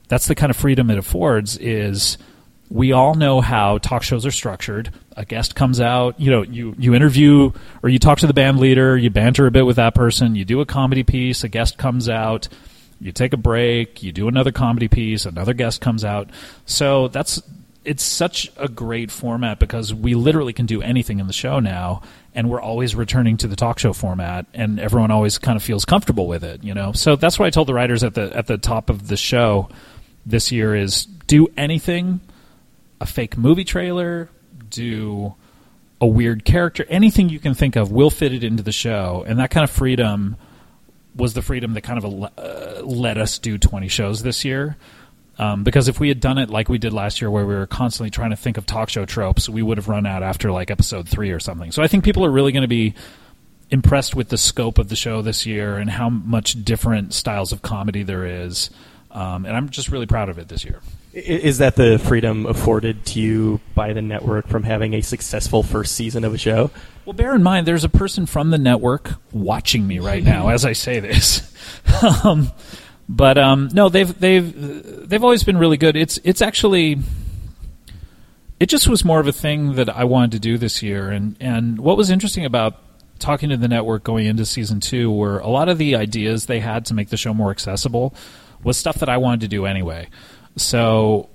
that's 0.08 0.26
the 0.26 0.34
kind 0.34 0.50
of 0.50 0.56
freedom 0.56 0.90
it 0.90 0.98
affords 0.98 1.56
is 1.58 2.18
we 2.70 2.92
all 2.92 3.14
know 3.14 3.40
how 3.40 3.78
talk 3.78 4.02
shows 4.02 4.26
are 4.26 4.30
structured. 4.30 4.92
A 5.16 5.24
guest 5.24 5.54
comes 5.54 5.80
out, 5.80 6.18
you 6.18 6.30
know, 6.30 6.42
you, 6.42 6.74
you 6.78 6.94
interview 6.94 7.52
or 7.82 7.88
you 7.88 7.98
talk 7.98 8.18
to 8.18 8.26
the 8.26 8.34
band 8.34 8.58
leader, 8.58 8.96
you 8.96 9.10
banter 9.10 9.46
a 9.46 9.50
bit 9.50 9.64
with 9.66 9.76
that 9.76 9.94
person, 9.94 10.34
you 10.34 10.44
do 10.44 10.60
a 10.60 10.66
comedy 10.66 11.02
piece, 11.02 11.44
a 11.44 11.48
guest 11.48 11.78
comes 11.78 12.08
out, 12.08 12.48
you 13.00 13.12
take 13.12 13.32
a 13.32 13.38
break, 13.38 14.02
you 14.02 14.12
do 14.12 14.28
another 14.28 14.52
comedy 14.52 14.88
piece, 14.88 15.24
another 15.24 15.54
guest 15.54 15.80
comes 15.80 16.04
out. 16.04 16.30
So 16.66 17.08
that's 17.08 17.42
it's 17.88 18.02
such 18.02 18.52
a 18.58 18.68
great 18.68 19.10
format 19.10 19.58
because 19.58 19.94
we 19.94 20.14
literally 20.14 20.52
can 20.52 20.66
do 20.66 20.82
anything 20.82 21.20
in 21.20 21.26
the 21.26 21.32
show 21.32 21.58
now 21.58 22.02
and 22.34 22.50
we're 22.50 22.60
always 22.60 22.94
returning 22.94 23.38
to 23.38 23.48
the 23.48 23.56
talk 23.56 23.78
show 23.78 23.94
format 23.94 24.44
and 24.52 24.78
everyone 24.78 25.10
always 25.10 25.38
kind 25.38 25.56
of 25.56 25.62
feels 25.62 25.86
comfortable 25.86 26.26
with 26.26 26.44
it, 26.44 26.62
you 26.62 26.74
know. 26.74 26.92
So 26.92 27.16
that's 27.16 27.38
why 27.38 27.46
I 27.46 27.50
told 27.50 27.66
the 27.66 27.72
writers 27.72 28.04
at 28.04 28.12
the 28.12 28.30
at 28.36 28.46
the 28.46 28.58
top 28.58 28.90
of 28.90 29.08
the 29.08 29.16
show 29.16 29.70
this 30.26 30.52
year 30.52 30.76
is 30.76 31.06
do 31.06 31.48
anything 31.56 32.20
a 33.00 33.06
fake 33.06 33.38
movie 33.38 33.64
trailer, 33.64 34.28
do 34.68 35.34
a 35.98 36.06
weird 36.06 36.44
character, 36.44 36.84
anything 36.90 37.30
you 37.30 37.38
can 37.38 37.54
think 37.54 37.74
of, 37.74 37.90
will 37.90 38.10
fit 38.10 38.34
it 38.34 38.44
into 38.44 38.62
the 38.62 38.72
show. 38.72 39.24
And 39.26 39.38
that 39.38 39.50
kind 39.50 39.64
of 39.64 39.70
freedom 39.70 40.36
was 41.16 41.32
the 41.32 41.42
freedom 41.42 41.72
that 41.72 41.80
kind 41.80 42.04
of 42.04 42.30
uh, 42.36 42.82
let 42.84 43.16
us 43.16 43.38
do 43.38 43.56
20 43.56 43.88
shows 43.88 44.22
this 44.22 44.44
year. 44.44 44.76
Um, 45.38 45.62
because 45.62 45.86
if 45.86 46.00
we 46.00 46.08
had 46.08 46.20
done 46.20 46.36
it 46.36 46.50
like 46.50 46.68
we 46.68 46.78
did 46.78 46.92
last 46.92 47.20
year, 47.20 47.30
where 47.30 47.46
we 47.46 47.54
were 47.54 47.66
constantly 47.66 48.10
trying 48.10 48.30
to 48.30 48.36
think 48.36 48.56
of 48.58 48.66
talk 48.66 48.88
show 48.88 49.04
tropes, 49.04 49.48
we 49.48 49.62
would 49.62 49.78
have 49.78 49.88
run 49.88 50.04
out 50.04 50.22
after 50.22 50.50
like 50.50 50.70
episode 50.70 51.08
three 51.08 51.30
or 51.30 51.38
something. 51.38 51.70
So 51.70 51.82
I 51.82 51.86
think 51.86 52.04
people 52.04 52.24
are 52.24 52.30
really 52.30 52.50
going 52.50 52.62
to 52.62 52.68
be 52.68 52.94
impressed 53.70 54.16
with 54.16 54.30
the 54.30 54.38
scope 54.38 54.78
of 54.78 54.88
the 54.88 54.96
show 54.96 55.22
this 55.22 55.46
year 55.46 55.76
and 55.76 55.90
how 55.90 56.08
much 56.08 56.64
different 56.64 57.14
styles 57.14 57.52
of 57.52 57.62
comedy 57.62 58.02
there 58.02 58.24
is. 58.24 58.70
Um, 59.10 59.46
and 59.46 59.56
I'm 59.56 59.68
just 59.68 59.88
really 59.90 60.06
proud 60.06 60.28
of 60.28 60.38
it 60.38 60.48
this 60.48 60.64
year. 60.64 60.80
Is 61.14 61.58
that 61.58 61.76
the 61.76 61.98
freedom 61.98 62.44
afforded 62.44 63.06
to 63.06 63.20
you 63.20 63.60
by 63.74 63.92
the 63.92 64.02
network 64.02 64.46
from 64.46 64.62
having 64.62 64.94
a 64.94 65.00
successful 65.00 65.62
first 65.62 65.94
season 65.94 66.24
of 66.24 66.34
a 66.34 66.38
show? 66.38 66.70
Well, 67.04 67.14
bear 67.14 67.34
in 67.34 67.42
mind, 67.42 67.66
there's 67.66 67.84
a 67.84 67.88
person 67.88 68.26
from 68.26 68.50
the 68.50 68.58
network 68.58 69.14
watching 69.32 69.86
me 69.86 69.98
right 69.98 70.22
now 70.22 70.48
as 70.50 70.64
I 70.64 70.72
say 70.72 71.00
this. 71.00 71.52
um, 72.24 72.52
but 73.08 73.38
um, 73.38 73.68
no, 73.72 73.88
they've 73.88 74.18
they've 74.18 75.08
they've 75.08 75.24
always 75.24 75.42
been 75.42 75.56
really 75.56 75.76
good. 75.76 75.96
It's 75.96 76.18
it's 76.24 76.42
actually 76.42 76.98
it 78.60 78.68
just 78.68 78.88
was 78.88 79.04
more 79.04 79.20
of 79.20 79.26
a 79.26 79.32
thing 79.32 79.74
that 79.74 79.88
I 79.88 80.04
wanted 80.04 80.32
to 80.32 80.38
do 80.38 80.58
this 80.58 80.82
year. 80.82 81.10
And 81.10 81.36
and 81.40 81.80
what 81.80 81.96
was 81.96 82.10
interesting 82.10 82.44
about 82.44 82.76
talking 83.18 83.48
to 83.48 83.56
the 83.56 83.68
network 83.68 84.04
going 84.04 84.26
into 84.26 84.44
season 84.44 84.80
two 84.80 85.10
were 85.10 85.38
a 85.38 85.48
lot 85.48 85.68
of 85.68 85.78
the 85.78 85.96
ideas 85.96 86.46
they 86.46 86.60
had 86.60 86.84
to 86.86 86.94
make 86.94 87.08
the 87.08 87.16
show 87.16 87.34
more 87.34 87.50
accessible 87.50 88.14
was 88.62 88.76
stuff 88.76 88.96
that 88.96 89.08
I 89.08 89.16
wanted 89.16 89.40
to 89.40 89.48
do 89.48 89.66
anyway. 89.66 90.08
So 90.56 91.28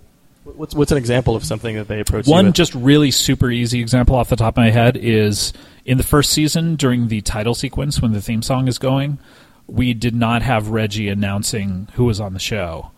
What's 0.43 0.75
what's 0.75 0.91
an 0.91 0.97
example 0.97 1.37
of 1.37 1.45
something 1.45 1.77
that 1.77 1.87
they 1.87 2.01
approached? 2.01 2.27
one 2.27 2.51
just 2.51 2.75
really 2.75 3.11
super 3.11 3.49
easy 3.49 3.79
example 3.79 4.15
off 4.17 4.27
the 4.27 4.35
top 4.35 4.55
of 4.55 4.57
my 4.57 4.71
head 4.71 4.97
is 4.97 5.53
in 5.85 5.97
the 5.97 6.03
first 6.03 6.31
season 6.31 6.75
during 6.75 7.07
the 7.07 7.21
title 7.21 7.55
sequence 7.55 8.01
when 8.01 8.11
the 8.11 8.21
theme 8.21 8.41
song 8.41 8.67
is 8.67 8.77
going, 8.77 9.19
we 9.67 9.93
did 9.93 10.15
not 10.15 10.41
have 10.41 10.69
Reggie 10.69 11.09
announcing 11.09 11.87
who 11.93 12.05
was 12.05 12.19
on 12.19 12.33
the 12.33 12.39
show, 12.39 12.91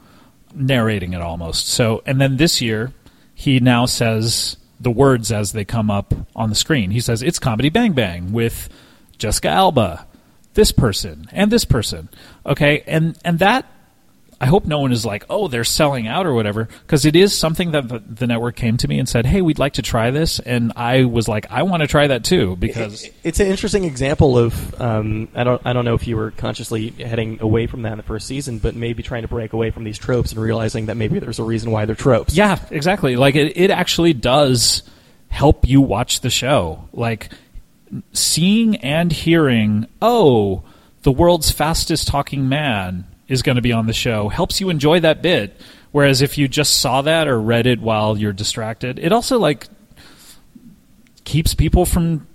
narrating 0.53 1.13
it 1.13 1.21
almost. 1.21 1.67
So, 1.67 2.01
and 2.05 2.19
then 2.19 2.37
this 2.37 2.61
year, 2.61 2.93
he 3.33 3.59
now 3.59 3.85
says 3.85 4.57
the 4.79 4.91
words 4.91 5.31
as 5.31 5.51
they 5.51 5.65
come 5.65 5.89
up 5.91 6.13
on 6.35 6.49
the 6.49 6.55
screen. 6.55 6.91
He 6.91 6.99
says 6.99 7.21
it's 7.21 7.39
Comedy 7.39 7.69
Bang 7.69 7.93
Bang 7.93 8.31
with 8.31 8.69
Jessica 9.17 9.49
Alba, 9.49 10.07
this 10.53 10.71
person, 10.71 11.27
and 11.31 11.51
this 11.51 11.65
person. 11.65 12.09
Okay, 12.45 12.83
and 12.87 13.17
and 13.23 13.39
that 13.39 13.65
I 14.39 14.47
hope 14.47 14.65
no 14.65 14.79
one 14.79 14.91
is 14.91 15.05
like, 15.05 15.25
oh, 15.29 15.47
they're 15.47 15.63
selling 15.63 16.07
out 16.07 16.25
or 16.25 16.33
whatever, 16.33 16.67
because 16.81 17.05
it 17.05 17.15
is 17.15 17.37
something 17.37 17.71
that 17.71 17.87
the, 17.87 17.99
the 17.99 18.27
network 18.27 18.55
came 18.55 18.75
to 18.77 18.87
me 18.87 18.99
and 18.99 19.07
said, 19.07 19.25
hey, 19.25 19.41
we'd 19.41 19.59
like 19.59 19.73
to 19.73 19.81
try 19.81 20.11
this, 20.11 20.39
and 20.39 20.73
I 20.75 21.05
was 21.05 21.27
like, 21.27 21.49
I 21.51 21.63
want 21.63 21.81
to 21.81 21.87
try 21.87 22.07
that 22.07 22.23
too 22.23 22.55
because 22.57 23.09
it's 23.23 23.39
an 23.39 23.47
interesting 23.47 23.85
example 23.85 24.37
of 24.37 24.81
um, 24.81 25.29
I 25.33 25.43
don't 25.43 25.61
I 25.65 25.73
don't 25.73 25.85
know 25.85 25.95
if 25.95 26.07
you 26.07 26.17
were 26.17 26.31
consciously 26.31 26.89
heading 26.89 27.41
away 27.41 27.67
from 27.67 27.83
that 27.83 27.93
in 27.93 27.97
the 27.97 28.03
first 28.03 28.27
season, 28.27 28.59
but 28.59 28.75
maybe 28.75 29.03
trying 29.03 29.21
to 29.21 29.27
break 29.27 29.53
away 29.53 29.71
from 29.71 29.83
these 29.83 29.97
tropes 29.97 30.31
and 30.31 30.41
realizing 30.41 30.87
that 30.87 30.97
maybe 30.97 31.19
there's 31.19 31.39
a 31.39 31.43
reason 31.43 31.71
why 31.71 31.85
they're 31.85 31.95
tropes. 31.95 32.35
yeah, 32.35 32.59
exactly. 32.71 33.15
Like 33.15 33.35
it, 33.35 33.57
it 33.57 33.71
actually 33.71 34.13
does 34.13 34.83
help 35.29 35.67
you 35.67 35.81
watch 35.81 36.21
the 36.21 36.29
show. 36.29 36.89
Like 36.91 37.29
seeing 38.11 38.77
and 38.77 39.11
hearing, 39.11 39.87
oh, 40.01 40.63
the 41.03 41.11
world's 41.11 41.51
fastest 41.51 42.07
talking 42.07 42.49
man 42.49 43.05
is 43.27 43.41
going 43.41 43.55
to 43.55 43.61
be 43.61 43.71
on 43.71 43.87
the 43.87 43.93
show 43.93 44.29
helps 44.29 44.61
you 44.61 44.69
enjoy 44.69 44.99
that 44.99 45.21
bit. 45.21 45.59
Whereas 45.91 46.21
if 46.21 46.37
you 46.37 46.47
just 46.47 46.81
saw 46.81 47.01
that 47.03 47.27
or 47.27 47.39
read 47.39 47.67
it 47.67 47.79
while 47.79 48.17
you're 48.17 48.33
distracted, 48.33 48.99
it 48.99 49.11
also 49.11 49.39
like 49.39 49.67
keeps 51.23 51.55
people 51.55 51.85
from 51.85 52.27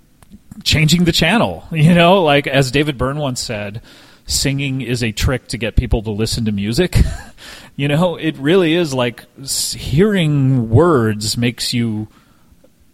changing 0.63 1.03
the 1.05 1.11
channel. 1.11 1.63
You 1.71 1.93
know, 1.93 2.23
like 2.23 2.47
as 2.47 2.71
David 2.71 2.97
Byrne 2.97 3.17
once 3.17 3.39
said, 3.39 3.81
singing 4.25 4.81
is 4.81 5.03
a 5.03 5.11
trick 5.11 5.47
to 5.49 5.57
get 5.57 5.75
people 5.75 6.03
to 6.03 6.11
listen 6.11 6.45
to 6.45 6.51
music. 6.51 6.97
you 7.75 7.87
know, 7.87 8.15
it 8.15 8.37
really 8.37 8.73
is 8.73 8.93
like 8.93 9.25
hearing 9.45 10.69
words 10.69 11.37
makes 11.37 11.73
you 11.73 12.07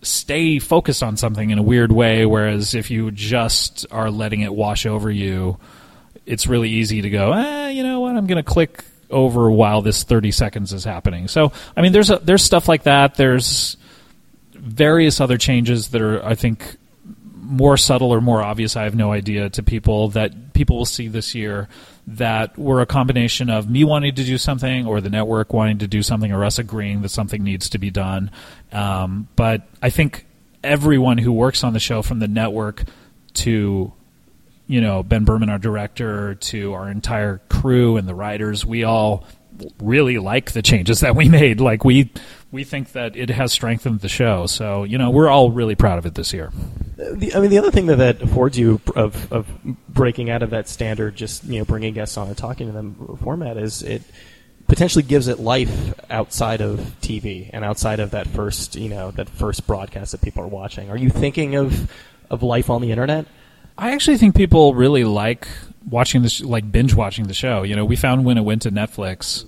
stay 0.01 0.60
focused 0.60 1.03
on 1.03 1.17
something 1.17 1.49
in 1.49 1.57
a 1.57 1.63
weird 1.63 1.91
way 1.91 2.25
whereas 2.25 2.75
if 2.75 2.91
you 2.91 3.10
just 3.12 3.86
are 3.91 4.12
letting 4.12 4.41
it 4.41 4.53
wash 4.53 4.86
over 4.86 5.10
you 5.10 5.57
it's 6.27 6.45
really 6.45 6.69
easy 6.69 7.01
to 7.01 7.09
go 7.09 7.33
eh, 7.33 7.69
you 7.69 7.83
know 7.83 8.01
what? 8.01 8.15
I'm 8.15 8.27
going 8.27 8.43
to 8.43 8.49
click 8.49 8.83
over 9.09 9.49
while 9.49 9.81
this 9.81 10.03
30 10.03 10.31
seconds 10.31 10.73
is 10.73 10.83
happening. 10.83 11.27
So 11.27 11.51
i 11.75 11.81
mean 11.81 11.93
there's 11.93 12.09
a, 12.09 12.17
there's 12.17 12.43
stuff 12.43 12.67
like 12.67 12.83
that. 12.83 13.15
There's 13.15 13.77
various 14.53 15.21
other 15.21 15.37
changes 15.37 15.89
that 15.89 16.01
are 16.01 16.23
i 16.25 16.35
think 16.35 16.75
more 17.35 17.77
subtle 17.77 18.11
or 18.11 18.19
more 18.19 18.41
obvious 18.41 18.75
i 18.75 18.83
have 18.83 18.95
no 18.95 19.11
idea 19.11 19.49
to 19.49 19.63
people 19.63 20.09
that 20.09 20.53
people 20.53 20.77
will 20.77 20.85
see 20.85 21.07
this 21.07 21.33
year 21.33 21.69
that 22.07 22.57
were 22.57 22.81
a 22.81 22.85
combination 22.85 23.49
of 23.49 23.69
me 23.69 23.83
wanting 23.83 24.15
to 24.15 24.23
do 24.23 24.37
something 24.37 24.85
or 24.85 24.99
the 24.99 25.09
network 25.09 25.53
wanting 25.53 25.77
to 25.77 25.87
do 25.87 26.01
something 26.01 26.31
or 26.31 26.43
us 26.43 26.57
agreeing 26.57 27.01
that 27.01 27.09
something 27.09 27.43
needs 27.43 27.69
to 27.69 27.77
be 27.77 27.91
done. 27.91 28.31
Um, 28.71 29.27
but 29.35 29.67
i 29.81 29.89
think 29.89 30.25
everyone 30.63 31.17
who 31.17 31.31
works 31.31 31.63
on 31.63 31.73
the 31.73 31.79
show 31.79 32.01
from 32.01 32.19
the 32.19 32.27
network 32.27 32.83
to 33.35 33.93
you 34.67 34.82
know 34.82 35.03
Ben 35.03 35.25
Berman, 35.25 35.49
our 35.49 35.58
director, 35.58 36.36
to 36.36 36.73
our 36.73 36.89
entire 36.89 37.41
crew 37.49 37.97
and 37.97 38.08
the 38.08 38.15
writers, 38.15 38.65
we 38.65 38.84
all 38.84 39.25
really 39.82 40.17
like 40.17 40.51
the 40.51 40.62
changes 40.62 40.99
that 40.99 41.15
we 41.15 41.30
made. 41.30 41.60
Like 41.60 41.84
we 41.84 42.12
we 42.51 42.63
think 42.63 42.91
that 42.93 43.15
it 43.15 43.30
has 43.30 43.51
strengthened 43.51 44.01
the 44.01 44.10
show. 44.10 44.45
So 44.45 44.84
you 44.84 44.97
know 44.97 45.10
we're 45.10 45.30
all 45.30 45.51
really 45.51 45.75
proud 45.75 45.97
of 45.97 46.06
it 46.06 46.15
this 46.15 46.34
year. 46.34 46.51
The, 46.97 47.34
I 47.36 47.39
mean, 47.39 47.49
the 47.49 47.58
other 47.58 47.71
thing 47.71 47.88
that 47.88 47.97
that 47.97 48.21
affords 48.21 48.58
you 48.58 48.82
of 48.95 49.32
of 49.32 49.47
breaking 49.88 50.30
out 50.30 50.43
of 50.43 50.51
that 50.51 50.67
standard, 50.67 51.15
just 51.15 51.43
you 51.45 51.60
know, 51.60 51.65
bringing 51.65 51.93
guests 51.93 52.17
on 52.17 52.27
and 52.27 52.38
talking 52.38 52.67
to 52.67 52.73
them 52.73 53.17
format 53.21 53.58
is 53.58 53.84
it 53.84 54.01
potentially 54.67 55.03
gives 55.03 55.27
it 55.30 55.39
life 55.39 55.93
outside 56.10 56.60
of 56.62 56.80
TV 57.01 57.49
and 57.53 57.63
outside 57.63 58.01
of 58.01 58.12
that 58.12 58.27
first 58.27 58.75
you 58.75 58.89
know 58.89 59.12
that 59.12 59.30
first 59.30 59.65
broadcast 59.65 60.12
that 60.12 60.21
people 60.21 60.43
are 60.43 60.47
watching. 60.47 60.89
Are 60.89 60.97
you 60.97 61.10
thinking 61.10 61.56
of 61.56 61.91
of 62.30 62.43
life 62.43 62.69
on 62.69 62.82
the 62.82 62.91
internet? 62.91 63.25
I 63.77 63.91
actually 63.91 64.17
think 64.17 64.35
people 64.35 64.73
really 64.73 65.03
like 65.03 65.47
watching 65.87 66.23
this, 66.23 66.41
like 66.41 66.71
binge 66.71 66.93
watching 66.93 67.27
the 67.27 67.33
show. 67.33 67.63
You 67.63 67.75
know, 67.75 67.85
we 67.85 67.95
found 67.95 68.25
when 68.25 68.37
it 68.37 68.41
went 68.41 68.63
to 68.63 68.71
Netflix, 68.71 69.45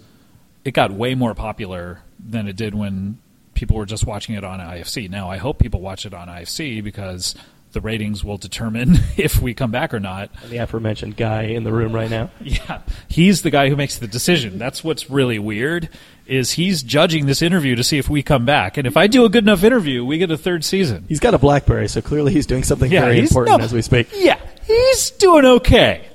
it 0.64 0.72
got 0.72 0.92
way 0.92 1.16
more 1.16 1.34
popular 1.34 2.02
than 2.20 2.48
it 2.48 2.56
did 2.56 2.76
when 2.76 3.18
people 3.54 3.76
were 3.76 3.86
just 3.86 4.06
watching 4.06 4.36
it 4.36 4.44
on 4.44 4.60
IFC. 4.60 5.10
Now, 5.10 5.30
I 5.30 5.38
hope 5.38 5.60
people 5.60 5.82
watch 5.82 6.06
it 6.06 6.14
on 6.14 6.28
IFC 6.28 6.84
because 6.84 7.36
the 7.72 7.82
ratings 7.82 8.24
will 8.24 8.38
determine 8.38 8.96
if 9.18 9.42
we 9.42 9.54
come 9.54 9.72
back 9.72 9.94
or 9.94 10.00
not. 10.00 10.30
And 10.44 10.52
the 10.52 10.58
aforementioned 10.58 11.16
guy 11.18 11.44
in 11.44 11.64
the 11.64 11.72
room 11.72 11.94
right 11.94 12.10
now. 12.10 12.30
Yeah, 12.42 12.82
he's 13.08 13.42
the 13.44 13.52
guy 13.52 13.70
who 13.70 13.76
makes 13.76 13.98
the 13.98 14.08
decision. 14.08 14.58
That's 14.58 14.84
what's 14.84 15.10
really 15.10 15.38
weird. 15.40 15.90
Is 16.26 16.52
he's 16.54 16.84
judging 16.84 17.26
this 17.26 17.42
interview 17.42 17.76
to 17.76 17.84
see 17.84 17.98
if 17.98 18.08
we 18.10 18.22
come 18.22 18.46
back, 18.46 18.78
and 18.78 18.86
if 18.86 18.96
I 18.98 19.08
do 19.08 19.26
a 19.26 19.30
good 19.30 19.44
enough 19.44 19.64
interview, 19.64 20.06
we 20.06 20.18
get 20.20 20.30
a 20.30 20.38
third 20.38 20.64
season. 20.64 21.06
He's 21.08 21.20
got 21.20 21.34
a 21.34 21.40
BlackBerry, 21.40 21.88
so 21.88 22.02
clearly 22.04 22.34
he's 22.34 22.46
doing 22.46 22.64
something 22.64 22.92
Yeah, 22.92 23.02
very 23.02 23.20
important 23.20 23.58
no. 23.60 23.64
as 23.66 23.74
we 23.74 23.82
speak. 23.82 24.10
Yeah, 24.16 24.40
he's 24.66 25.10
doing 25.12 25.46
okay. 25.46 26.08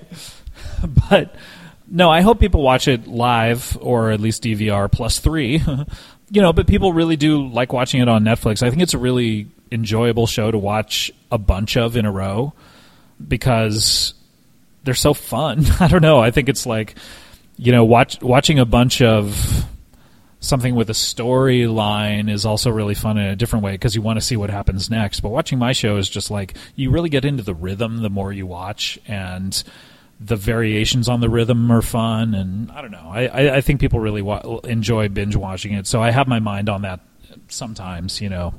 But 1.10 1.34
no, 1.88 2.10
I 2.10 2.20
hope 2.20 2.40
people 2.40 2.62
watch 2.62 2.88
it 2.88 3.06
live 3.06 3.76
or 3.80 4.10
at 4.10 4.20
least 4.20 4.42
DVR 4.42 4.90
plus 4.90 5.18
three. 5.18 5.62
you 6.30 6.42
know, 6.42 6.52
but 6.52 6.66
people 6.66 6.92
really 6.92 7.16
do 7.16 7.48
like 7.48 7.72
watching 7.72 8.00
it 8.00 8.08
on 8.08 8.22
Netflix. 8.24 8.62
I 8.62 8.70
think 8.70 8.82
it's 8.82 8.94
a 8.94 8.98
really 8.98 9.48
enjoyable 9.74 10.26
show 10.26 10.50
to 10.50 10.58
watch 10.58 11.10
a 11.30 11.38
bunch 11.38 11.76
of 11.76 11.96
in 11.96 12.06
a 12.06 12.12
row 12.12 12.54
because 13.26 14.14
they're 14.84 14.94
so 14.94 15.12
fun. 15.12 15.66
I 15.80 15.88
don't 15.88 16.02
know. 16.02 16.20
I 16.20 16.30
think 16.30 16.48
it's 16.48 16.64
like 16.64 16.94
you 17.56 17.72
know, 17.72 17.84
watch 17.84 18.20
watching 18.20 18.58
a 18.58 18.64
bunch 18.64 19.02
of 19.02 19.66
something 20.40 20.74
with 20.74 20.90
a 20.90 20.94
storyline 20.94 22.30
is 22.30 22.44
also 22.44 22.70
really 22.70 22.94
fun 22.94 23.16
in 23.16 23.26
a 23.26 23.36
different 23.36 23.64
way 23.64 23.72
because 23.72 23.94
you 23.94 24.02
want 24.02 24.18
to 24.18 24.24
see 24.24 24.36
what 24.36 24.50
happens 24.50 24.90
next. 24.90 25.20
But 25.20 25.30
watching 25.30 25.58
my 25.58 25.72
show 25.72 25.96
is 25.96 26.08
just 26.08 26.30
like 26.30 26.54
you 26.76 26.90
really 26.90 27.08
get 27.08 27.24
into 27.24 27.42
the 27.42 27.54
rhythm 27.54 28.02
the 28.02 28.10
more 28.10 28.32
you 28.32 28.46
watch, 28.46 28.98
and 29.06 29.62
the 30.20 30.36
variations 30.36 31.08
on 31.08 31.20
the 31.20 31.28
rhythm 31.28 31.70
are 31.70 31.82
fun. 31.82 32.34
And 32.34 32.70
I 32.72 32.82
don't 32.82 32.90
know, 32.90 33.10
I, 33.10 33.26
I, 33.26 33.56
I 33.56 33.60
think 33.60 33.80
people 33.80 34.00
really 34.00 34.22
wa- 34.22 34.60
enjoy 34.64 35.08
binge 35.08 35.36
watching 35.36 35.72
it. 35.72 35.86
So 35.86 36.02
I 36.02 36.10
have 36.10 36.28
my 36.28 36.40
mind 36.40 36.68
on 36.68 36.82
that 36.82 37.00
sometimes, 37.48 38.20
you 38.20 38.28
know. 38.28 38.54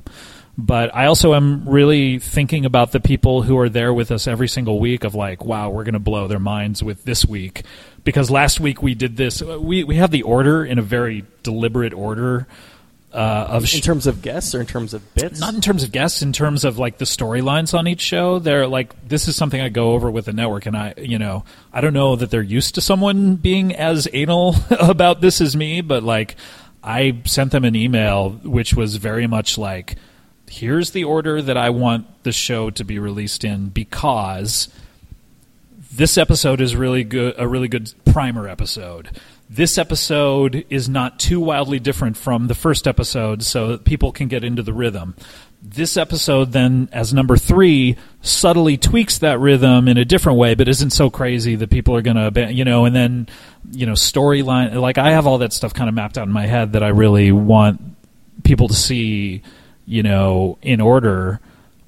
But 0.58 0.94
I 0.94 1.06
also 1.06 1.34
am 1.34 1.68
really 1.68 2.18
thinking 2.18 2.64
about 2.64 2.92
the 2.92 3.00
people 3.00 3.42
who 3.42 3.58
are 3.58 3.68
there 3.68 3.92
with 3.92 4.10
us 4.10 4.26
every 4.26 4.48
single 4.48 4.80
week 4.80 5.04
of 5.04 5.14
like, 5.14 5.44
wow, 5.44 5.68
we're 5.68 5.84
going 5.84 5.92
to 5.94 5.98
blow 5.98 6.28
their 6.28 6.38
minds 6.38 6.82
with 6.82 7.04
this 7.04 7.26
week. 7.26 7.62
Because 8.04 8.30
last 8.30 8.58
week 8.58 8.82
we 8.82 8.94
did 8.94 9.16
this. 9.16 9.42
We, 9.42 9.84
we 9.84 9.96
have 9.96 10.10
the 10.10 10.22
order 10.22 10.64
in 10.64 10.78
a 10.78 10.82
very 10.82 11.24
deliberate 11.42 11.92
order 11.92 12.46
uh, 13.12 13.46
of 13.48 13.74
In 13.74 13.80
terms 13.80 14.06
of 14.06 14.20
guests 14.20 14.54
or 14.54 14.60
in 14.60 14.66
terms 14.66 14.92
of 14.92 15.14
bits? 15.14 15.40
not 15.40 15.54
in 15.54 15.62
terms 15.62 15.82
of 15.82 15.90
guests, 15.90 16.20
in 16.20 16.32
terms 16.32 16.64
of 16.64 16.78
like 16.78 16.98
the 16.98 17.06
storylines 17.06 17.72
on 17.76 17.88
each 17.88 18.02
show. 18.02 18.38
They're 18.38 18.66
like 18.66 19.08
this 19.08 19.26
is 19.26 19.36
something 19.36 19.60
I 19.60 19.70
go 19.70 19.92
over 19.92 20.10
with 20.10 20.26
the 20.26 20.34
network, 20.34 20.66
and 20.66 20.76
I, 20.76 20.92
you 20.98 21.18
know, 21.18 21.44
I 21.72 21.80
don't 21.80 21.94
know 21.94 22.16
that 22.16 22.30
they're 22.30 22.42
used 22.42 22.74
to 22.74 22.82
someone 22.82 23.36
being 23.36 23.74
as 23.74 24.06
anal 24.12 24.54
about 24.70 25.22
this 25.22 25.40
as 25.40 25.56
me, 25.56 25.80
but 25.80 26.02
like 26.02 26.36
I 26.84 27.18
sent 27.24 27.52
them 27.52 27.64
an 27.64 27.74
email 27.74 28.30
which 28.30 28.74
was 28.74 28.96
very 28.96 29.26
much 29.26 29.56
like, 29.56 29.96
here's 30.48 30.90
the 30.90 31.04
order 31.04 31.42
that 31.42 31.56
I 31.56 31.70
want 31.70 32.06
the 32.22 32.32
show 32.32 32.70
to 32.70 32.84
be 32.84 32.98
released 32.98 33.44
in 33.44 33.68
because 33.68 34.68
this 35.92 36.18
episode 36.18 36.60
is 36.60 36.76
really 36.76 37.04
good 37.04 37.34
a 37.38 37.48
really 37.48 37.68
good 37.68 37.92
primer 38.04 38.48
episode. 38.48 39.10
This 39.48 39.78
episode 39.78 40.66
is 40.68 40.88
not 40.88 41.20
too 41.20 41.40
wildly 41.40 41.78
different 41.78 42.16
from 42.16 42.48
the 42.48 42.54
first 42.54 42.86
episode 42.86 43.42
so 43.42 43.68
that 43.68 43.84
people 43.84 44.12
can 44.12 44.28
get 44.28 44.44
into 44.44 44.62
the 44.62 44.72
rhythm. 44.72 45.14
This 45.62 45.96
episode 45.96 46.52
then 46.52 46.88
as 46.92 47.14
number 47.14 47.36
three 47.36 47.96
subtly 48.20 48.76
tweaks 48.76 49.18
that 49.18 49.38
rhythm 49.40 49.88
in 49.88 49.96
a 49.96 50.04
different 50.04 50.38
way 50.38 50.54
but 50.54 50.68
isn't 50.68 50.90
so 50.90 51.10
crazy 51.10 51.56
that 51.56 51.70
people 51.70 51.96
are 51.96 52.02
gonna 52.02 52.30
you 52.50 52.64
know 52.64 52.84
and 52.84 52.94
then 52.94 53.28
you 53.72 53.86
know 53.86 53.94
storyline 53.94 54.74
like 54.80 54.98
i 54.98 55.10
have 55.10 55.26
all 55.26 55.38
that 55.38 55.52
stuff 55.52 55.74
kind 55.74 55.88
of 55.88 55.94
mapped 55.94 56.18
out 56.18 56.26
in 56.26 56.32
my 56.32 56.46
head 56.46 56.72
that 56.72 56.82
i 56.82 56.88
really 56.88 57.32
want 57.32 57.80
people 58.44 58.68
to 58.68 58.74
see 58.74 59.42
you 59.86 60.02
know 60.02 60.58
in 60.62 60.80
order 60.80 61.40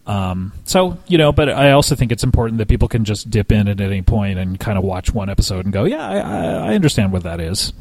um, 0.08 0.54
so 0.64 0.96
you 1.06 1.18
know, 1.18 1.32
but 1.32 1.50
I 1.50 1.72
also 1.72 1.94
think 1.94 2.12
it's 2.12 2.24
important 2.24 2.58
that 2.58 2.68
people 2.68 2.88
can 2.88 3.04
just 3.04 3.28
dip 3.28 3.52
in 3.52 3.68
at 3.68 3.78
any 3.78 4.00
point 4.00 4.38
and 4.38 4.58
kind 4.58 4.78
of 4.78 4.84
watch 4.84 5.12
one 5.12 5.28
episode 5.28 5.66
and 5.66 5.72
go, 5.72 5.84
yeah, 5.84 6.08
I, 6.08 6.70
I 6.70 6.74
understand 6.74 7.12
what 7.12 7.24
that 7.24 7.40
is. 7.40 7.74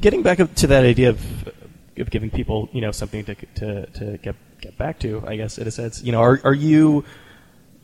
Getting 0.00 0.22
back 0.22 0.38
to 0.38 0.66
that 0.68 0.84
idea 0.84 1.10
of 1.10 1.48
of 1.98 2.08
giving 2.08 2.30
people 2.30 2.70
you 2.72 2.80
know 2.80 2.92
something 2.92 3.24
to 3.24 3.34
to, 3.34 3.86
to 3.86 4.18
get 4.18 4.36
get 4.60 4.78
back 4.78 5.00
to, 5.00 5.24
I 5.26 5.34
guess 5.34 5.58
in 5.58 5.66
a 5.66 5.72
sense, 5.72 6.00
you 6.04 6.12
know, 6.12 6.20
are 6.20 6.40
are 6.44 6.54
you 6.54 7.04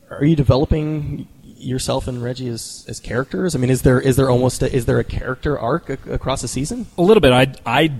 are 0.09 0.23
you 0.23 0.37
developing 0.37 1.27
yourself 1.43 2.07
and 2.07 2.23
Reggie 2.23 2.47
as, 2.47 2.85
as 2.87 3.01
characters? 3.01 3.53
I 3.53 3.59
mean, 3.59 3.69
is 3.69 3.81
there 3.81 3.99
is 3.99 4.15
there 4.15 4.29
almost 4.29 4.63
a, 4.63 4.73
is 4.73 4.85
there 4.85 4.99
a 4.99 5.03
character 5.03 5.59
arc 5.59 5.89
a, 5.89 5.97
across 6.09 6.41
the 6.41 6.47
season? 6.47 6.87
A 6.97 7.01
little 7.01 7.19
bit. 7.19 7.33
I 7.33 7.53
I 7.65 7.91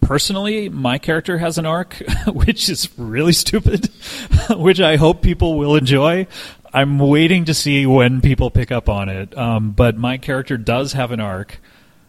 personally, 0.00 0.68
my 0.68 0.98
character 0.98 1.38
has 1.38 1.58
an 1.58 1.66
arc, 1.66 1.94
which 2.26 2.68
is 2.68 2.88
really 2.98 3.32
stupid, 3.32 3.90
which 4.50 4.80
I 4.80 4.96
hope 4.96 5.22
people 5.22 5.58
will 5.58 5.76
enjoy. 5.76 6.26
I'm 6.72 6.98
waiting 6.98 7.46
to 7.46 7.54
see 7.54 7.86
when 7.86 8.20
people 8.20 8.50
pick 8.50 8.70
up 8.70 8.88
on 8.88 9.08
it. 9.08 9.36
Um, 9.36 9.70
but 9.70 9.96
my 9.96 10.18
character 10.18 10.56
does 10.56 10.92
have 10.92 11.10
an 11.10 11.20
arc. 11.20 11.60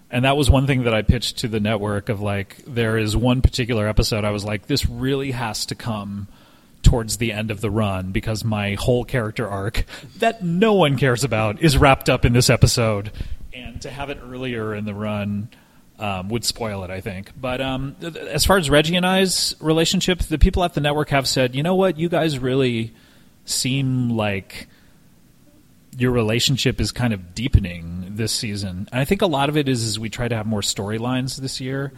And 0.10 0.26
that 0.26 0.38
was 0.38 0.50
one 0.50 0.68
thing 0.68 0.84
that 0.84 0.94
I 0.94 1.02
pitched 1.02 1.40
to 1.40 1.48
the 1.48 1.60
network 1.60 2.10
of 2.10 2.22
like, 2.22 2.58
there 2.66 2.98
is 2.98 3.16
one 3.16 3.42
particular 3.42 3.88
episode 3.88 4.24
I 4.24 4.32
was 4.32 4.46
like, 4.46 4.68
this 4.68 4.88
really 4.88 5.32
has 5.32 5.66
to 5.68 5.76
come 5.76 6.28
towards 6.84 7.18
the 7.18 7.34
end 7.34 7.52
of 7.52 7.60
the 7.60 7.70
run 7.70 8.12
because 8.12 8.46
my 8.46 8.76
whole 8.76 9.04
character 9.04 9.48
arc 9.48 9.84
that 10.18 10.44
no 10.44 10.74
one 10.74 10.98
cares 10.98 11.24
about 11.24 11.62
is 11.62 11.78
wrapped 11.78 12.10
up 12.10 12.26
in 12.26 12.34
this 12.34 12.50
episode. 12.50 13.12
And 13.54 13.82
to 13.82 13.90
have 13.90 14.10
it 14.10 14.20
earlier 14.22 14.74
in 14.74 14.86
the 14.86 14.94
run, 14.94 15.50
um, 16.00 16.30
would 16.30 16.45
spoil 16.45 16.84
it, 16.84 16.89
I 16.89 17.02
think. 17.02 17.32
But 17.39 17.62
um, 17.62 17.95
th- 18.00 18.16
as 18.16 18.45
far 18.45 18.58
as 18.58 18.70
Reggie 18.70 18.95
and 18.95 19.06
I's 19.06 19.56
relationship, 19.60 20.20
the 20.20 20.38
people 20.38 20.64
at 20.64 20.74
the 20.74 20.82
network 20.82 21.10
have 21.10 21.28
said, 21.28 21.56
you 21.56 21.64
know 21.64 21.76
what, 21.76 21.98
you 21.98 22.10
guys 22.10 22.39
really 22.39 22.93
seem 23.45 24.10
like 24.10 24.68
your 25.98 26.12
relationship 26.12 26.80
is 26.80 26.91
kind 26.91 27.14
of 27.14 27.34
deepening 27.34 28.06
this 28.12 28.32
season. 28.32 28.88
And 28.91 29.02
I 29.02 29.06
think 29.06 29.22
a 29.22 29.28
lot 29.28 29.50
of 29.50 29.58
it 29.58 29.68
is, 29.68 29.84
is 29.84 30.00
we 30.00 30.10
try 30.10 30.28
to 30.28 30.36
have 30.36 30.45
more 30.45 30.62
storylines 30.62 31.38
this 31.38 31.60
year. 31.60 31.91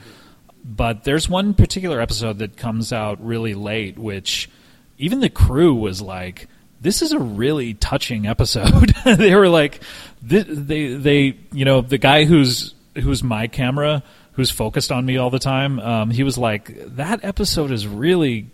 But 0.64 1.04
there's 1.04 1.28
one 1.28 1.54
particular 1.54 2.00
episode 2.00 2.40
that 2.40 2.56
comes 2.56 2.94
out 2.94 3.24
really 3.26 3.54
late, 3.54 3.98
which 3.98 4.50
even 4.98 5.20
the 5.20 5.30
crew 5.30 5.74
was 5.74 6.02
like, 6.02 6.48
this 6.82 7.02
is 7.02 7.12
a 7.12 7.20
really 7.20 7.74
touching 7.74 8.26
episode. 8.26 8.90
they 9.06 9.36
were 9.36 9.50
like, 9.50 9.82
they, 10.22 10.44
they, 10.44 10.94
they, 10.94 11.38
you 11.52 11.66
know, 11.66 11.82
the 11.82 11.98
guy 11.98 12.24
who's 12.24 12.74
who's 12.96 13.24
my 13.24 13.48
camera, 13.48 14.04
who's 14.34 14.52
focused 14.52 14.92
on 14.92 15.06
me 15.06 15.18
all 15.18 15.30
the 15.30 15.40
time, 15.40 15.80
um, 15.80 16.10
he 16.12 16.24
was 16.24 16.38
like, 16.38 16.74
that 16.96 17.24
episode 17.24 17.72
is 17.72 17.88
really, 17.88 18.48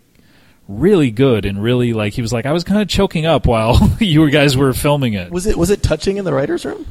really 0.68 1.10
good 1.10 1.44
and 1.44 1.62
really 1.62 1.92
like 1.92 2.14
he 2.14 2.22
was 2.22 2.32
like, 2.32 2.46
I 2.46 2.52
was 2.52 2.64
kind 2.64 2.80
of 2.80 2.88
choking 2.88 3.26
up 3.26 3.46
while 3.46 3.96
you 4.00 4.28
guys 4.30 4.56
were 4.56 4.72
filming 4.72 5.14
it. 5.14 5.30
Was 5.30 5.46
it 5.46 5.56
was 5.56 5.70
it 5.70 5.82
touching 5.82 6.16
in 6.16 6.24
the 6.24 6.32
writers' 6.32 6.64
room? 6.64 6.86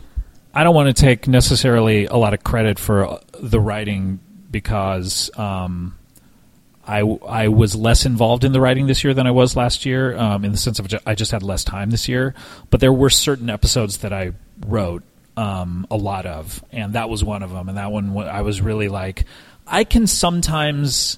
I 0.53 0.63
don't 0.63 0.73
want 0.73 0.95
to 0.95 1.01
take 1.01 1.27
necessarily 1.27 2.05
a 2.05 2.15
lot 2.15 2.33
of 2.33 2.43
credit 2.43 2.79
for 2.79 3.19
the 3.37 3.59
writing 3.59 4.21
because 4.49 5.29
um, 5.37 5.97
I, 6.87 6.99
I 6.99 7.49
was 7.49 7.75
less 7.75 8.05
involved 8.05 8.45
in 8.45 8.53
the 8.53 8.61
writing 8.61 8.87
this 8.87 9.03
year 9.03 9.13
than 9.13 9.27
I 9.27 9.31
was 9.31 9.57
last 9.57 9.85
year, 9.85 10.15
um, 10.17 10.45
in 10.45 10.53
the 10.53 10.57
sense 10.57 10.79
of 10.79 10.87
I 11.05 11.13
just 11.13 11.31
had 11.31 11.43
less 11.43 11.65
time 11.65 11.89
this 11.89 12.07
year. 12.07 12.33
But 12.69 12.79
there 12.79 12.93
were 12.93 13.09
certain 13.09 13.49
episodes 13.49 13.97
that 13.97 14.13
I 14.13 14.31
wrote 14.65 15.03
um, 15.37 15.87
a 15.91 15.97
lot 15.97 16.25
of, 16.25 16.63
and 16.71 16.93
that 16.93 17.09
was 17.09 17.23
one 17.23 17.43
of 17.43 17.51
them. 17.51 17.69
And 17.69 17.77
that 17.77 17.91
one, 17.91 18.17
I 18.17 18.41
was 18.41 18.61
really 18.61 18.87
like, 18.87 19.25
I 19.67 19.83
can 19.83 20.07
sometimes 20.07 21.17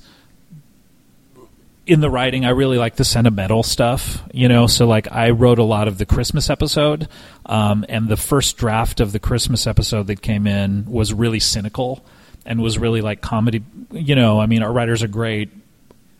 in 1.88 2.02
the 2.02 2.10
writing, 2.10 2.46
I 2.46 2.50
really 2.50 2.78
like 2.78 2.98
the 2.98 3.06
sentimental 3.06 3.64
stuff, 3.64 4.22
you 4.34 4.50
know. 4.50 4.68
So 4.68 4.86
like, 4.86 5.12
I 5.12 5.30
wrote 5.30 5.58
a 5.58 5.64
lot 5.64 5.88
of 5.88 5.98
the 5.98 6.06
Christmas 6.06 6.50
episode, 6.50 7.08
um, 7.46 7.86
and 7.88 8.10
the 8.10 8.18
first 8.18 8.58
draft 8.58 9.00
of 9.00 9.14
the 9.14 9.20
Christmas 9.20 9.66
episode 9.66 10.08
that 10.08 10.22
came 10.22 10.48
in 10.48 10.86
was 10.86 11.14
really 11.14 11.40
cynical 11.40 12.04
and 12.46 12.62
was 12.62 12.78
really 12.78 13.02
like 13.02 13.22
comedy. 13.22 13.64
You 13.92 14.16
know, 14.16 14.40
I 14.40 14.48
mean, 14.48 14.64
our 14.64 14.72
writers 14.72 15.02
are 15.02 15.08
great, 15.08 15.50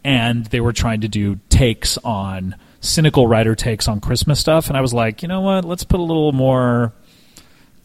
and 0.06 0.46
they 0.46 0.62
were 0.62 0.74
trying 0.74 1.02
to 1.02 1.10
do 1.10 1.40
takes 1.50 1.98
on 1.98 2.56
cynical 2.80 3.28
writer 3.28 3.56
takes 3.56 3.90
on 3.90 4.00
Christmas 4.00 4.40
stuff, 4.40 4.70
and 4.70 4.78
I 4.78 4.82
was 4.82 4.94
like, 4.94 5.22
you 5.22 5.28
know 5.28 5.42
what? 5.42 5.66
Let's 5.66 5.84
put 5.84 6.00
a 6.00 6.04
little 6.04 6.32
more 6.32 6.94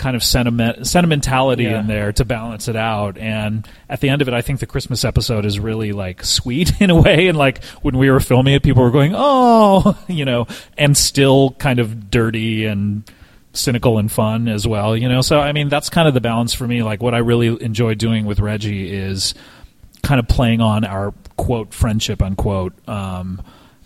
kind 0.02 0.16
of 0.16 0.24
sentiment 0.24 0.84
sentimentality 0.84 1.62
yeah. 1.62 1.78
in 1.78 1.86
there 1.86 2.12
to 2.12 2.24
balance 2.24 2.66
it 2.66 2.74
out. 2.74 3.16
And 3.18 3.66
at 3.88 4.00
the 4.00 4.08
end 4.08 4.20
of 4.20 4.26
it, 4.26 4.34
I 4.34 4.42
think 4.42 4.58
the 4.58 4.66
Christmas 4.66 5.04
episode 5.04 5.46
is 5.46 5.60
really 5.60 5.92
like 5.92 6.24
sweet 6.24 6.72
in 6.80 6.90
a 6.90 7.00
way. 7.00 7.28
And 7.28 7.38
like 7.38 7.62
when 7.82 7.96
we 7.96 8.10
were 8.10 8.18
filming 8.18 8.54
it, 8.54 8.64
people 8.64 8.82
were 8.82 8.90
going, 8.90 9.12
"Oh," 9.14 9.96
you 10.08 10.24
know, 10.24 10.48
and 10.76 10.96
still 10.96 11.52
kind 11.52 11.78
of 11.78 12.10
dirty 12.10 12.66
and 12.66 13.04
cynical 13.52 13.98
and 13.98 14.10
fun 14.10 14.48
as 14.48 14.66
well. 14.66 14.96
You 14.96 15.08
know, 15.08 15.20
so 15.20 15.38
I 15.38 15.52
mean 15.52 15.68
that's 15.68 15.88
kind 15.88 16.08
of 16.08 16.14
the 16.14 16.20
balance 16.20 16.52
for 16.52 16.66
me. 16.66 16.82
Like 16.82 17.00
what 17.00 17.14
I 17.14 17.18
really 17.18 17.62
enjoy 17.62 17.94
doing 17.94 18.26
with 18.26 18.40
Reggie 18.40 18.92
is 18.92 19.34
kind 20.02 20.18
of 20.18 20.26
playing 20.26 20.60
on 20.60 20.84
our 20.84 21.14
quote 21.36 21.72
friendship 21.72 22.22
unquote. 22.22 22.72
Um, 22.88 23.40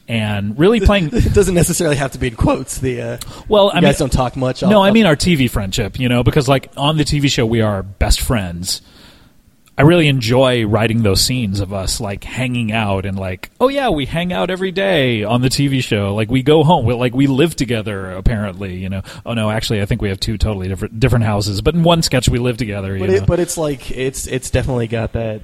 and 0.09 0.59
really 0.59 0.80
playing. 0.80 1.07
it 1.12 1.34
doesn't 1.34 1.54
necessarily 1.54 1.96
have 1.96 2.12
to 2.12 2.18
be 2.18 2.28
in 2.28 2.36
quotes. 2.36 2.78
The 2.78 3.00
uh, 3.00 3.18
well, 3.48 3.70
I 3.70 3.76
mean, 3.76 3.84
guys 3.84 3.98
don't 3.98 4.12
talk 4.12 4.36
much. 4.36 4.62
no, 4.62 4.82
I 4.82 4.90
mean 4.90 5.07
our 5.07 5.16
TV 5.16 5.50
friendship. 5.50 5.98
You 5.98 6.09
know, 6.09 6.22
because 6.22 6.48
like 6.48 6.70
on 6.76 6.96
the 6.96 7.04
TV 7.04 7.30
show, 7.30 7.46
we 7.46 7.61
are 7.61 7.82
best 7.82 8.20
friends. 8.20 8.82
I 9.78 9.82
really 9.82 10.09
enjoy 10.09 10.64
writing 10.64 11.02
those 11.02 11.20
scenes 11.20 11.61
of 11.61 11.70
us 11.74 12.00
like 12.00 12.24
hanging 12.24 12.72
out 12.72 13.04
and 13.04 13.18
like, 13.18 13.50
oh 13.61 13.68
yeah, 13.68 13.90
we 13.90 14.07
hang 14.07 14.32
out 14.32 14.48
every 14.48 14.72
day 14.72 15.22
on 15.22 15.42
the 15.42 15.50
TV 15.50 15.82
show. 15.82 16.14
Like 16.14 16.30
we 16.30 16.42
go 16.42 16.64
home, 16.64 16.86
we 16.86 16.94
like 16.94 17.14
we 17.14 17.26
live 17.26 17.54
together. 17.54 18.12
Apparently, 18.12 18.76
you 18.76 18.88
know. 18.88 19.02
Oh 19.26 19.34
no, 19.34 19.50
actually, 19.50 19.82
I 19.82 19.86
think 19.86 20.00
we 20.00 20.09
have 20.09 20.18
two 20.18 20.38
totally 20.38 20.68
different 20.68 20.98
different 20.98 21.26
houses. 21.26 21.61
But 21.61 21.74
in 21.74 21.82
one 21.82 22.00
sketch, 22.02 22.28
we 22.28 22.38
live 22.38 22.57
together. 22.57 22.98
But, 22.98 23.11
it, 23.11 23.26
but 23.26 23.38
it's 23.38 23.59
like 23.59 23.90
it's 23.90 24.26
it's 24.26 24.50
definitely 24.50 24.86
got 24.86 25.12
that 25.12 25.42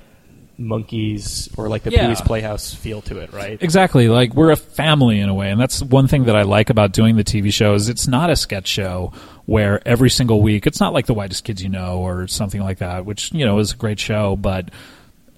Monkees 0.63 1.57
or 1.59 1.69
like 1.69 1.83
the 1.83 1.91
yeah. 1.91 2.03
Pee-wee's 2.03 2.21
Playhouse 2.21 2.75
feel 2.75 3.03
to 3.03 3.19
it, 3.19 3.33
right? 3.33 3.63
Exactly. 3.63 4.09
Like 4.09 4.35
we're 4.35 4.51
a 4.51 4.57
family 4.57 5.21
in 5.21 5.29
a 5.29 5.35
way, 5.35 5.51
and 5.51 5.61
that's 5.61 5.83
one 5.83 6.09
thing 6.09 6.25
that 6.25 6.37
I 6.37 6.43
like 6.43 6.71
about 6.71 6.93
doing 6.93 7.17
the 7.17 7.25
TV 7.25 7.53
show 7.53 7.75
is 7.75 7.89
it's 7.89 8.09
not 8.09 8.31
a 8.31 8.37
sketch 8.37 8.67
show 8.67 9.13
where 9.47 9.87
every 9.87 10.11
single 10.11 10.41
week 10.41 10.67
it's 10.67 10.81
not 10.81 10.93
like 10.93 11.07
the 11.07 11.15
Whitest 11.15 11.45
Kids 11.45 11.63
You 11.63 11.69
Know 11.69 11.99
or 11.99 12.27
something 12.27 12.63
like 12.63 12.79
that, 12.79 13.05
which 13.05 13.33
you 13.33 13.45
know 13.45 13.59
is 13.59 13.73
a 13.73 13.77
great 13.77 13.99
show, 13.99 14.37
but 14.37 14.71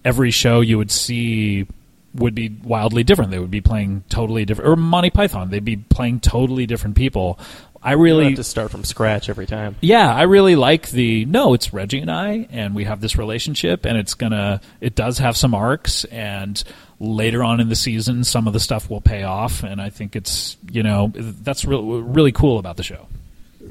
every 0.04 0.30
show 0.30 0.60
you 0.60 0.78
would 0.78 0.90
see 0.90 1.66
would 2.14 2.34
be 2.34 2.48
wildly 2.62 3.02
different. 3.02 3.30
They 3.30 3.38
would 3.38 3.50
be 3.50 3.60
playing 3.60 4.04
totally 4.08 4.44
different, 4.44 4.70
or 4.70 4.76
Monty 4.76 5.10
Python. 5.10 5.50
They'd 5.50 5.64
be 5.64 5.76
playing 5.76 6.20
totally 6.20 6.66
different 6.66 6.96
people. 6.96 7.38
I 7.84 7.92
really 7.92 8.24
have 8.24 8.36
to 8.36 8.44
start 8.44 8.70
from 8.70 8.82
scratch 8.82 9.28
every 9.28 9.44
time. 9.46 9.76
Yeah, 9.82 10.12
I 10.12 10.22
really 10.22 10.56
like 10.56 10.88
the 10.88 11.26
no. 11.26 11.52
It's 11.52 11.74
Reggie 11.74 12.00
and 12.00 12.10
I, 12.10 12.48
and 12.50 12.74
we 12.74 12.84
have 12.84 13.02
this 13.02 13.16
relationship, 13.16 13.84
and 13.84 13.98
it's 13.98 14.14
gonna. 14.14 14.62
It 14.80 14.94
does 14.94 15.18
have 15.18 15.36
some 15.36 15.54
arcs, 15.54 16.04
and 16.04 16.62
later 16.98 17.44
on 17.44 17.60
in 17.60 17.68
the 17.68 17.76
season, 17.76 18.24
some 18.24 18.46
of 18.46 18.54
the 18.54 18.60
stuff 18.60 18.88
will 18.88 19.02
pay 19.02 19.22
off, 19.24 19.62
and 19.62 19.82
I 19.82 19.90
think 19.90 20.16
it's 20.16 20.56
you 20.70 20.82
know 20.82 21.12
that's 21.14 21.66
really 21.66 22.00
really 22.00 22.32
cool 22.32 22.58
about 22.58 22.78
the 22.78 22.82
show. 22.82 23.06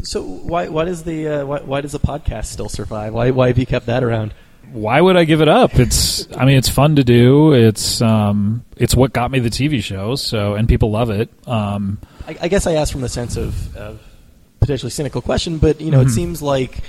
So 0.04 0.22
why 0.22 0.68
why 0.68 0.86
does 0.86 1.04
the 1.04 1.28
uh, 1.28 1.46
why, 1.48 1.60
why 1.62 1.82
does 1.82 1.94
the 1.94 2.00
podcast 2.00 2.46
still 2.46 2.70
survive? 2.70 3.14
Why 3.16 3.32
why 3.32 3.48
have 3.48 3.58
you 3.58 3.66
kept 3.66 3.88
that 3.88 4.04
around? 4.04 4.36
Why 4.74 5.00
would 5.00 5.16
I 5.16 5.24
give 5.24 5.42
it 5.42 5.48
up? 5.48 5.80
It's 5.80 6.28
I 6.36 6.46
mean 6.46 6.58
it's 6.58 6.70
fun 6.70 6.96
to 6.96 7.04
do. 7.04 7.54
It's 7.54 8.02
um 8.02 8.66
it's 8.76 8.96
what 8.96 9.14
got 9.14 9.32
me 9.32 9.40
the 9.40 9.50
TV 9.50 9.84
show. 9.84 10.16
So 10.16 10.56
and 10.56 10.68
people 10.68 10.92
love 10.92 11.10
it. 11.10 11.30
Um, 11.48 12.00
I, 12.28 12.36
I 12.42 12.48
guess 12.48 12.68
I 12.68 12.74
asked 12.74 12.92
from 12.92 13.02
the 13.02 13.10
sense 13.10 13.38
of, 13.38 13.76
of 13.78 14.02
potentially 14.60 14.90
cynical 14.90 15.22
question, 15.22 15.60
but 15.60 15.80
you 15.80 15.92
know 15.92 16.00
mm-hmm. 16.00 16.08
it 16.08 16.12
seems 16.12 16.42
like 16.42 16.82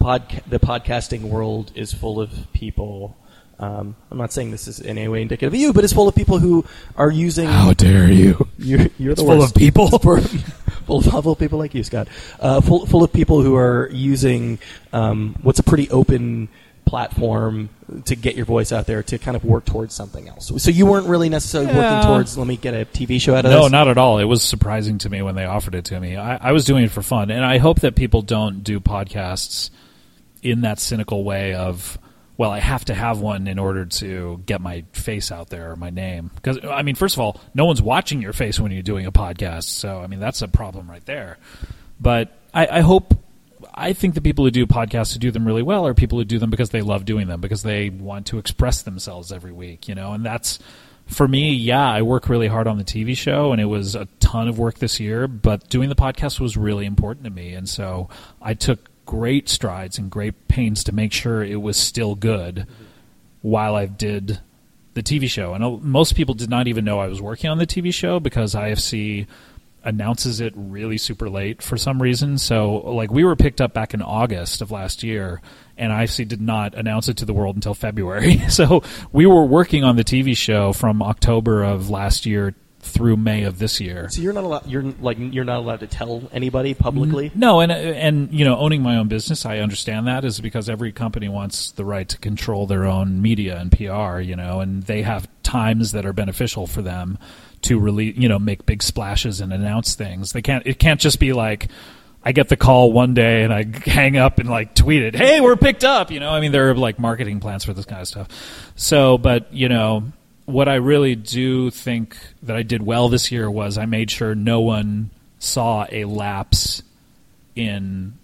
podca- 0.00 0.42
the 0.48 0.58
podcasting 0.58 1.22
world 1.22 1.72
is 1.74 1.92
full 1.92 2.20
of 2.20 2.30
people. 2.52 3.16
Um, 3.60 3.94
I'm 4.10 4.16
not 4.16 4.32
saying 4.32 4.52
this 4.52 4.66
is 4.66 4.80
in 4.80 4.96
any 4.96 5.06
way 5.06 5.20
indicative 5.20 5.52
of 5.52 5.60
you, 5.60 5.74
but 5.74 5.84
it's 5.84 5.92
full 5.92 6.08
of 6.08 6.14
people 6.14 6.38
who 6.38 6.64
are 6.96 7.10
using. 7.10 7.46
How 7.46 7.74
dare 7.74 8.10
you? 8.10 8.48
You're, 8.58 8.86
you're 8.98 9.14
the 9.14 9.20
it's 9.20 9.22
worst. 9.22 9.26
Full 9.26 9.42
of 9.42 9.54
people. 9.54 9.88
full, 9.98 10.98
of, 10.98 11.04
full 11.04 11.32
of 11.32 11.38
people 11.38 11.58
like 11.58 11.74
you, 11.74 11.84
Scott. 11.84 12.08
Uh, 12.40 12.62
full, 12.62 12.86
full 12.86 13.04
of 13.04 13.12
people 13.12 13.42
who 13.42 13.56
are 13.56 13.90
using 13.92 14.58
um, 14.94 15.36
what's 15.42 15.58
a 15.58 15.62
pretty 15.62 15.90
open 15.90 16.48
platform 16.90 17.68
to 18.04 18.16
get 18.16 18.34
your 18.34 18.44
voice 18.44 18.72
out 18.72 18.84
there 18.86 19.00
to 19.00 19.16
kind 19.16 19.36
of 19.36 19.44
work 19.44 19.64
towards 19.64 19.94
something 19.94 20.28
else. 20.28 20.50
So 20.60 20.72
you 20.72 20.86
weren't 20.86 21.06
really 21.06 21.28
necessarily 21.28 21.70
yeah. 21.70 21.78
working 21.78 22.08
towards 22.08 22.36
let 22.36 22.48
me 22.48 22.56
get 22.56 22.74
a 22.74 22.84
TV 22.84 23.20
show 23.20 23.36
out 23.36 23.44
of 23.44 23.52
no, 23.52 23.62
this. 23.62 23.70
No, 23.70 23.78
not 23.78 23.86
at 23.88 23.96
all. 23.96 24.18
It 24.18 24.24
was 24.24 24.42
surprising 24.42 24.98
to 24.98 25.08
me 25.08 25.22
when 25.22 25.36
they 25.36 25.44
offered 25.44 25.76
it 25.76 25.84
to 25.86 26.00
me. 26.00 26.16
I, 26.16 26.48
I 26.48 26.52
was 26.52 26.64
doing 26.64 26.82
it 26.84 26.90
for 26.90 27.00
fun, 27.00 27.30
and 27.30 27.44
I 27.44 27.58
hope 27.58 27.80
that 27.80 27.94
people 27.94 28.22
don't 28.22 28.64
do 28.64 28.80
podcasts 28.80 29.70
in 30.42 30.62
that 30.62 30.80
cynical 30.80 31.22
way 31.22 31.54
of 31.54 31.96
well, 32.36 32.50
I 32.50 32.58
have 32.58 32.86
to 32.86 32.94
have 32.94 33.20
one 33.20 33.46
in 33.46 33.58
order 33.58 33.84
to 33.84 34.42
get 34.46 34.60
my 34.60 34.84
face 34.92 35.30
out 35.30 35.50
there 35.50 35.72
or 35.72 35.76
my 35.76 35.90
name. 35.90 36.30
Because, 36.34 36.58
I 36.64 36.80
mean, 36.80 36.94
first 36.94 37.14
of 37.14 37.20
all, 37.20 37.38
no 37.52 37.66
one's 37.66 37.82
watching 37.82 38.22
your 38.22 38.32
face 38.32 38.58
when 38.58 38.72
you're 38.72 38.82
doing 38.82 39.04
a 39.04 39.12
podcast. 39.12 39.64
So, 39.64 40.00
I 40.00 40.06
mean, 40.06 40.20
that's 40.20 40.40
a 40.40 40.48
problem 40.48 40.90
right 40.90 41.04
there. 41.04 41.36
But 42.00 42.34
I, 42.54 42.78
I 42.78 42.80
hope, 42.80 43.14
I 43.80 43.94
think 43.94 44.14
the 44.14 44.20
people 44.20 44.44
who 44.44 44.50
do 44.50 44.66
podcasts 44.66 45.14
who 45.14 45.18
do 45.18 45.30
them 45.30 45.46
really 45.46 45.62
well 45.62 45.86
are 45.86 45.94
people 45.94 46.18
who 46.18 46.24
do 46.24 46.38
them 46.38 46.50
because 46.50 46.68
they 46.68 46.82
love 46.82 47.06
doing 47.06 47.28
them, 47.28 47.40
because 47.40 47.62
they 47.62 47.88
want 47.88 48.26
to 48.26 48.38
express 48.38 48.82
themselves 48.82 49.32
every 49.32 49.52
week, 49.52 49.88
you 49.88 49.94
know, 49.94 50.12
and 50.12 50.24
that's, 50.24 50.58
for 51.06 51.26
me, 51.26 51.54
yeah, 51.54 51.90
I 51.90 52.02
work 52.02 52.28
really 52.28 52.46
hard 52.46 52.66
on 52.66 52.76
the 52.76 52.84
TV 52.84 53.16
show, 53.16 53.52
and 53.52 53.60
it 53.60 53.64
was 53.64 53.94
a 53.94 54.06
ton 54.20 54.48
of 54.48 54.58
work 54.58 54.78
this 54.78 55.00
year. 55.00 55.26
But 55.26 55.68
doing 55.70 55.88
the 55.88 55.96
podcast 55.96 56.40
was 56.40 56.58
really 56.58 56.84
important 56.84 57.24
to 57.24 57.30
me, 57.30 57.54
and 57.54 57.68
so 57.68 58.10
I 58.42 58.52
took 58.54 58.90
great 59.06 59.48
strides 59.48 59.98
and 59.98 60.10
great 60.10 60.46
pains 60.46 60.84
to 60.84 60.92
make 60.92 61.12
sure 61.12 61.42
it 61.42 61.62
was 61.62 61.76
still 61.76 62.14
good 62.14 62.56
mm-hmm. 62.56 62.84
while 63.40 63.74
I 63.74 63.86
did 63.86 64.40
the 64.94 65.02
TV 65.02 65.28
show. 65.28 65.54
And 65.54 65.82
most 65.82 66.14
people 66.14 66.34
did 66.34 66.50
not 66.50 66.68
even 66.68 66.84
know 66.84 67.00
I 67.00 67.08
was 67.08 67.20
working 67.20 67.48
on 67.48 67.58
the 67.58 67.66
TV 67.66 67.92
show 67.92 68.20
because 68.20 68.54
IFC 68.54 69.26
announces 69.84 70.40
it 70.40 70.52
really 70.56 70.98
super 70.98 71.28
late 71.28 71.62
for 71.62 71.76
some 71.76 72.00
reason. 72.00 72.38
So, 72.38 72.76
like, 72.76 73.10
we 73.10 73.24
were 73.24 73.36
picked 73.36 73.60
up 73.60 73.72
back 73.72 73.94
in 73.94 74.02
August 74.02 74.62
of 74.62 74.70
last 74.70 75.02
year, 75.02 75.40
and 75.76 75.92
IFC 75.92 76.26
did 76.28 76.40
not 76.40 76.74
announce 76.74 77.08
it 77.08 77.16
to 77.18 77.24
the 77.24 77.32
world 77.32 77.56
until 77.56 77.74
February. 77.74 78.38
so, 78.48 78.82
we 79.12 79.26
were 79.26 79.44
working 79.44 79.84
on 79.84 79.96
the 79.96 80.04
TV 80.04 80.36
show 80.36 80.72
from 80.72 81.02
October 81.02 81.62
of 81.62 81.90
last 81.90 82.26
year 82.26 82.54
through 82.80 83.16
May 83.16 83.44
of 83.44 83.58
this 83.58 83.80
year. 83.80 84.08
So 84.08 84.22
you're 84.22 84.32
not 84.32 84.44
allowed. 84.44 84.66
You're 84.66 84.82
like 85.00 85.18
you're 85.20 85.44
not 85.44 85.58
allowed 85.58 85.80
to 85.80 85.86
tell 85.86 86.22
anybody 86.32 86.74
publicly. 86.74 87.30
No, 87.34 87.60
and 87.60 87.70
and 87.70 88.32
you 88.32 88.44
know, 88.44 88.56
owning 88.56 88.82
my 88.82 88.96
own 88.96 89.08
business, 89.08 89.44
I 89.44 89.58
understand 89.58 90.06
that 90.06 90.24
is 90.24 90.40
because 90.40 90.68
every 90.68 90.92
company 90.92 91.28
wants 91.28 91.72
the 91.72 91.84
right 91.84 92.08
to 92.08 92.18
control 92.18 92.66
their 92.66 92.86
own 92.86 93.20
media 93.20 93.58
and 93.58 93.70
PR. 93.70 94.20
You 94.20 94.36
know, 94.36 94.60
and 94.60 94.82
they 94.82 95.02
have 95.02 95.28
times 95.42 95.92
that 95.92 96.06
are 96.06 96.12
beneficial 96.12 96.66
for 96.66 96.80
them 96.80 97.18
to 97.62 97.78
really, 97.78 98.12
you 98.12 98.28
know, 98.28 98.38
make 98.38 98.66
big 98.66 98.82
splashes 98.82 99.40
and 99.40 99.52
announce 99.52 99.94
things. 99.94 100.32
They 100.32 100.42
can't. 100.42 100.66
It 100.66 100.78
can't 100.78 101.00
just 101.00 101.18
be 101.18 101.32
like. 101.32 101.68
I 102.22 102.32
get 102.32 102.50
the 102.50 102.56
call 102.58 102.92
one 102.92 103.14
day 103.14 103.44
and 103.44 103.50
I 103.50 103.64
hang 103.86 104.18
up 104.18 104.40
and 104.40 104.50
like 104.50 104.74
tweet 104.74 105.02
it, 105.02 105.14
"Hey, 105.14 105.40
we're 105.40 105.56
picked 105.56 105.84
up." 105.84 106.10
You 106.10 106.20
know, 106.20 106.28
I 106.28 106.40
mean, 106.40 106.52
there 106.52 106.68
are 106.68 106.74
like 106.74 106.98
marketing 106.98 107.40
plans 107.40 107.64
for 107.64 107.72
this 107.72 107.86
kind 107.86 108.02
of 108.02 108.08
stuff. 108.08 108.28
So, 108.76 109.16
but 109.16 109.50
you 109.54 109.70
know, 109.70 110.12
what 110.44 110.68
I 110.68 110.74
really 110.74 111.14
do 111.14 111.70
think 111.70 112.16
that 112.42 112.56
I 112.56 112.62
did 112.62 112.82
well 112.82 113.08
this 113.08 113.32
year 113.32 113.50
was 113.50 113.78
I 113.78 113.86
made 113.86 114.10
sure 114.10 114.34
no 114.34 114.60
one 114.60 115.10
saw 115.38 115.86
a 115.90 116.04
lapse 116.04 116.82
in 117.56 118.18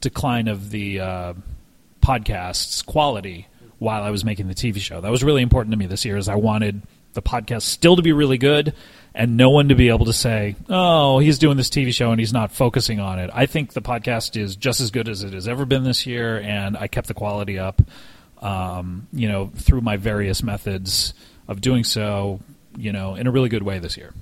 decline 0.00 0.48
of 0.48 0.70
the 0.70 1.00
uh, 1.00 1.34
podcast's 2.02 2.82
quality 2.82 3.46
while 3.78 4.02
I 4.02 4.10
was 4.10 4.24
making 4.24 4.48
the 4.48 4.54
TV 4.54 4.78
show. 4.78 5.00
That 5.00 5.10
was 5.10 5.22
really 5.22 5.42
important 5.42 5.72
to 5.72 5.76
me 5.76 5.86
this 5.86 6.04
year. 6.04 6.16
Is 6.16 6.28
I 6.28 6.36
wanted 6.36 6.82
the 7.16 7.22
podcast 7.22 7.62
still 7.62 7.96
to 7.96 8.02
be 8.02 8.12
really 8.12 8.38
good 8.38 8.72
and 9.16 9.36
no 9.36 9.50
one 9.50 9.70
to 9.70 9.74
be 9.74 9.88
able 9.88 10.04
to 10.04 10.12
say, 10.12 10.54
"Oh, 10.68 11.18
he's 11.18 11.38
doing 11.38 11.56
this 11.56 11.70
TV 11.70 11.92
show 11.92 12.12
and 12.12 12.20
he's 12.20 12.32
not 12.32 12.52
focusing 12.52 13.00
on 13.00 13.18
it." 13.18 13.30
I 13.32 13.46
think 13.46 13.72
the 13.72 13.82
podcast 13.82 14.40
is 14.40 14.54
just 14.54 14.80
as 14.80 14.92
good 14.92 15.08
as 15.08 15.24
it 15.24 15.32
has 15.32 15.48
ever 15.48 15.64
been 15.64 15.82
this 15.82 16.06
year, 16.06 16.38
and 16.38 16.76
I 16.76 16.86
kept 16.86 17.08
the 17.08 17.14
quality 17.14 17.58
up. 17.58 17.82
Um, 18.40 19.08
you 19.12 19.28
know, 19.28 19.50
through 19.56 19.80
my 19.80 19.96
various 19.96 20.42
methods 20.42 21.14
of 21.48 21.62
doing 21.62 21.84
so, 21.84 22.40
you 22.76 22.92
know, 22.92 23.14
in 23.14 23.26
a 23.26 23.30
really 23.30 23.48
good 23.48 23.62
way 23.62 23.78
this 23.78 23.96
year. 23.96 24.12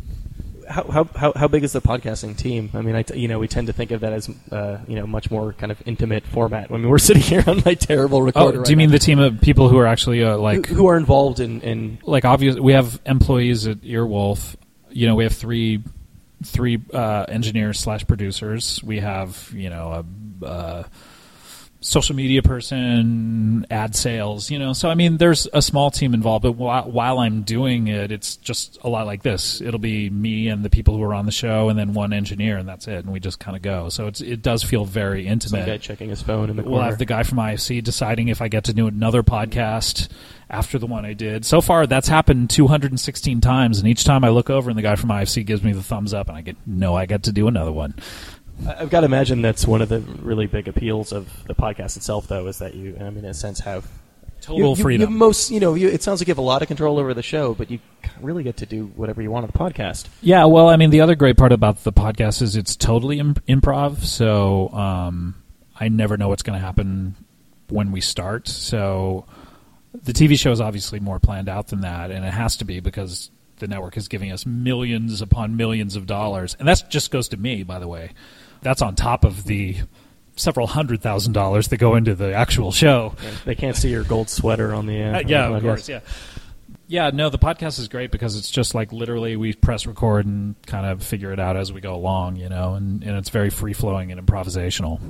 How, 0.69 1.09
how, 1.15 1.33
how 1.35 1.49
big 1.49 1.65
is 1.65 1.73
the 1.73 1.81
podcasting 1.81 2.37
team? 2.37 2.71
I 2.75 2.81
mean, 2.81 2.95
I 2.95 3.03
t- 3.03 3.19
you 3.19 3.29
know 3.29 3.39
we 3.39 3.49
tend 3.49 3.67
to 3.67 3.73
think 3.73 3.91
of 3.91 4.01
that 4.01 4.13
as 4.13 4.31
uh, 4.51 4.79
you 4.89 4.97
know 4.97 5.07
much 5.07 5.31
more 5.31 5.53
kind 5.53 5.71
of 5.71 5.83
intimate 5.87 6.25
format. 6.27 6.71
I 6.71 6.77
mean, 6.77 6.89
we're 6.89 6.99
sitting 7.11 7.23
here 7.23 7.45
on 7.47 7.63
my 7.65 7.75
terrible 7.75 8.23
recorder. 8.23 8.61
Oh, 8.61 8.65
do 8.65 8.71
you 8.71 8.75
right 8.75 8.79
mean 8.79 8.89
now. 8.91 8.95
the 8.95 8.99
team 8.99 9.19
of 9.19 9.41
people 9.41 9.69
who 9.69 9.79
are 9.79 9.87
actually 9.87 10.23
uh, 10.23 10.37
like 10.37 10.67
who, 10.67 10.75
who, 10.75 10.87
are 10.87 10.97
involved 10.97 11.41
in, 11.41 11.61
in 11.61 11.99
like 12.03 12.25
obvious? 12.25 12.57
We 12.57 12.73
have 12.73 13.01
employees 13.07 13.67
at 13.67 13.81
Earwolf. 13.83 14.57
You 14.91 15.07
know, 15.09 15.15
we 15.15 15.25
have 15.25 15.35
three 15.35 15.83
three 16.45 16.81
uh, 16.93 17.27
engineers 17.29 17.81
slash 17.81 18.07
producers. 18.07 18.83
We 18.83 19.01
have 19.01 19.51
you 19.55 19.71
know 19.71 20.05
a 20.43 20.45
uh, 20.45 20.83
social 21.85 22.17
media 22.17 22.43
person, 22.43 23.67
ad 23.71 23.95
sales, 23.95 24.51
you 24.51 24.59
know. 24.59 24.73
So 24.73 24.89
I 24.89 24.95
mean, 24.95 25.19
there's 25.19 25.47
a 25.53 25.61
small 25.61 25.91
team 25.91 26.15
involved, 26.15 26.43
but 26.43 26.53
while, 26.53 26.91
while, 26.91 27.19
I'm 27.19 27.43
doing 27.43 27.89
it, 27.89 28.11
it's 28.11 28.37
just 28.37 28.79
a 28.83 28.89
lot 28.89 29.07
like 29.07 29.23
this. 29.23 29.61
It'll 29.61 29.79
be 29.79 30.11
me 30.11 30.49
and 30.49 30.65
the 30.65 30.71
people 30.71 30.97
who 30.97 31.03
are 31.03 31.15
on 31.15 31.27
the 31.27 31.33
show, 31.33 31.69
and 31.69 31.79
then 31.79 31.93
one 31.93 32.13
engineer, 32.13 32.57
and 32.57 32.69
that's 32.69 32.89
it. 32.89 33.05
And 33.05 33.13
we 33.13 33.21
just 33.21 33.39
kind 33.39 33.57
of 33.57 33.63
go. 33.63 33.91
So 33.91 34.07
it's 34.07 34.21
it 34.21 34.43
does 34.43 34.63
feel 34.63 34.85
very 34.85 35.27
intimate. 35.27 35.61
Some 35.61 35.67
guy 35.67 35.79
checking 35.79 36.09
his 36.09 36.23
phone 36.23 36.51
in 36.51 36.57
the 36.57 36.63
corner. 36.63 36.77
We'll 36.77 36.85
have 36.85 36.99
the 36.99 37.05
guy 37.05 37.23
from 37.23 37.39
IFC 37.39 37.85
deciding 37.85 38.29
if 38.29 38.41
I 38.41 38.49
get 38.49 38.65
to 38.65 38.73
do 38.73 38.87
another 38.87 39.23
podcast 39.23 40.09
after 40.49 40.79
the 40.79 40.87
one 40.87 41.05
I 41.05 41.13
did. 41.13 41.45
So 41.45 41.61
far, 41.61 41.87
that's 41.87 42.09
happened 42.09 42.51
216 42.51 43.41
times, 43.41 43.79
and 43.79 43.89
each 43.89 44.05
time 44.05 44.25
I 44.25 44.31
look 44.31 44.51
over 44.51 44.71
and 44.71 44.79
the 44.79 44.83
guy 44.83 44.97
from 44.97 45.11
IFC 45.11 45.45
gives 45.45 45.63
me 45.63 45.73
the 45.73 45.83
thumbs 45.83 46.15
up, 46.15 46.29
and 46.29 46.37
I 46.37 46.41
get 46.41 46.57
no, 46.67 46.95
I 46.95 47.07
get 47.07 47.25
to 47.25 47.33
do 47.33 47.47
another 47.47 47.73
one. 47.73 47.95
I've 48.67 48.91
got 48.91 49.01
to 49.01 49.07
imagine 49.07 49.43
that's 49.43 49.67
one 49.67 49.83
of 49.83 49.89
the 49.89 50.01
really 50.01 50.47
big 50.47 50.69
appeals 50.69 51.13
of 51.13 51.29
the 51.47 51.55
podcast 51.55 51.97
itself, 51.97 52.29
though, 52.29 52.47
is 52.47 52.59
that 52.59 52.75
you, 52.75 52.97
I 53.01 53.11
mean, 53.11 53.19
in 53.19 53.27
a 53.27 53.35
sense, 53.35 53.61
have 53.61 53.87
total 54.41 54.77
you, 54.77 54.83
freedom. 54.83 55.11
You 55.11 55.17
most, 55.17 55.51
you 55.51 55.61
know, 55.61 55.75
you, 55.75 55.89
it 55.89 56.03
sounds 56.03 56.21
like 56.21 56.29
you 56.29 56.33
have 56.33 56.39
a 56.39 56.43
lot 56.43 56.63
of 56.63 56.69
control 56.69 56.99
over 56.99 57.15
the 57.15 57.23
show, 57.23 57.55
but 57.55 57.71
you 57.71 57.81
really 58.21 58.43
get 58.43 58.59
to 58.59 58.67
do 58.67 58.87
whatever 58.97 59.23
you 59.23 59.31
want 59.31 59.45
on 59.45 59.51
the 59.53 59.59
podcast. 59.59 60.07
Yeah, 60.23 60.45
well, 60.45 60.69
I 60.69 60.77
mean, 60.77 60.91
the 60.91 61.01
other 61.01 61.15
great 61.15 61.37
part 61.37 61.53
about 61.53 61.85
the 61.85 61.93
podcast 61.93 62.43
is 62.43 62.57
it's 62.57 62.77
totally 62.77 63.19
imp- 63.19 63.45
improv, 63.47 64.05
so 64.05 64.69
um, 64.71 65.35
I 65.79 65.89
never 65.89 66.17
know 66.17 66.29
what's 66.29 66.43
going 66.43 66.59
to 66.59 66.65
happen 66.65 67.17
when 67.69 67.93
we 67.93 68.01
start. 68.01 68.49
So 68.49 69.27
the 70.03 70.13
TV 70.13 70.39
show 70.39 70.53
is 70.53 70.61
obviously 70.61 71.01
more 71.01 71.19
planned 71.19 71.49
out 71.49 71.69
than 71.69 71.81
that, 71.81 72.11
and 72.11 72.25
it 72.25 72.33
has 72.33 72.57
to 72.59 72.65
be 72.65 72.81
because 72.81 73.31
the 73.59 73.69
network 73.69 73.97
is 73.97 74.09
giving 74.09 74.33
us 74.33 74.45
millions 74.45 75.23
upon 75.23 75.57
millions 75.57 75.97
of 75.97 76.07
dollars, 76.07 76.57
and 76.59 76.69
that 76.69 76.85
just 76.91 77.11
goes 77.11 77.29
to 77.29 77.37
me, 77.37 77.63
by 77.63 77.79
the 77.79 77.89
way. 77.89 78.11
That's 78.65 78.83
on 78.83 78.97
top 78.97 79.25
of 79.25 79.45
the 79.45 79.77
several 80.37 80.67
hundred 80.67 81.01
thousand 81.01 81.33
dollars 81.33 81.69
that 81.69 81.77
go 81.77 81.95
into 81.95 82.15
the 82.15 82.35
actual 82.35 82.73
show. 82.73 83.15
Yeah, 83.23 83.31
they 83.45 83.55
can't 83.55 83.77
see 83.77 83.91
your 83.91 84.05
gold 84.05 84.29
sweater 84.29 84.75
on 84.75 84.87
the. 84.87 85.03
Uh, 85.03 85.19
uh, 85.19 85.23
yeah, 85.27 85.49
of 85.49 85.63
course. 85.63 85.89
Yeah. 85.89 86.01
Yeah, 86.87 87.11
no, 87.11 87.31
the 87.31 87.39
podcast 87.39 87.79
is 87.79 87.89
great 87.89 88.11
because 88.11 88.37
it's 88.37 88.51
just 88.51 88.75
like 88.75 88.93
literally 88.93 89.37
we 89.37 89.55
press 89.55 89.87
record 89.87 90.27
and 90.27 90.55
kind 90.67 90.85
of 90.85 91.03
figure 91.03 91.33
it 91.33 91.41
out 91.41 91.57
as 91.57 91.73
we 91.73 91.81
go 91.81 91.95
along, 91.95 92.37
you 92.37 92.51
know, 92.51 92.75
and, 92.75 93.03
and 93.03 93.17
it's 93.17 93.31
very 93.31 93.49
free 93.49 93.73
flowing 93.73 94.13
and 94.13 94.21
improvisational. 94.21 95.01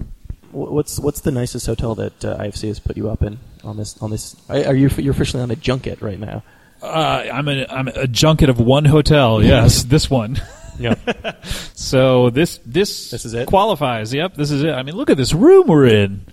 What's 0.53 1.01
what's 1.01 1.23
the 1.23 1.33
nicest 1.33 1.67
hotel 1.67 1.97
that 1.97 2.25
uh, 2.25 2.39
IFC 2.39 2.69
has 2.69 2.79
put 2.79 2.97
you 2.97 3.11
up 3.11 3.25
in 3.25 3.41
on 3.65 3.77
this 3.77 4.01
on 4.01 4.11
this? 4.11 4.37
Are 4.49 4.75
you 4.75 4.89
you're 4.99 5.13
officially 5.13 5.43
on 5.43 5.51
a 5.51 5.57
junket 5.57 6.01
right 6.01 6.19
now? 6.19 6.45
Uh, 6.81 7.27
I'm 7.33 7.49
a 7.49 7.67
I'm 7.69 7.89
a 7.89 8.07
junket 8.07 8.51
of 8.51 8.61
one 8.61 8.85
hotel. 8.85 9.43
Yes, 9.43 9.83
this 9.95 10.09
one. 10.09 10.41
Yeah. 10.79 10.95
so 11.75 12.31
this 12.31 12.59
this 12.65 13.11
this 13.11 13.25
is 13.25 13.35
it. 13.35 13.47
Qualifies. 13.49 14.13
Yep. 14.13 14.35
This 14.35 14.51
is 14.51 14.63
it. 14.63 14.71
I 14.71 14.83
mean, 14.83 14.97
look 14.97 15.11
at 15.11 15.17
this 15.17 15.33
room 15.33 15.67
we're 15.67 15.87
in. 15.87 16.27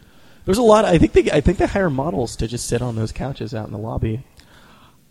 There's 0.46 0.58
a 0.58 0.64
lot. 0.64 0.86
I 0.86 0.98
think 0.98 1.14
they 1.14 1.32
I 1.32 1.42
think 1.42 1.58
they 1.58 1.68
hire 1.68 1.90
models 1.90 2.36
to 2.38 2.48
just 2.48 2.68
sit 2.68 2.82
on 2.82 2.96
those 2.96 3.12
couches 3.12 3.54
out 3.54 3.68
in 3.68 3.72
the 3.72 3.78
lobby. 3.78 4.24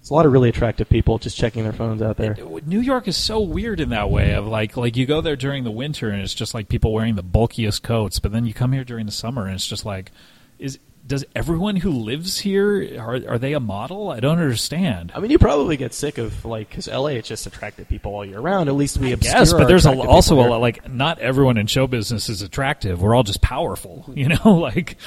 It's 0.00 0.08
a 0.08 0.14
lot 0.14 0.24
of 0.24 0.32
really 0.32 0.48
attractive 0.48 0.88
people 0.88 1.18
just 1.18 1.36
checking 1.36 1.62
their 1.62 1.74
phones 1.74 2.00
out 2.00 2.16
there. 2.16 2.34
New 2.64 2.80
York 2.80 3.06
is 3.06 3.18
so 3.18 3.40
weird 3.40 3.80
in 3.80 3.90
that 3.90 4.10
way. 4.10 4.32
Of 4.32 4.46
like, 4.46 4.76
like 4.78 4.96
you 4.96 5.04
go 5.04 5.20
there 5.20 5.36
during 5.36 5.62
the 5.62 5.70
winter 5.70 6.08
and 6.08 6.22
it's 6.22 6.32
just 6.32 6.54
like 6.54 6.70
people 6.70 6.94
wearing 6.94 7.16
the 7.16 7.22
bulkiest 7.22 7.82
coats, 7.82 8.18
but 8.18 8.32
then 8.32 8.46
you 8.46 8.54
come 8.54 8.72
here 8.72 8.82
during 8.82 9.04
the 9.04 9.12
summer 9.12 9.44
and 9.44 9.54
it's 9.54 9.66
just 9.66 9.84
like, 9.84 10.10
is 10.58 10.78
does 11.10 11.24
everyone 11.34 11.74
who 11.74 11.90
lives 11.90 12.38
here 12.38 12.96
are 13.00 13.20
are 13.28 13.38
they 13.38 13.52
a 13.52 13.58
model? 13.60 14.10
I 14.10 14.20
don't 14.20 14.38
understand. 14.38 15.10
I 15.12 15.18
mean, 15.18 15.32
you 15.32 15.40
probably 15.40 15.76
get 15.76 15.92
sick 15.92 16.18
of 16.18 16.44
like 16.44 16.68
because 16.68 16.86
LA 16.86 17.08
it's 17.08 17.26
just 17.26 17.48
attractive 17.48 17.88
people 17.88 18.14
all 18.14 18.24
year 18.24 18.38
round. 18.38 18.68
At 18.68 18.76
least 18.76 18.96
we 18.96 19.12
yes, 19.16 19.52
but 19.52 19.66
there's 19.66 19.86
a, 19.86 19.92
also 19.92 20.36
a 20.36 20.46
lot 20.46 20.60
like 20.60 20.88
not 20.88 21.18
everyone 21.18 21.58
in 21.58 21.66
show 21.66 21.88
business 21.88 22.28
is 22.28 22.42
attractive. 22.42 23.02
We're 23.02 23.16
all 23.16 23.24
just 23.24 23.42
powerful, 23.42 24.04
mm-hmm. 24.06 24.18
you 24.18 24.28
know. 24.28 24.54
like 24.60 24.98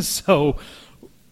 so, 0.00 0.56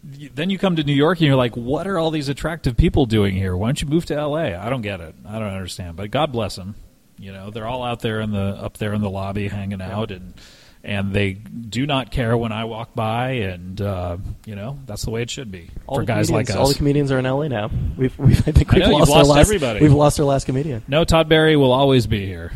then 0.05 0.49
you 0.49 0.59
come 0.59 0.77
to 0.77 0.85
New 0.85 0.95
York 0.95 1.19
and 1.19 1.27
you're 1.27 1.35
like, 1.35 1.57
what 1.57 1.89
are 1.89 1.99
all 1.99 2.13
these 2.13 2.29
attractive 2.29 2.77
people 2.77 3.07
doing 3.07 3.35
here? 3.35 3.57
Why 3.57 3.67
don't 3.67 3.83
you 3.83 3.89
move 3.89 4.07
to 4.07 4.15
LA? 4.15 4.57
I 4.57 4.71
don't 4.71 4.83
get 4.83 5.01
it. 5.01 5.17
I 5.27 5.41
don't 5.41 5.53
understand. 5.53 5.97
But 5.97 6.13
God 6.13 6.31
bless 6.31 6.55
them. 6.55 6.77
You 7.19 7.33
know, 7.33 7.51
they're 7.51 7.67
all 7.67 7.83
out 7.83 7.99
there 7.99 8.21
in 8.21 8.31
the 8.31 8.39
up 8.39 8.79
there 8.79 8.95
in 8.95 9.01
the 9.01 9.11
lobby 9.11 9.49
hanging 9.49 9.83
out 9.83 10.13
and 10.13 10.35
and 10.85 11.13
they 11.15 11.33
do 11.33 11.87
not 11.87 12.11
care 12.11 12.37
when 12.37 12.53
I 12.53 12.65
walk 12.65 12.95
by, 12.95 13.31
and 13.31 13.81
uh, 13.81 14.19
you 14.45 14.55
know 14.55 14.79
that's 14.87 15.03
the 15.05 15.11
way 15.11 15.23
it 15.23 15.31
should 15.31 15.51
be 15.51 15.71
all 15.87 15.99
for 15.99 16.05
guys 16.05 16.31
like 16.31 16.51
us. 16.51 16.57
All 16.57 16.69
the 16.69 16.75
comedians 16.75 17.11
are 17.11 17.19
in 17.19 17.25
LA 17.25 17.49
now. 17.49 17.71
We've, 17.97 18.17
we've 18.19 18.47
I 18.47 18.53
think 18.53 18.71
we've 18.71 18.83
I 18.83 18.87
know, 18.87 18.99
lost, 18.99 19.11
lost 19.11 19.31
our 19.31 19.37
last, 19.37 19.47
everybody. 19.49 19.81
We've 19.81 19.93
lost 19.93 20.21
our 20.21 20.27
last 20.27 20.45
comedian. 20.45 20.83
No, 20.87 21.05
Todd 21.05 21.29
Barry 21.29 21.57
will 21.57 21.73
always 21.73 22.07
be 22.07 22.27
here. 22.27 22.53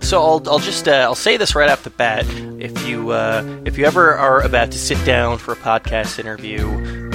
So 0.00 0.22
I'll, 0.22 0.42
I'll 0.48 0.60
just 0.60 0.86
uh, 0.88 0.92
I'll 0.92 1.16
say 1.16 1.36
this 1.36 1.54
right 1.54 1.68
off 1.68 1.82
the 1.82 1.90
bat. 1.90 2.24
If 2.60 2.86
you 2.86 3.10
uh, 3.10 3.60
if 3.64 3.76
you 3.76 3.84
ever 3.84 4.14
are 4.14 4.40
about 4.40 4.70
to 4.70 4.78
sit 4.78 5.04
down 5.04 5.38
for 5.38 5.52
a 5.52 5.56
podcast 5.56 6.18
interview, 6.20 7.10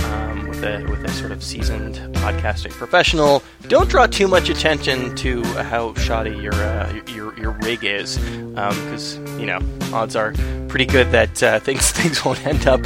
with 0.61 0.69
a 0.69 0.89
with 0.89 1.03
a 1.03 1.11
sort 1.13 1.31
of 1.31 1.43
seasoned 1.43 1.95
podcasting 2.15 2.71
professional. 2.71 3.41
Don't 3.67 3.89
draw 3.89 4.05
too 4.05 4.27
much 4.27 4.49
attention 4.49 5.15
to 5.15 5.43
how 5.43 5.93
shoddy 5.95 6.35
your 6.37 6.53
uh, 6.53 7.01
your 7.07 7.37
your 7.39 7.51
rig 7.63 7.83
is, 7.83 8.17
because 8.17 9.17
um, 9.17 9.39
you 9.39 9.45
know 9.45 9.59
odds 9.93 10.15
are 10.15 10.33
pretty 10.67 10.85
good 10.85 11.11
that 11.11 11.41
uh, 11.41 11.59
things 11.59 11.91
things 11.99 12.23
won't 12.23 12.45
end 12.45 12.67
up 12.67 12.81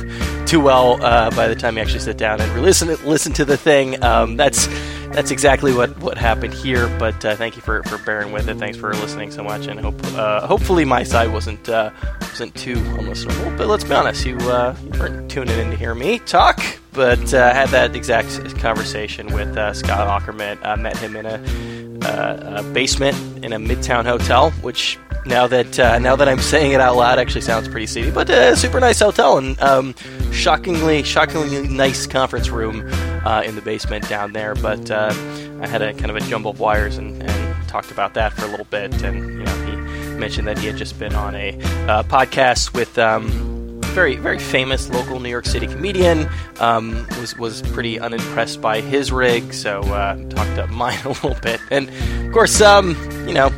too 0.45 0.59
well 0.59 1.03
uh, 1.03 1.29
by 1.31 1.47
the 1.47 1.55
time 1.55 1.75
you 1.75 1.81
actually 1.81 1.99
sit 1.99 2.17
down 2.17 2.39
and 2.39 2.61
listen 2.61 2.87
listen 3.05 3.33
to 3.33 3.45
the 3.45 3.57
thing. 3.57 4.01
Um, 4.03 4.37
that's 4.37 4.67
that's 5.11 5.31
exactly 5.31 5.73
what, 5.73 5.97
what 5.99 6.17
happened 6.17 6.53
here. 6.53 6.87
But 6.99 7.23
uh, 7.23 7.35
thank 7.35 7.55
you 7.55 7.61
for, 7.61 7.83
for 7.83 7.97
bearing 7.99 8.31
with 8.31 8.47
it. 8.49 8.57
Thanks 8.57 8.77
for 8.77 8.93
listening 8.93 9.31
so 9.31 9.43
much, 9.43 9.67
and 9.67 9.79
hope 9.79 10.03
uh, 10.13 10.45
hopefully 10.47 10.85
my 10.85 11.03
side 11.03 11.31
wasn't 11.31 11.67
uh, 11.69 11.91
wasn't 12.21 12.55
too 12.55 12.75
unlistenable. 12.75 13.57
But 13.57 13.67
let's 13.67 13.83
be 13.83 13.93
honest, 13.93 14.25
you, 14.25 14.37
uh, 14.37 14.75
you 14.83 14.99
weren't 14.99 15.29
tuning 15.29 15.57
in 15.59 15.71
to 15.71 15.77
hear 15.77 15.95
me 15.95 16.19
talk. 16.19 16.61
But 16.91 17.33
uh, 17.33 17.53
had 17.53 17.69
that 17.69 17.93
exact 17.93 18.57
conversation 18.59 19.33
with 19.33 19.57
uh, 19.57 19.73
Scott 19.73 20.07
Aukerman. 20.07 20.61
met 20.79 20.95
him 20.97 21.17
in 21.17 21.25
a, 21.25 22.59
a, 22.59 22.63
basement 22.71 23.43
in 23.43 23.51
a 23.51 23.57
midtown 23.57 24.05
hotel, 24.05 24.51
which 24.61 24.97
now 25.25 25.47
that 25.47 25.79
uh, 25.79 25.99
now 25.99 26.15
that 26.15 26.29
I'm 26.29 26.39
saying 26.39 26.73
it 26.73 26.81
out 26.81 26.95
loud, 26.95 27.19
actually 27.19 27.41
sounds 27.41 27.67
pretty 27.67 27.87
seedy. 27.87 28.11
But 28.11 28.29
uh, 28.29 28.55
super 28.55 28.79
nice 28.79 28.99
hotel 28.99 29.37
and 29.37 29.59
um, 29.61 29.95
shockingly, 30.31 31.03
shockingly 31.03 31.67
nice 31.67 32.05
conference 32.05 32.49
room 32.49 32.87
uh, 33.25 33.41
in 33.45 33.55
the 33.55 33.61
basement 33.61 34.07
down 34.07 34.33
there. 34.33 34.55
But 34.55 34.91
uh, 34.91 35.13
I 35.61 35.67
had 35.67 35.81
a 35.81 35.93
kind 35.93 36.09
of 36.09 36.15
a 36.15 36.21
jumble 36.21 36.51
of 36.51 36.59
wires 36.59 36.97
and, 36.97 37.21
and, 37.21 37.45
talked 37.67 37.91
about 37.91 38.13
that 38.13 38.31
for 38.31 38.45
a 38.45 38.47
little 38.47 38.65
bit. 38.65 39.03
And 39.03 39.17
you 39.17 39.43
know, 39.43 39.65
he 39.65 39.75
mentioned 40.17 40.47
that 40.47 40.57
he 40.57 40.67
had 40.67 40.77
just 40.77 40.97
been 40.97 41.13
on 41.13 41.35
a 41.35 41.59
uh, 41.87 42.03
podcast 42.03 42.73
with. 42.73 42.97
Um, 42.97 43.51
very 43.95 44.17
very 44.17 44.39
famous 44.39 44.89
local 44.89 45.21
New 45.21 45.29
York 45.29 45.45
City 45.45 45.67
comedian. 45.67 46.27
Um, 46.59 47.07
was 47.21 47.37
was 47.37 47.61
pretty 47.61 47.97
unimpressed 47.97 48.59
by 48.59 48.81
his 48.81 49.09
rig, 49.09 49.53
so 49.53 49.79
uh, 49.83 50.15
talked 50.29 50.59
up 50.59 50.69
mine 50.81 50.99
a 51.05 51.09
little 51.09 51.35
bit. 51.35 51.61
And 51.71 51.89
of 52.25 52.33
course, 52.33 52.59
um, 52.59 52.89
you 53.25 53.33
know, 53.33 53.51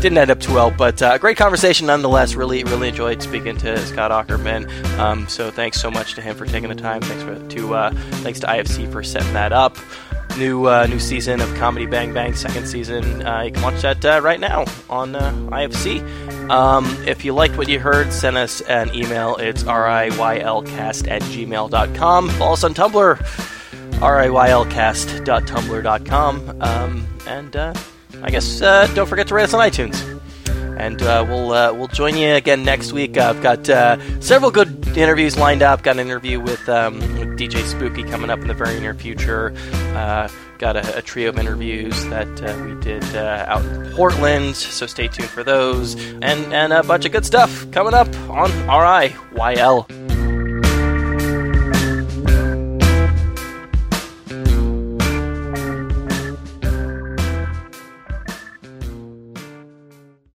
didn't 0.00 0.18
end 0.18 0.30
up 0.30 0.40
too 0.40 0.54
well, 0.54 0.70
but 0.70 1.02
uh, 1.02 1.18
great 1.18 1.36
conversation 1.36 1.86
nonetheless. 1.86 2.34
Really, 2.34 2.64
really 2.64 2.88
enjoyed 2.88 3.22
speaking 3.22 3.58
to 3.58 3.78
Scott 3.86 4.10
Aukerman. 4.10 4.66
Um, 4.98 5.28
so 5.28 5.50
thanks 5.50 5.78
so 5.80 5.90
much 5.90 6.14
to 6.14 6.22
him 6.22 6.34
for 6.36 6.46
taking 6.46 6.70
the 6.70 6.74
time. 6.74 7.02
Thanks 7.02 7.22
for, 7.22 7.38
to 7.56 7.74
uh, 7.74 7.90
thanks 8.22 8.40
to 8.40 8.46
IFC 8.46 8.90
for 8.90 9.02
setting 9.02 9.34
that 9.34 9.52
up. 9.52 9.76
New 10.38 10.66
uh, 10.66 10.86
new 10.86 11.00
season 11.00 11.40
of 11.40 11.52
Comedy 11.56 11.86
Bang 11.86 12.14
Bang, 12.14 12.34
second 12.34 12.66
season. 12.66 13.26
Uh, 13.26 13.42
you 13.42 13.50
can 13.52 13.62
watch 13.62 13.82
that 13.82 14.04
uh, 14.04 14.20
right 14.22 14.38
now 14.40 14.64
on 14.88 15.16
uh, 15.16 15.32
IFC. 15.50 16.00
Um, 16.48 16.86
if 17.06 17.24
you 17.24 17.32
liked 17.34 17.56
what 17.58 17.68
you 17.68 17.78
heard, 17.78 18.12
send 18.12 18.36
us 18.36 18.60
an 18.62 18.92
email. 18.94 19.36
It's 19.36 19.62
riylcast 19.64 21.10
at 21.10 21.22
gmail.com. 21.22 22.28
Follow 22.30 22.52
us 22.52 22.64
on 22.64 22.74
Tumblr, 22.74 23.16
riylcast.tumblr.com. 23.98 26.62
Um, 26.62 27.06
and 27.26 27.56
I 28.22 28.30
guess 28.30 28.60
uh, 28.62 28.86
don't 28.94 29.08
forget 29.08 29.26
to 29.28 29.34
rate 29.34 29.44
us 29.44 29.54
on 29.54 29.60
iTunes. 29.60 30.20
And 30.78 31.02
uh, 31.02 31.24
we'll 31.28 31.52
uh, 31.52 31.74
we'll 31.74 31.88
join 31.88 32.16
you 32.16 32.32
again 32.34 32.64
next 32.64 32.92
week. 32.92 33.18
I've 33.18 33.42
got 33.42 33.68
uh, 33.68 33.98
several 34.20 34.50
good 34.50 34.96
interviews 34.96 35.36
lined 35.36 35.62
up. 35.62 35.82
Got 35.82 35.98
an 35.98 36.06
interview 36.06 36.40
with, 36.40 36.66
um, 36.70 37.00
with 37.18 37.38
DJ 37.38 37.62
Spooky 37.64 38.02
coming 38.02 38.30
up 38.30 38.38
in 38.38 38.48
the 38.48 38.54
very 38.54 38.80
near 38.80 38.94
future. 38.94 39.52
Uh, 39.94 40.28
got 40.56 40.76
a, 40.76 40.96
a, 40.96 41.02
trio 41.02 41.28
of 41.28 41.38
interviews 41.38 42.02
that 42.06 42.42
uh, 42.42 42.64
we 42.64 42.74
did 42.80 43.04
out 43.14 43.62
in 43.62 43.92
Portland, 43.92 44.56
so 44.56 44.86
stay 44.86 45.08
tuned 45.08 45.28
for 45.28 45.44
those. 45.44 45.96
And 46.22 46.52
and 46.54 46.72
a 46.72 46.82
bunch 46.82 47.04
of 47.04 47.12
good 47.12 47.26
stuff 47.26 47.70
coming 47.72 47.92
up 47.92 48.08
on 48.30 48.50
RIYL. 48.50 49.99